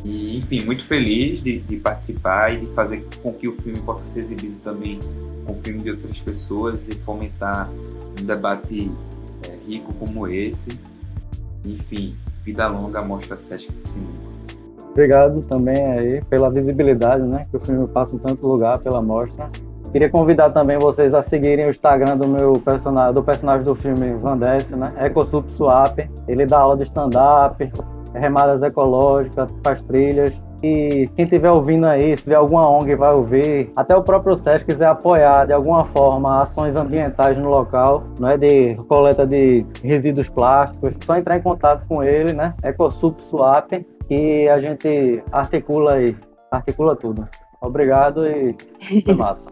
E, 0.04 0.36
enfim, 0.38 0.64
muito 0.64 0.84
feliz 0.84 1.42
de, 1.42 1.58
de 1.58 1.76
participar 1.76 2.52
e 2.52 2.60
de 2.60 2.66
fazer 2.74 3.04
com 3.22 3.32
que 3.32 3.48
o 3.48 3.52
filme 3.52 3.80
possa 3.80 4.04
ser 4.04 4.20
exibido 4.20 4.56
também 4.62 5.00
com 5.46 5.54
filme 5.54 5.82
de 5.82 5.90
outras 5.92 6.20
pessoas 6.20 6.78
e 6.88 6.94
fomentar 6.96 7.70
um 8.20 8.24
debate 8.24 8.90
é, 9.48 9.56
rico 9.66 9.92
como 9.94 10.28
esse. 10.28 10.78
Enfim, 11.64 12.14
vida 12.46 12.68
longa 12.68 13.02
mostra 13.02 13.36
Sesc 13.36 13.72
de 13.72 13.88
Cinema. 13.88 14.12
Obrigado 14.92 15.42
também 15.42 15.84
aí 15.84 16.24
pela 16.30 16.48
visibilidade, 16.48 17.24
né, 17.24 17.44
que 17.50 17.56
o 17.56 17.60
filme 17.60 17.86
passa 17.88 18.14
em 18.14 18.18
tanto 18.18 18.46
lugar 18.46 18.78
pela 18.78 19.02
mostra. 19.02 19.50
Queria 19.90 20.08
convidar 20.08 20.50
também 20.50 20.78
vocês 20.78 21.12
a 21.12 21.22
seguirem 21.22 21.66
o 21.66 21.70
Instagram 21.70 22.16
do 22.16 22.28
meu 22.28 22.60
personagem, 22.60 23.14
do 23.14 23.22
personagem 23.22 23.64
do 23.64 23.74
filme 23.74 24.14
Van 24.14 24.36
Décio, 24.36 24.76
né? 24.76 24.88
EcoSup 24.98 25.54
Swap. 25.54 25.98
Ele 26.28 26.44
dá 26.44 26.58
aula 26.58 26.76
de 26.76 26.84
stand-up, 26.84 27.72
remadas 28.12 28.62
ecológicas, 28.62 29.48
faz 29.64 29.82
trilhas. 29.82 30.38
E 30.62 31.08
quem 31.14 31.24
estiver 31.24 31.50
ouvindo 31.50 31.86
aí, 31.86 32.16
se 32.16 32.24
tiver 32.24 32.36
alguma 32.36 32.68
ONG 32.68 32.94
vai 32.94 33.14
ouvir, 33.14 33.70
até 33.76 33.94
o 33.94 34.02
próprio 34.02 34.36
SESC 34.36 34.66
quiser 34.66 34.86
apoiar 34.86 35.46
de 35.46 35.52
alguma 35.52 35.84
forma 35.84 36.42
ações 36.42 36.76
ambientais 36.76 37.36
no 37.36 37.48
local, 37.48 38.04
não 38.18 38.30
é 38.30 38.36
de 38.36 38.74
coleta 38.88 39.26
de 39.26 39.64
resíduos 39.82 40.28
plásticos, 40.28 40.94
só 41.04 41.16
entrar 41.16 41.36
em 41.36 41.42
contato 41.42 41.86
com 41.86 42.02
ele, 42.02 42.32
né? 42.32 42.54
EcoSup 42.62 43.22
Swap, 43.22 43.72
e 44.08 44.48
a 44.48 44.60
gente 44.60 45.22
articula 45.32 45.94
aí, 45.94 46.16
articula 46.50 46.96
tudo. 46.96 47.28
Obrigado 47.60 48.26
e 48.26 48.54
foi 49.04 49.14
massa. 49.16 49.50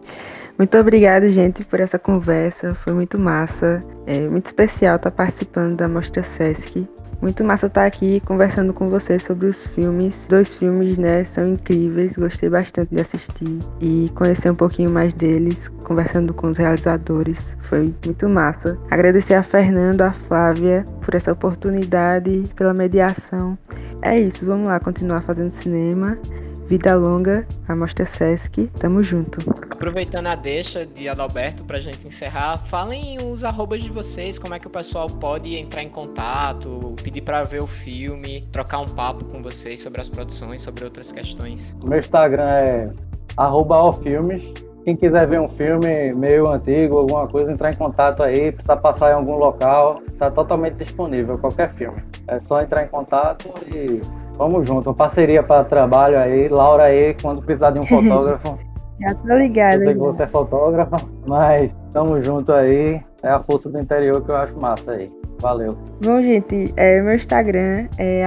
Muito 0.57 0.77
obrigada, 0.77 1.29
gente, 1.29 1.65
por 1.65 1.81
essa 1.81 1.99
conversa. 1.99 2.73
Foi 2.73 2.93
muito 2.93 3.19
massa. 3.19 3.81
É 4.07 4.21
muito 4.21 4.45
especial 4.45 4.95
estar 4.95 5.11
participando 5.11 5.75
da 5.75 5.87
Mostra 5.87 6.23
Sesc. 6.23 6.87
Muito 7.25 7.43
massa 7.43 7.65
estar 7.65 7.87
aqui 7.87 8.19
conversando 8.19 8.71
com 8.71 8.85
vocês 8.85 9.23
sobre 9.23 9.47
os 9.47 9.65
filmes. 9.65 10.27
Dois 10.29 10.55
filmes, 10.55 10.99
né, 10.99 11.25
são 11.25 11.47
incríveis, 11.47 12.15
gostei 12.15 12.47
bastante 12.47 12.93
de 12.93 13.01
assistir 13.01 13.57
e 13.81 14.11
conhecer 14.13 14.51
um 14.51 14.55
pouquinho 14.55 14.91
mais 14.91 15.11
deles, 15.11 15.67
conversando 15.85 16.35
com 16.35 16.51
os 16.51 16.57
realizadores. 16.57 17.57
Foi 17.61 17.91
muito 18.05 18.29
massa. 18.29 18.77
Agradecer 18.91 19.33
a 19.33 19.41
Fernando, 19.41 20.03
a 20.03 20.13
Flávia 20.13 20.85
por 21.01 21.15
essa 21.15 21.31
oportunidade, 21.31 22.43
pela 22.55 22.75
mediação. 22.75 23.57
É 24.03 24.19
isso, 24.19 24.45
vamos 24.45 24.67
lá 24.67 24.79
continuar 24.79 25.21
fazendo 25.21 25.51
cinema. 25.51 26.19
Vida 26.67 26.95
longa, 26.95 27.45
a 27.67 27.75
Mostra 27.75 28.07
Sesc, 28.07 28.67
tamo 28.79 29.03
junto. 29.03 29.37
Aproveitando 29.69 30.25
a 30.25 30.35
deixa 30.35 30.83
de 30.83 31.07
Adalberto 31.07 31.63
pra 31.63 31.79
gente 31.79 32.07
encerrar, 32.07 32.57
falem 32.57 33.17
os 33.23 33.43
arrobas 33.43 33.83
de 33.83 33.91
vocês, 33.91 34.39
como 34.39 34.55
é 34.55 34.59
que 34.59 34.65
o 34.65 34.69
pessoal 34.71 35.05
pode 35.05 35.55
entrar 35.55 35.83
em 35.83 35.89
contato, 35.89 36.95
pedir 37.03 37.21
para 37.21 37.43
ver 37.43 37.61
o 37.61 37.67
filme, 37.67 38.47
trocar 38.51 38.79
um 38.79 38.87
papo 38.87 39.25
com 39.25 39.43
vocês 39.43 39.79
sobre 39.79 40.01
as 40.01 40.09
produções, 40.09 40.61
sobre 40.61 40.83
outras 40.85 41.11
questões. 41.11 41.75
O 41.83 41.87
meu 41.87 41.99
Instagram 41.99 42.49
é 42.49 42.89
arroba 43.37 43.93
filmes. 43.93 44.41
Quem 44.85 44.95
quiser 44.95 45.27
ver 45.27 45.39
um 45.39 45.47
filme 45.47 46.11
meio 46.15 46.51
antigo, 46.51 46.97
alguma 46.97 47.27
coisa, 47.27 47.51
entrar 47.51 47.71
em 47.71 47.75
contato 47.75 48.23
aí, 48.23 48.51
precisa 48.51 48.75
passar 48.75 49.11
em 49.11 49.13
algum 49.13 49.35
local, 49.35 50.01
tá 50.17 50.31
totalmente 50.31 50.75
disponível, 50.75 51.37
qualquer 51.37 51.75
filme. 51.75 52.03
É 52.27 52.39
só 52.39 52.61
entrar 52.61 52.83
em 52.83 52.87
contato 52.87 53.53
e 53.71 54.01
Vamos 54.37 54.67
junto, 54.67 54.89
uma 54.89 54.95
parceria 54.95 55.41
para 55.41 55.63
trabalho 55.63 56.19
aí. 56.19 56.47
Laura 56.47 56.85
aí, 56.85 57.15
quando 57.21 57.41
precisar 57.41 57.71
de 57.71 57.79
um 57.79 57.83
fotógrafo. 57.87 58.57
Já 58.99 59.13
tô 59.13 59.33
ligada. 59.35 59.77
Eu 59.77 59.85
sei 59.85 59.93
que 59.93 59.99
você 59.99 60.23
é 60.23 60.27
fotógrafa, 60.27 60.97
mas 61.27 61.65
estamos 61.85 62.25
junto 62.25 62.51
aí. 62.53 63.01
É 63.23 63.29
a 63.29 63.39
força 63.39 63.69
do 63.69 63.79
interior 63.79 64.23
que 64.23 64.29
eu 64.29 64.35
acho 64.35 64.55
massa 64.57 64.91
aí. 64.91 65.07
Valeu. 65.41 65.77
Bom, 66.01 66.21
gente, 66.21 66.73
é, 66.77 67.01
meu 67.01 67.13
Instagram 67.13 67.87
é 67.97 68.23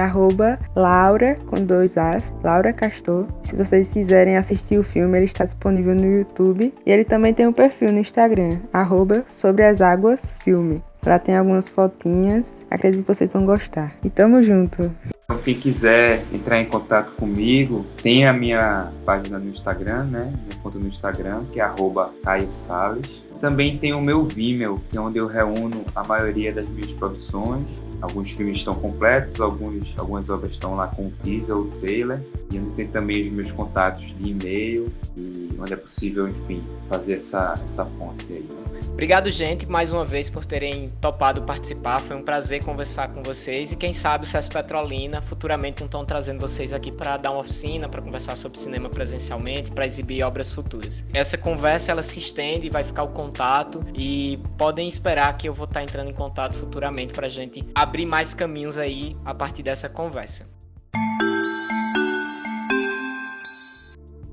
Laura, 0.75 1.35
com 1.47 1.55
dois 1.63 1.97
As, 1.97 2.33
Laura 2.43 2.71
Castor. 2.71 3.25
Se 3.43 3.55
vocês 3.55 3.91
quiserem 3.91 4.37
assistir 4.37 4.77
o 4.77 4.83
filme, 4.83 5.17
ele 5.17 5.25
está 5.25 5.45
disponível 5.45 5.95
no 5.95 6.05
YouTube. 6.05 6.73
E 6.85 6.91
ele 6.91 7.03
também 7.03 7.33
tem 7.33 7.47
um 7.47 7.53
perfil 7.53 7.91
no 7.91 7.99
Instagram, 7.99 8.49
arroba 8.71 9.23
Sobre 9.27 9.63
as 9.63 9.81
Águas 9.81 10.33
Filme. 10.39 10.83
Lá 11.05 11.17
tem 11.17 11.35
algumas 11.35 11.69
fotinhas, 11.69 12.65
acredito 12.69 13.01
que 13.01 13.13
vocês 13.13 13.31
vão 13.33 13.45
gostar. 13.45 13.93
E 14.03 14.09
tamo 14.09 14.43
junto! 14.43 14.91
Então, 15.29 15.37
quem 15.43 15.53
quiser 15.53 16.25
entrar 16.33 16.59
em 16.59 16.65
contato 16.65 17.11
comigo, 17.11 17.85
tem 18.01 18.25
a 18.25 18.33
minha 18.33 18.89
página 19.05 19.37
no 19.37 19.47
Instagram, 19.47 20.05
né? 20.05 20.23
Minha 20.23 20.63
conta 20.63 20.79
no 20.79 20.87
Instagram, 20.87 21.43
que 21.43 21.59
é 21.59 21.63
arroba. 21.63 22.07
Também 23.39 23.77
tem 23.77 23.93
o 23.93 24.01
meu 24.01 24.25
Vimeo, 24.25 24.81
que 24.89 24.97
é 24.97 24.99
onde 24.99 25.19
eu 25.19 25.27
reúno 25.27 25.85
a 25.95 26.03
maioria 26.03 26.51
das 26.51 26.67
minhas 26.67 26.91
produções. 26.93 27.67
Alguns 28.01 28.31
filmes 28.31 28.57
estão 28.57 28.73
completos, 28.73 29.41
alguns, 29.41 29.93
algumas 29.97 30.29
obras 30.29 30.53
estão 30.53 30.75
lá 30.75 30.87
com 30.87 31.07
o 31.07 31.11
teaser 31.23 31.57
ou 31.57 31.65
trailer. 31.81 32.25
E 32.51 32.57
onde 32.57 32.71
tem 32.71 32.87
também 32.87 33.21
os 33.23 33.29
meus 33.29 33.51
contatos 33.51 34.07
de 34.17 34.29
e-mail 34.29 34.91
e 35.15 35.49
onde 35.59 35.73
é 35.73 35.77
possível, 35.77 36.27
enfim, 36.27 36.63
fazer 36.87 37.13
essa, 37.13 37.53
essa 37.53 37.85
ponte 37.85 38.25
aí. 38.31 38.47
Obrigado, 38.91 39.29
gente, 39.29 39.65
mais 39.65 39.91
uma 39.91 40.05
vez 40.05 40.29
por 40.29 40.45
terem 40.45 40.91
topado 41.01 41.43
participar. 41.43 41.99
Foi 41.99 42.15
um 42.15 42.21
prazer 42.21 42.63
conversar 42.63 43.09
com 43.09 43.21
vocês. 43.21 43.71
E 43.71 43.75
quem 43.75 43.93
sabe 43.93 44.23
o 44.23 44.27
SES 44.27 44.47
Petrolina 44.47 45.21
futuramente 45.21 45.83
estão 45.83 46.05
trazendo 46.05 46.39
vocês 46.39 46.73
aqui 46.73 46.91
para 46.91 47.17
dar 47.17 47.31
uma 47.31 47.41
oficina, 47.41 47.87
para 47.87 48.01
conversar 48.01 48.35
sobre 48.35 48.57
cinema 48.57 48.89
presencialmente, 48.89 49.71
para 49.71 49.85
exibir 49.85 50.23
obras 50.23 50.51
futuras. 50.51 51.03
Essa 51.13 51.37
conversa 51.37 51.91
ela 51.91 52.03
se 52.03 52.19
estende, 52.19 52.69
vai 52.69 52.83
ficar 52.83 53.03
o 53.03 53.09
contato 53.09 53.83
e 53.97 54.39
podem 54.57 54.87
esperar 54.87 55.37
que 55.37 55.47
eu 55.47 55.53
vou 55.53 55.65
estar 55.65 55.83
entrando 55.83 56.09
em 56.09 56.13
contato 56.13 56.55
futuramente 56.55 57.13
para 57.13 57.27
a 57.27 57.29
gente 57.29 57.65
abrir 57.75 57.88
mais 58.05 58.33
caminhos 58.33 58.77
aí 58.77 59.17
a 59.25 59.33
partir 59.33 59.63
dessa 59.63 59.89
conversa. 59.89 60.45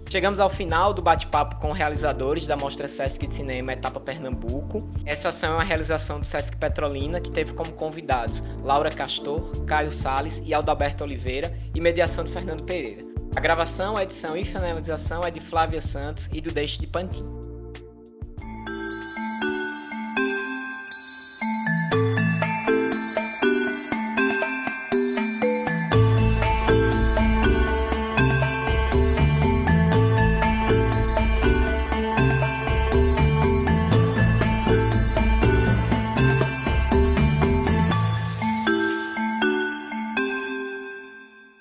Chegamos 0.08 0.38
ao 0.38 0.48
final 0.48 0.94
do 0.94 1.02
bate-papo 1.02 1.56
com 1.56 1.72
realizadores 1.72 2.46
da 2.46 2.56
Mostra 2.56 2.86
Sesc 2.86 3.26
de 3.26 3.34
Cinema 3.34 3.72
Etapa 3.72 3.98
Pernambuco. 3.98 4.78
Essa 5.04 5.28
ação 5.28 5.50
é 5.50 5.54
uma 5.56 5.64
realização 5.64 6.20
do 6.20 6.26
Sesc 6.26 6.56
Petrolina, 6.56 7.20
que 7.20 7.30
teve 7.30 7.52
como 7.52 7.72
convidados 7.72 8.42
Laura 8.62 8.88
Castor, 8.88 9.50
Caio 9.66 9.90
Sales 9.90 10.40
e 10.44 10.54
Aldoberto 10.54 11.02
Oliveira, 11.02 11.52
e 11.74 11.80
mediação 11.80 12.24
de 12.24 12.32
Fernando 12.32 12.62
Pereira. 12.62 13.04
A 13.36 13.40
gravação, 13.40 13.96
a 13.96 14.04
edição 14.04 14.34
e 14.36 14.44
finalização 14.44 15.20
é 15.22 15.30
de 15.30 15.40
Flávia 15.40 15.82
Santos 15.82 16.30
e 16.32 16.40
do 16.40 16.50
Deixe 16.50 16.80
de 16.80 16.86
Pantin. 16.86 17.35